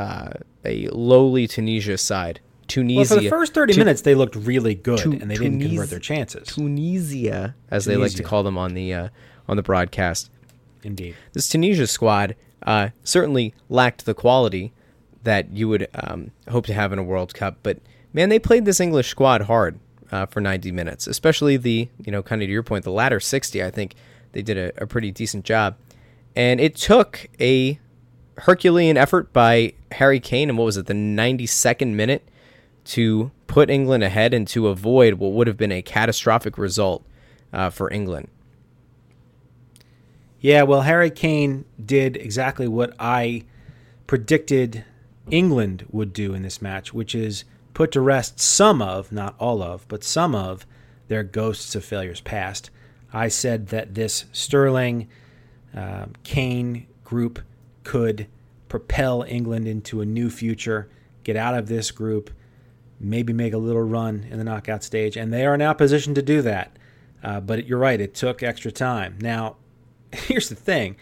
[0.01, 0.33] uh,
[0.65, 2.41] a lowly Tunisia side.
[2.67, 3.15] Tunisia.
[3.15, 5.61] Well, for the first 30 Tu- minutes, they looked really good, Tu- and they didn't
[5.61, 6.47] convert their chances.
[6.47, 9.09] Tunisia, as they like to call them on the uh,
[9.49, 10.31] on the broadcast.
[10.83, 11.15] Indeed.
[11.33, 14.73] This Tunisia squad uh, certainly lacked the quality
[15.25, 17.79] that you would um, hope to have in a World Cup, but
[18.13, 19.79] man, they played this English squad hard
[20.11, 23.21] uh, for 90 minutes, especially the you know kind of to your point, the latter
[23.21, 23.63] 60.
[23.63, 23.95] I think
[24.33, 25.77] they did a, a pretty decent job,
[26.37, 27.79] and it took a
[28.39, 32.29] Herculean effort by Harry Kane, and what was it, the 92nd minute,
[32.85, 37.05] to put England ahead and to avoid what would have been a catastrophic result
[37.53, 38.29] uh, for England.
[40.41, 43.45] Yeah, well, Harry Kane did exactly what I
[44.07, 44.85] predicted
[45.31, 47.45] England would do in this match, which is
[47.75, 50.67] put to rest some of, not all of, but some of
[51.09, 52.71] their ghosts of failures past.
[53.13, 55.09] I said that this Sterling
[55.75, 57.41] um, Kane group
[57.85, 58.27] could
[58.71, 60.89] propel England into a new future,
[61.25, 62.31] get out of this group,
[62.99, 66.23] maybe make a little run in the knockout stage, and they are now positioned to
[66.23, 66.79] do that.
[67.23, 69.19] Uh, but you're right, it took extra time.
[69.21, 69.57] Now,
[70.13, 70.97] here's the thing.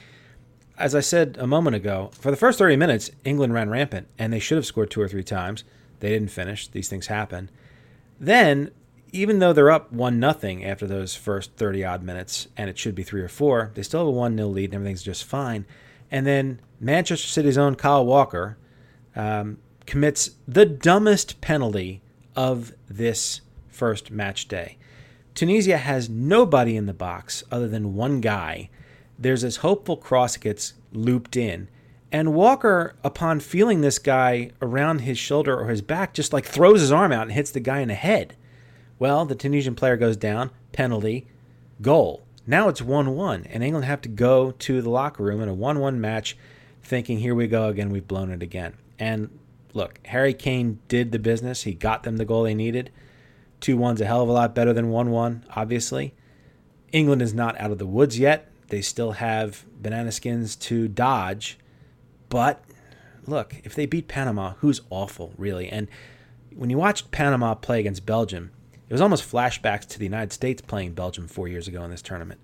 [0.77, 4.33] As I said a moment ago, for the first 30 minutes, England ran rampant, and
[4.33, 5.63] they should have scored two or three times.
[6.01, 6.69] They didn't finish.
[6.69, 7.51] These things happen.
[8.19, 8.71] Then,
[9.13, 12.95] even though they're up one nothing after those first thirty odd minutes, and it should
[12.95, 15.67] be three or four, they still have a one 0 lead, and everything's just fine.
[16.11, 18.57] And then Manchester City's own Kyle Walker
[19.15, 22.03] um, commits the dumbest penalty
[22.37, 24.79] of this first match day.
[25.35, 28.71] Tunisia has nobody in the box other than one guy.
[29.19, 31.69] There's this hopeful cross that gets looped in.
[32.11, 36.81] And Walker, upon feeling this guy around his shoulder or his back, just like throws
[36.81, 38.35] his arm out and hits the guy in the head.
[38.99, 41.27] Well, the Tunisian player goes down, penalty,
[41.83, 42.25] goal.
[42.49, 45.55] Now it's 1 1, and England have to go to the locker room in a
[45.55, 46.35] 1 1 match
[46.83, 48.73] thinking, here we go again, we've blown it again.
[48.99, 49.39] And
[49.75, 51.65] look, Harry Kane did the business.
[51.65, 52.91] He got them the goal they needed.
[53.61, 56.15] 2 1's a hell of a lot better than 1 1, obviously.
[56.91, 58.51] England is not out of the woods yet.
[58.69, 61.59] They still have banana skins to dodge.
[62.31, 62.65] But
[63.27, 65.69] look, if they beat Panama, who's awful, really?
[65.69, 65.87] And
[66.57, 68.53] when you watched Panama play against Belgium,
[68.89, 72.03] it was almost flashbacks to the United States playing Belgium four years ago in this
[72.03, 72.41] tournament.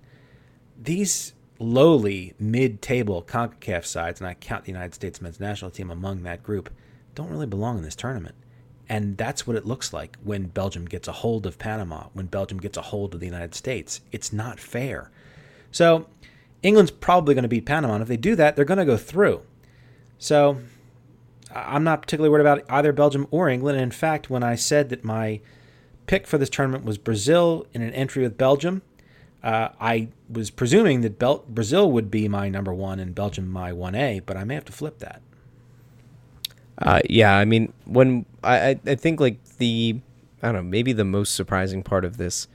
[0.81, 6.23] These lowly mid-table CONCACAF sides, and I count the United States men's national team among
[6.23, 6.69] that group,
[7.15, 8.35] don't really belong in this tournament.
[8.87, 12.59] And that's what it looks like when Belgium gets a hold of Panama, when Belgium
[12.59, 14.01] gets a hold of the United States.
[14.11, 15.09] It's not fair.
[15.71, 16.07] So
[16.61, 18.97] England's probably going to beat Panama, and if they do that, they're going to go
[18.97, 19.41] through.
[20.19, 20.59] So
[21.53, 23.77] I'm not particularly worried about either Belgium or England.
[23.77, 25.41] And in fact, when I said that my
[26.07, 28.81] pick for this tournament was Brazil in an entry with Belgium,
[29.43, 33.71] uh, I was presuming that Bel- Brazil would be my number one and Belgium my
[33.71, 35.21] 1A, but I may have to flip that.
[36.79, 39.99] Uh, yeah, I mean, when I, I think like the
[40.41, 42.47] I don't know maybe the most surprising part of this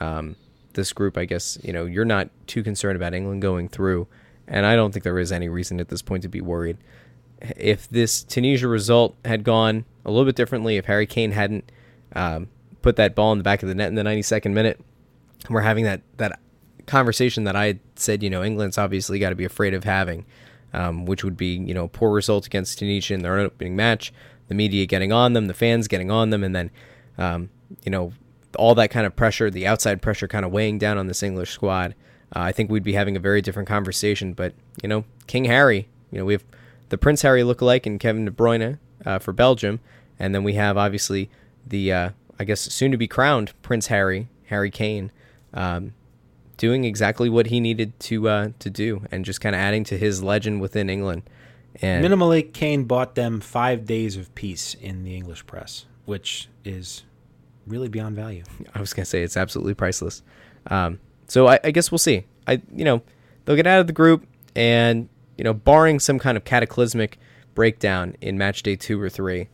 [0.00, 0.36] um,
[0.72, 4.08] this group, I guess you know you're not too concerned about England going through,
[4.48, 6.78] and I don't think there is any reason at this point to be worried.
[7.56, 11.70] If this Tunisia result had gone a little bit differently, if Harry Kane hadn't
[12.14, 12.48] um,
[12.88, 14.80] put that ball in the back of the net in the 92nd minute,
[15.50, 16.40] we're having that that
[16.86, 20.24] conversation that I said, you know, England's obviously got to be afraid of having
[20.72, 24.12] um, which would be you know poor results against Tunisia in their opening match,
[24.48, 26.70] the media getting on them, the fans getting on them, and then
[27.16, 27.50] um,
[27.82, 28.12] you know
[28.56, 31.50] all that kind of pressure, the outside pressure, kind of weighing down on this English
[31.50, 31.94] squad.
[32.34, 34.32] Uh, I think we'd be having a very different conversation.
[34.32, 36.44] But you know, King Harry, you know, we have
[36.88, 39.80] the Prince Harry lookalike and Kevin De Bruyne uh, for Belgium,
[40.18, 41.30] and then we have obviously
[41.66, 45.10] the uh, I guess soon to be crowned Prince Harry, Harry Kane.
[45.52, 45.94] Um,
[46.58, 49.96] doing exactly what he needed to uh, to do, and just kind of adding to
[49.96, 51.22] his legend within England.
[51.80, 57.04] And minimally, Kane bought them five days of peace in the English press, which is
[57.66, 58.42] really beyond value.
[58.74, 60.22] I was gonna say it's absolutely priceless.
[60.66, 62.26] Um, so I, I guess we'll see.
[62.46, 63.02] I you know
[63.44, 65.08] they'll get out of the group, and
[65.38, 67.18] you know barring some kind of cataclysmic
[67.54, 69.48] breakdown in match day two or three,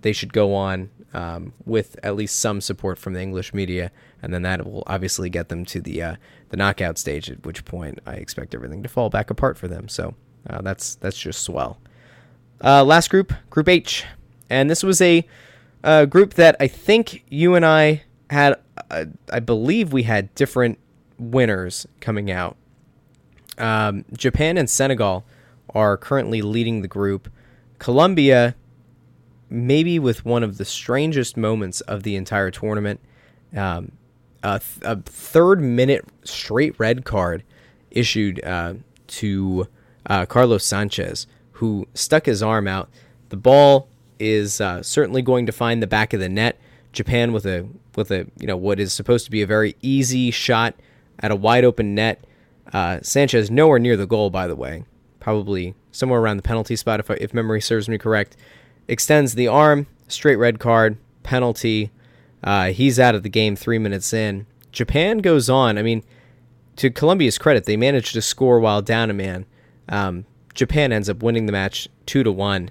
[0.00, 3.90] they should go on um, with at least some support from the English media,
[4.22, 6.16] and then that will obviously get them to the uh,
[6.50, 7.30] the knockout stage.
[7.30, 9.88] At which point, I expect everything to fall back apart for them.
[9.88, 10.14] So
[10.48, 11.78] uh, that's that's just swell.
[12.62, 14.04] Uh, last group, Group H,
[14.50, 15.26] and this was a,
[15.82, 18.56] a group that I think you and I had.
[18.90, 20.78] Uh, I believe we had different
[21.18, 22.56] winners coming out.
[23.58, 25.24] Um, Japan and Senegal
[25.74, 27.30] are currently leading the group.
[27.78, 28.54] Colombia
[29.50, 33.00] maybe with one of the strangest moments of the entire tournament.
[33.54, 33.92] Um,
[34.42, 37.42] a, th- a, third minute straight red card
[37.90, 38.74] issued uh,
[39.08, 39.66] to
[40.06, 42.88] uh, Carlos Sanchez, who stuck his arm out.
[43.28, 46.58] The ball is uh, certainly going to find the back of the net.
[46.92, 50.30] Japan with a with a you know what is supposed to be a very easy
[50.30, 50.74] shot
[51.20, 52.24] at a wide open net.
[52.72, 54.84] Uh, Sanchez nowhere near the goal, by the way,
[55.20, 58.36] probably somewhere around the penalty spot if if memory serves me correct
[58.90, 61.90] extends the arm, straight red card, penalty.
[62.42, 64.46] Uh, he's out of the game three minutes in.
[64.72, 65.78] Japan goes on.
[65.78, 66.02] I mean,
[66.76, 69.46] to Colombia's credit, they managed to score while down a man.
[69.88, 72.70] Um, Japan ends up winning the match two to one,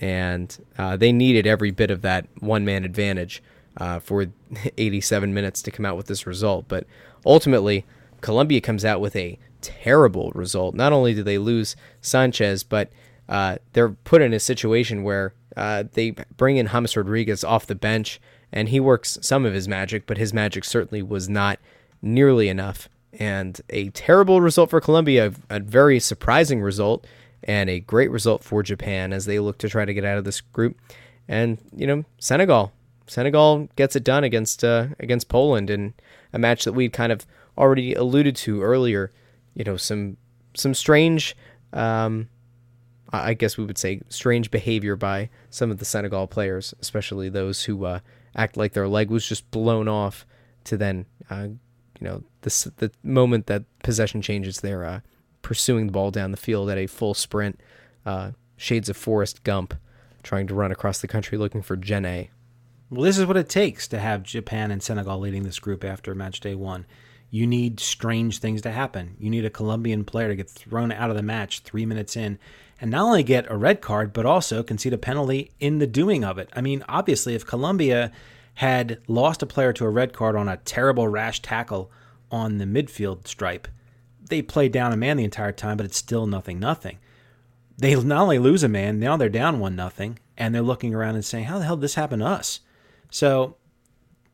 [0.00, 3.42] and uh, they needed every bit of that one man advantage
[3.76, 4.26] uh, for
[4.78, 6.66] 87 minutes to come out with this result.
[6.66, 6.84] But
[7.24, 7.86] ultimately,
[8.20, 10.74] Colombia comes out with a terrible result.
[10.74, 12.90] Not only do they lose Sanchez, but
[13.28, 17.74] uh, they're put in a situation where uh, they bring in James Rodriguez off the
[17.74, 18.20] bench,
[18.52, 21.58] and he works some of his magic, but his magic certainly was not
[22.02, 22.88] nearly enough.
[23.12, 27.06] And a terrible result for Colombia, a very surprising result,
[27.42, 30.24] and a great result for Japan as they look to try to get out of
[30.24, 30.78] this group.
[31.26, 32.72] And you know, Senegal,
[33.06, 35.94] Senegal gets it done against uh, against Poland in
[36.32, 37.26] a match that we'd kind of
[37.58, 39.10] already alluded to earlier.
[39.54, 40.16] You know, some
[40.54, 41.36] some strange.
[41.72, 42.28] Um,
[43.12, 47.64] I guess we would say strange behavior by some of the Senegal players, especially those
[47.64, 48.00] who uh,
[48.36, 50.24] act like their leg was just blown off
[50.64, 55.00] to then, uh, you know, the, the moment that possession changes, they're uh,
[55.42, 57.60] pursuing the ball down the field at a full sprint.
[58.06, 59.74] Uh, shades of Forrest Gump
[60.22, 62.28] trying to run across the country looking for Gene.
[62.90, 66.14] Well, this is what it takes to have Japan and Senegal leading this group after
[66.14, 66.86] match day one.
[67.30, 69.14] You need strange things to happen.
[69.18, 72.38] You need a Colombian player to get thrown out of the match three minutes in
[72.80, 76.24] and not only get a red card, but also concede a penalty in the doing
[76.24, 76.48] of it.
[76.54, 78.10] I mean, obviously, if Colombia
[78.54, 81.90] had lost a player to a red card on a terrible rash tackle
[82.30, 83.68] on the midfield stripe,
[84.28, 86.98] they played down a man the entire time, but it's still nothing nothing.
[87.76, 91.14] They not only lose a man, now they're down one nothing, and they're looking around
[91.14, 92.60] and saying, How the hell did this happen to us?
[93.10, 93.56] So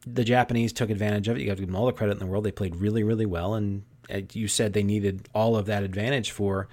[0.06, 1.40] the Japanese took advantage of it.
[1.40, 2.44] You got to give them all the credit in the world.
[2.44, 6.31] They played really, really well, and uh, you said they needed all of that advantage
[6.31, 6.68] for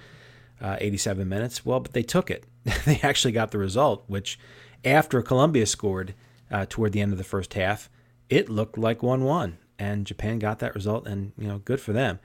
[0.64, 1.64] uh, 87 minutes.
[1.64, 2.44] Well, but they took it.
[2.84, 4.38] they actually got the result, which
[4.84, 6.14] after Colombia scored
[6.50, 7.90] uh, toward the end of the first half,
[8.28, 12.18] it looked like 1-1, and Japan got that result, and you know, good for them.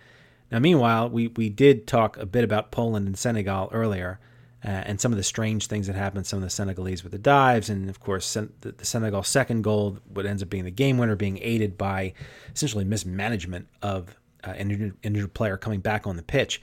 [0.52, 4.20] Now, meanwhile, we we did talk a bit about Poland and Senegal earlier
[4.64, 7.18] uh, and some of the strange things that happened, some of the Senegalese with the
[7.18, 10.72] dives, and of course, Sen- the, the Senegal second goal, what ends up being the
[10.72, 12.14] game winner, being aided by
[12.53, 16.61] essentially mismanagement of uh, an injured player coming back on the pitch.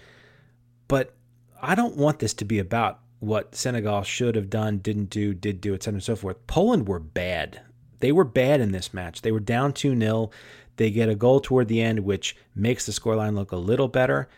[0.89, 1.15] But
[1.61, 5.61] I don't want this to be about what Senegal should have done, didn't do, did
[5.61, 5.97] do, etc.
[5.97, 6.47] and so forth.
[6.47, 7.61] Poland were bad.
[8.01, 9.23] They were bad in this match.
[9.23, 10.31] They were down 2 0.
[10.77, 14.29] They get a goal toward the end, which makes the scoreline look a little better.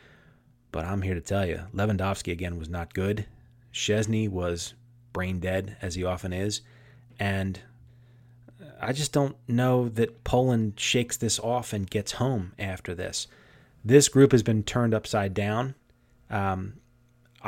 [0.70, 3.27] But I'm here to tell you, Lewandowski again was not good.
[3.73, 4.74] Szczesny was
[5.12, 6.61] brain dead, as he often is.
[7.19, 7.61] And
[8.81, 13.27] I just don't know that Poland shakes this off and gets home after this.
[13.85, 15.74] This group has been turned upside down.
[16.31, 16.74] Um,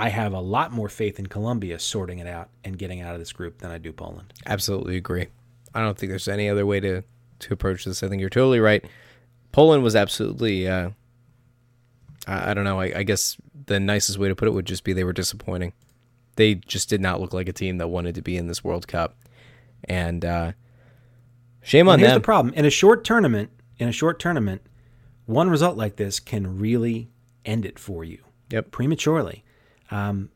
[0.01, 3.21] I have a lot more faith in Colombia sorting it out and getting out of
[3.21, 4.33] this group than I do Poland.
[4.47, 5.27] Absolutely agree.
[5.75, 7.03] I don't think there's any other way to,
[7.41, 8.03] to approach this.
[8.03, 8.85] I think you're totally right.
[9.53, 10.91] Poland was absolutely, uh,
[12.27, 13.37] I, I, don't know, I, I guess
[13.67, 15.73] the nicest way to put it would just be they were disappointing
[16.41, 18.89] they just did not look like a team that wanted to be in this World
[18.89, 19.15] Cup.
[19.85, 20.53] And uh,
[21.61, 22.23] shame on and here's them.
[22.23, 24.63] the problem: in a short tournament, in a short tournament,
[25.27, 27.11] one result like this can really
[27.45, 28.23] end it for you.
[28.51, 28.71] Yep.
[28.71, 29.45] Prematurely.
[29.91, 30.31] Um,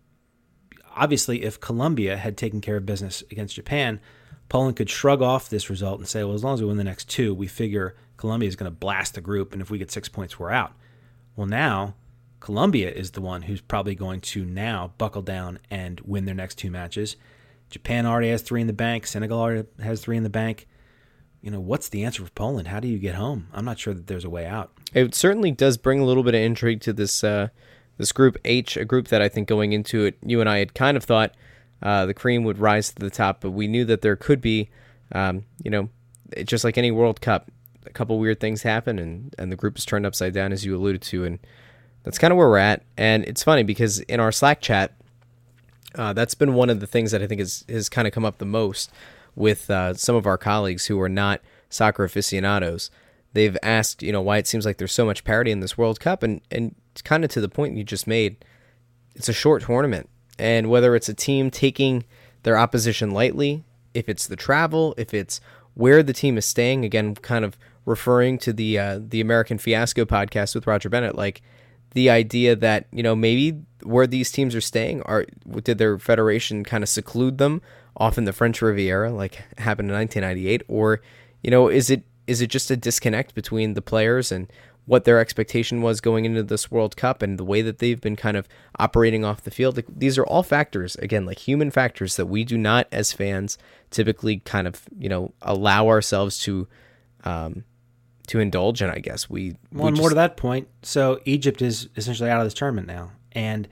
[0.94, 4.01] obviously, if Colombia had taken care of business against Japan,
[4.48, 6.85] Poland could shrug off this result and say, well, as long as we win the
[6.85, 9.90] next two, we figure Colombia is going to blast the group, and if we get
[9.90, 10.72] six points, we're out.
[11.36, 11.94] Well, now
[12.40, 16.56] Colombia is the one who's probably going to now buckle down and win their next
[16.56, 17.16] two matches.
[17.70, 19.06] Japan already has three in the bank.
[19.06, 20.68] Senegal already has three in the bank.
[21.40, 22.68] You know, what's the answer for Poland?
[22.68, 23.48] How do you get home?
[23.52, 24.72] I'm not sure that there's a way out.
[24.93, 27.48] It certainly does bring a little bit of intrigue to this uh,
[27.98, 30.74] this group H, a group that I think going into it, you and I had
[30.74, 31.34] kind of thought
[31.82, 34.70] uh, the cream would rise to the top, but we knew that there could be,
[35.12, 35.88] um, you know,
[36.44, 37.50] just like any World Cup,
[37.86, 40.74] a couple weird things happen, and and the group is turned upside down as you
[40.74, 41.38] alluded to, and
[42.02, 42.82] that's kind of where we're at.
[42.96, 44.94] And it's funny because in our Slack chat,
[45.94, 48.24] uh, that's been one of the things that I think is, has kind of come
[48.24, 48.90] up the most
[49.36, 52.90] with uh, some of our colleagues who are not soccer aficionados.
[53.32, 56.00] They've asked, you know, why it seems like there's so much parity in this World
[56.00, 58.44] Cup, and and kind of to the point you just made,
[59.14, 60.08] it's a short tournament,
[60.38, 62.04] and whether it's a team taking
[62.42, 63.64] their opposition lightly,
[63.94, 65.40] if it's the travel, if it's
[65.74, 67.56] where the team is staying, again, kind of
[67.86, 71.42] referring to the uh, the American Fiasco podcast with Roger Bennett, like
[71.94, 75.26] the idea that you know maybe where these teams are staying are
[75.62, 77.62] did their federation kind of seclude them
[77.96, 81.00] off in the French Riviera like happened in 1998 or
[81.42, 84.52] you know is it is it just a disconnect between the players and
[84.86, 88.16] what their expectation was going into this World Cup and the way that they've been
[88.16, 88.47] kind of
[88.78, 89.82] operating off the field.
[89.89, 93.56] These are all factors, again, like human factors that we do not, as fans,
[93.90, 96.69] typically kind of, you know, allow ourselves to
[97.24, 97.65] um,
[98.27, 98.90] to indulge in.
[98.90, 99.56] I guess we.
[99.70, 100.69] One we more to that point.
[100.82, 103.66] So Egypt is essentially out of this tournament now, and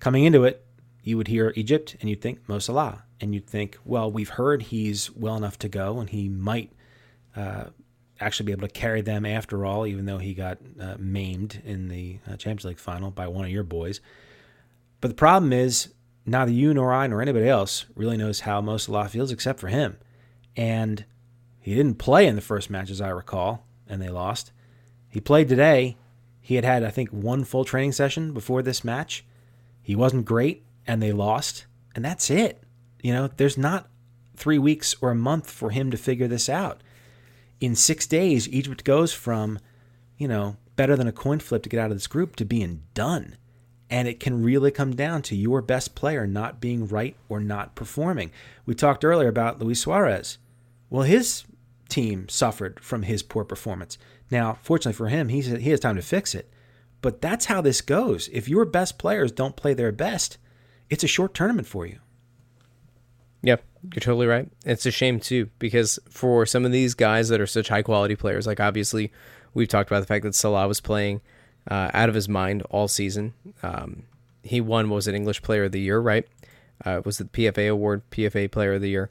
[0.00, 0.64] coming into it,
[1.04, 4.62] you would hear Egypt and you'd think Mo Salah, and you'd think, well, we've heard
[4.62, 6.72] he's well enough to go, and he might
[7.36, 7.66] uh,
[8.20, 11.88] actually be able to carry them after all, even though he got uh, maimed in
[11.88, 14.00] the uh, Champions League final by one of your boys.
[15.00, 15.94] But the problem is,
[16.26, 19.68] neither you nor I nor anybody else really knows how Mo Salah feels except for
[19.68, 19.98] him,
[20.56, 21.04] and
[21.58, 24.52] he didn't play in the first match, as I recall and they lost.
[25.08, 25.98] He played today.
[26.40, 29.24] He had had, I think, one full training session before this match.
[29.82, 32.62] He wasn't great, and they lost, and that's it.
[33.02, 33.90] You know, there's not
[34.36, 36.82] three weeks or a month for him to figure this out.
[37.60, 39.58] In six days, Egypt goes from,
[40.16, 42.82] you know, better than a coin flip to get out of this group to being
[42.94, 43.36] done.
[43.90, 47.74] And it can really come down to your best player not being right or not
[47.74, 48.30] performing.
[48.64, 50.38] We talked earlier about Luis Suarez.
[50.88, 51.44] Well, his
[51.88, 53.98] team suffered from his poor performance.
[54.30, 56.50] Now, fortunately for him, he's, he has time to fix it.
[57.02, 58.28] But that's how this goes.
[58.32, 60.38] If your best players don't play their best,
[60.88, 61.98] it's a short tournament for you.
[63.82, 64.48] You're totally right.
[64.64, 68.14] It's a shame too because for some of these guys that are such high quality
[68.14, 69.10] players, like obviously
[69.54, 71.20] we've talked about the fact that Salah was playing
[71.70, 73.32] uh, out of his mind all season.
[73.62, 74.04] Um,
[74.42, 76.26] he won was an English Player of the Year, right?
[76.84, 79.10] Uh, was the PFA award PFA Player of the Year.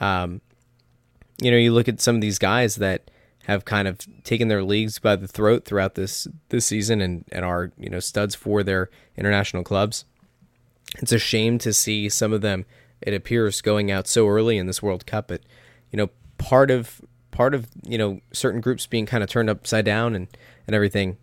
[0.00, 0.40] Um,
[1.40, 3.10] you know, you look at some of these guys that
[3.44, 7.44] have kind of taken their leagues by the throat throughout this this season and and
[7.44, 10.04] are you know studs for their international clubs.
[10.98, 12.66] It's a shame to see some of them.
[13.02, 15.28] It appears going out so early in this World Cup.
[15.28, 15.42] But
[15.90, 17.00] you know, part of
[17.30, 20.28] part of you know certain groups being kind of turned upside down and
[20.66, 21.16] and everything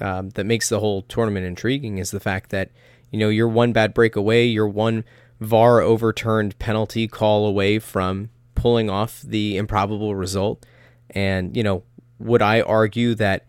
[0.00, 2.70] um, that makes the whole tournament intriguing is the fact that
[3.10, 5.04] you know you're one bad break away, you're one
[5.40, 10.64] VAR overturned penalty call away from pulling off the improbable result.
[11.10, 11.84] And, you know,
[12.18, 13.46] would I argue that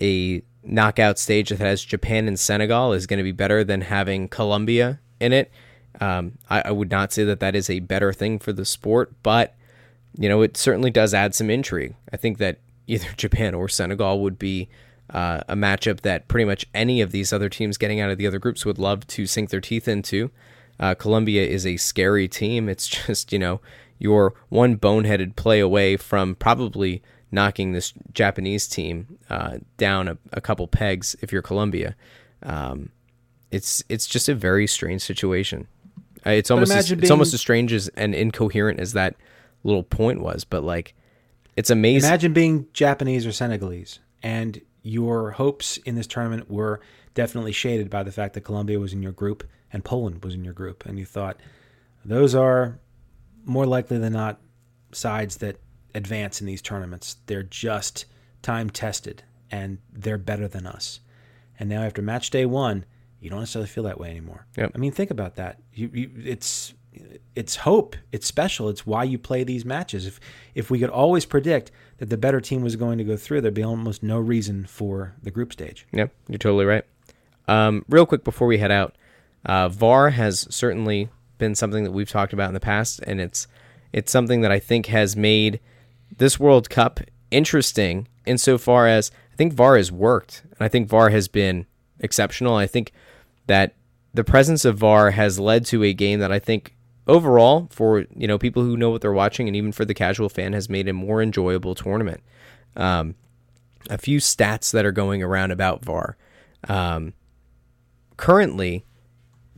[0.00, 4.28] a knockout stage that has Japan and Senegal is going to be better than having
[4.28, 5.50] Colombia in it?
[6.00, 9.12] Um, I, I, would not say that that is a better thing for the sport,
[9.22, 9.56] but,
[10.16, 11.94] you know, it certainly does add some intrigue.
[12.12, 14.68] I think that either Japan or Senegal would be
[15.10, 18.26] uh, a matchup that pretty much any of these other teams getting out of the
[18.26, 20.30] other groups would love to sink their teeth into.
[20.80, 22.68] Uh, Colombia is a scary team.
[22.68, 23.60] It's just, you know,
[23.98, 30.40] you're one boneheaded play away from probably knocking this Japanese team uh, down a, a,
[30.40, 31.94] couple pegs if you're Colombia.
[32.42, 32.90] Um,
[33.50, 35.66] it's it's just a very strange situation.
[36.26, 39.16] It's almost as, being, it's almost as strange as and incoherent as that
[39.64, 40.94] little point was, but like
[41.56, 42.08] it's amazing.
[42.08, 46.80] Imagine being Japanese or Senegalese, and your hopes in this tournament were
[47.14, 50.44] definitely shaded by the fact that Colombia was in your group and Poland was in
[50.44, 51.38] your group, and you thought
[52.04, 52.78] those are
[53.44, 54.40] more likely than not
[54.92, 55.60] sides that
[55.94, 57.16] advance in these tournaments.
[57.26, 58.06] They're just
[58.42, 61.00] time tested and they're better than us.
[61.58, 62.84] And now after match day one,
[63.20, 64.46] you don't necessarily feel that way anymore.
[64.56, 64.72] Yep.
[64.74, 65.58] I mean, think about that.
[65.72, 66.74] You, you, it's
[67.34, 67.96] it's hope.
[68.12, 68.68] It's special.
[68.68, 70.06] It's why you play these matches.
[70.06, 70.20] If
[70.54, 73.54] if we could always predict that the better team was going to go through, there'd
[73.54, 75.86] be almost no reason for the group stage.
[75.92, 76.84] Yep, you're totally right.
[77.46, 78.96] Um, real quick before we head out,
[79.46, 81.08] uh, VAR has certainly
[81.38, 83.46] been something that we've talked about in the past, and it's
[83.92, 85.60] it's something that I think has made
[86.16, 87.00] this World Cup
[87.30, 91.66] interesting insofar as I think VAR has worked, and I think VAR has been
[92.00, 92.56] exceptional.
[92.56, 92.92] I think
[93.48, 93.74] that
[94.14, 96.74] the presence of VAR has led to a game that I think
[97.06, 100.28] overall for you know people who know what they're watching and even for the casual
[100.28, 102.22] fan has made a more enjoyable tournament.
[102.76, 103.16] Um,
[103.90, 106.16] a few stats that are going around about VAR.
[106.68, 107.14] Um,
[108.16, 108.84] currently,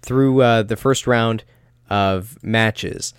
[0.02, 1.44] through uh, the first round
[1.88, 3.14] of matches,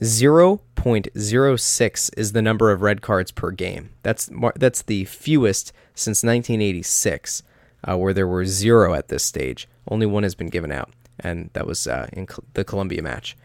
[0.00, 3.90] 0.06 is the number of red cards per game.
[4.02, 7.42] That's that's the fewest since 1986,
[7.84, 9.68] uh, where there were zero at this stage.
[9.90, 13.36] Only one has been given out, and that was uh, in the Colombia match.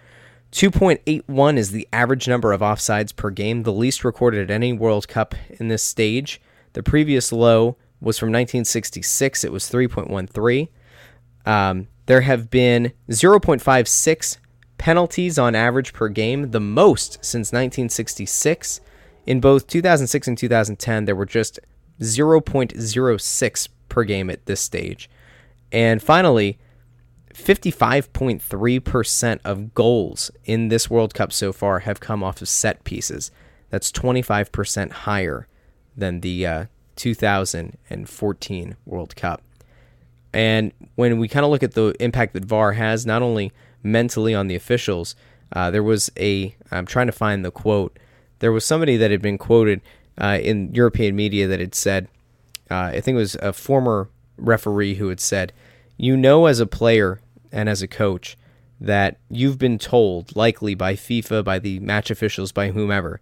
[0.52, 5.08] 2.81 is the average number of offsides per game, the least recorded at any World
[5.08, 6.40] Cup in this stage.
[6.74, 9.44] The previous low was from 1966.
[9.44, 10.68] It was 3.13.
[11.46, 14.38] Um, there have been 0.56
[14.78, 18.82] penalties on average per game, the most since 1966.
[19.26, 21.60] In both 2006 and 2010, there were just
[22.00, 25.10] 0.06 per game at this stage.
[25.74, 26.58] And finally,
[27.34, 33.32] 55.3% of goals in this World Cup so far have come off of set pieces.
[33.70, 35.48] That's 25% higher
[35.98, 39.42] than the uh, 2014 World Cup.
[40.32, 43.52] And when we kind of look at the impact that VAR has, not only
[43.82, 45.16] mentally on the officials,
[45.52, 47.98] uh, there was a, I'm trying to find the quote,
[48.40, 49.82] there was somebody that had been quoted
[50.20, 52.08] uh, in European media that had said,
[52.70, 55.54] uh, I think it was a former referee who had said,
[55.98, 57.22] You know, as a player
[57.52, 58.38] and as a coach,
[58.80, 63.22] that you've been told, likely by FIFA, by the match officials, by whomever,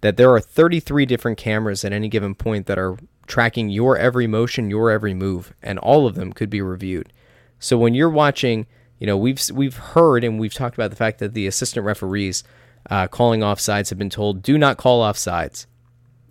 [0.00, 4.26] that there are 33 different cameras at any given point that are tracking your every
[4.26, 7.12] motion, your every move, and all of them could be reviewed.
[7.58, 8.66] So when you're watching,
[8.98, 12.44] you know, we've we've heard and we've talked about the fact that the assistant referees
[12.90, 15.66] uh, calling offsides have been told do not call offsides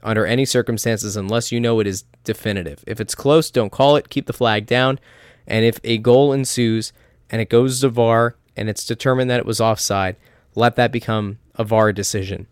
[0.03, 2.83] under any circumstances unless you know it is definitive.
[2.87, 4.09] If it's close, don't call it.
[4.09, 4.99] Keep the flag down.
[5.47, 6.93] And if a goal ensues
[7.29, 10.15] and it goes to VAR and it's determined that it was offside,
[10.55, 12.47] let that become a VAR decision.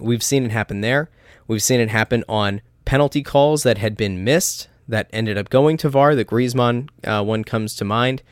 [0.00, 1.10] We've seen it happen there.
[1.46, 5.76] We've seen it happen on penalty calls that had been missed that ended up going
[5.78, 6.14] to VAR.
[6.14, 8.22] The Griezmann uh, one comes to mind.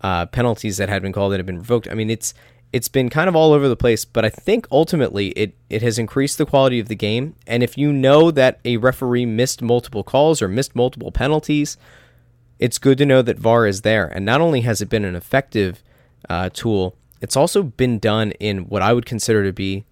[0.00, 1.88] Uh, penalties that had been called that have been revoked.
[1.90, 2.34] I mean, it's
[2.74, 5.96] it's been kind of all over the place, but I think ultimately it, it has
[5.96, 7.36] increased the quality of the game.
[7.46, 11.76] And if you know that a referee missed multiple calls or missed multiple penalties,
[12.58, 14.06] it's good to know that VAR is there.
[14.06, 15.82] And not only has it been an effective
[16.28, 19.84] uh, tool, it's also been done in what I would consider to be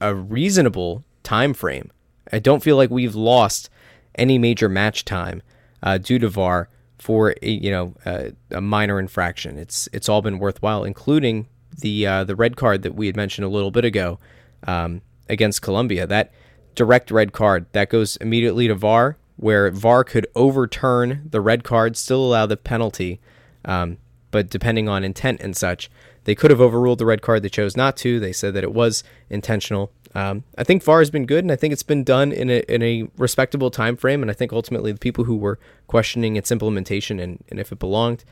[0.00, 1.90] a reasonable time frame.
[2.32, 3.70] I don't feel like we've lost
[4.16, 5.42] any major match time
[5.82, 6.68] uh, due to VAR
[6.98, 9.58] for a, you know uh, a minor infraction.
[9.58, 11.46] It's it's all been worthwhile, including
[11.78, 14.18] the uh, the red card that we had mentioned a little bit ago
[14.66, 16.06] um, against Colombia.
[16.06, 16.32] That
[16.74, 21.96] direct red card that goes immediately to VAR, where VAR could overturn the red card,
[21.96, 23.20] still allow the penalty,
[23.64, 23.98] um,
[24.30, 25.90] but depending on intent and such,
[26.24, 27.42] they could have overruled the red card.
[27.42, 28.18] They chose not to.
[28.18, 29.92] They said that it was intentional.
[30.14, 32.60] Um, I think VAR has been good, and I think it's been done in a
[32.72, 34.22] in a respectable time frame.
[34.22, 37.78] And I think ultimately the people who were questioning its implementation and, and if it
[37.78, 38.24] belonged,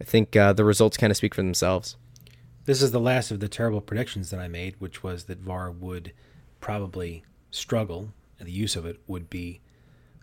[0.00, 1.96] I think uh, the results kind of speak for themselves.
[2.64, 5.70] This is the last of the terrible predictions that I made, which was that VAR
[5.70, 6.12] would
[6.60, 9.60] probably struggle, and the use of it would be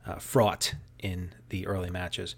[0.06, 2.36] uh, fraught in the early matches.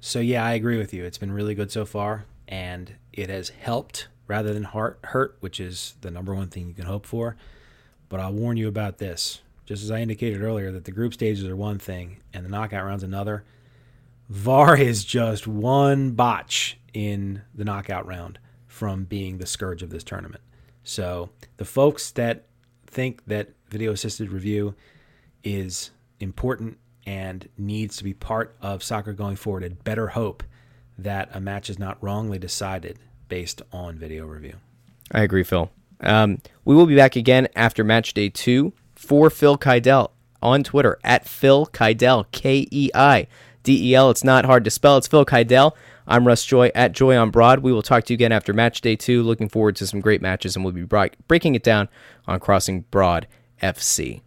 [0.00, 1.04] So, yeah, I agree with you.
[1.04, 5.60] It's been really good so far, and it has helped rather than hurt, hurt, which
[5.60, 7.36] is the number one thing you can hope for.
[8.08, 9.40] But I'll warn you about this.
[9.66, 12.84] Just as I indicated earlier, that the group stages are one thing and the knockout
[12.84, 13.44] rounds another.
[14.28, 20.04] VAR is just one botch in the knockout round from being the scourge of this
[20.04, 20.42] tournament.
[20.82, 22.44] So the folks that
[22.86, 24.74] think that video assisted review
[25.42, 25.90] is
[26.24, 30.42] important and needs to be part of soccer going forward had better hope
[30.98, 32.98] that a match is not wrongly decided
[33.28, 34.54] based on video review.
[35.12, 35.70] I agree, Phil.
[36.00, 40.10] Um, we will be back again after match day two for Phil Keidel
[40.42, 43.26] on Twitter at Phil Keidel, K E I
[43.62, 44.10] D E L.
[44.10, 44.96] It's not hard to spell.
[44.96, 45.72] It's Phil Keidel.
[46.06, 47.60] I'm Russ Joy at Joy on Broad.
[47.60, 49.22] We will talk to you again after match day two.
[49.22, 50.84] Looking forward to some great matches, and we'll be
[51.28, 51.88] breaking it down
[52.26, 53.26] on Crossing Broad
[53.62, 54.20] FC.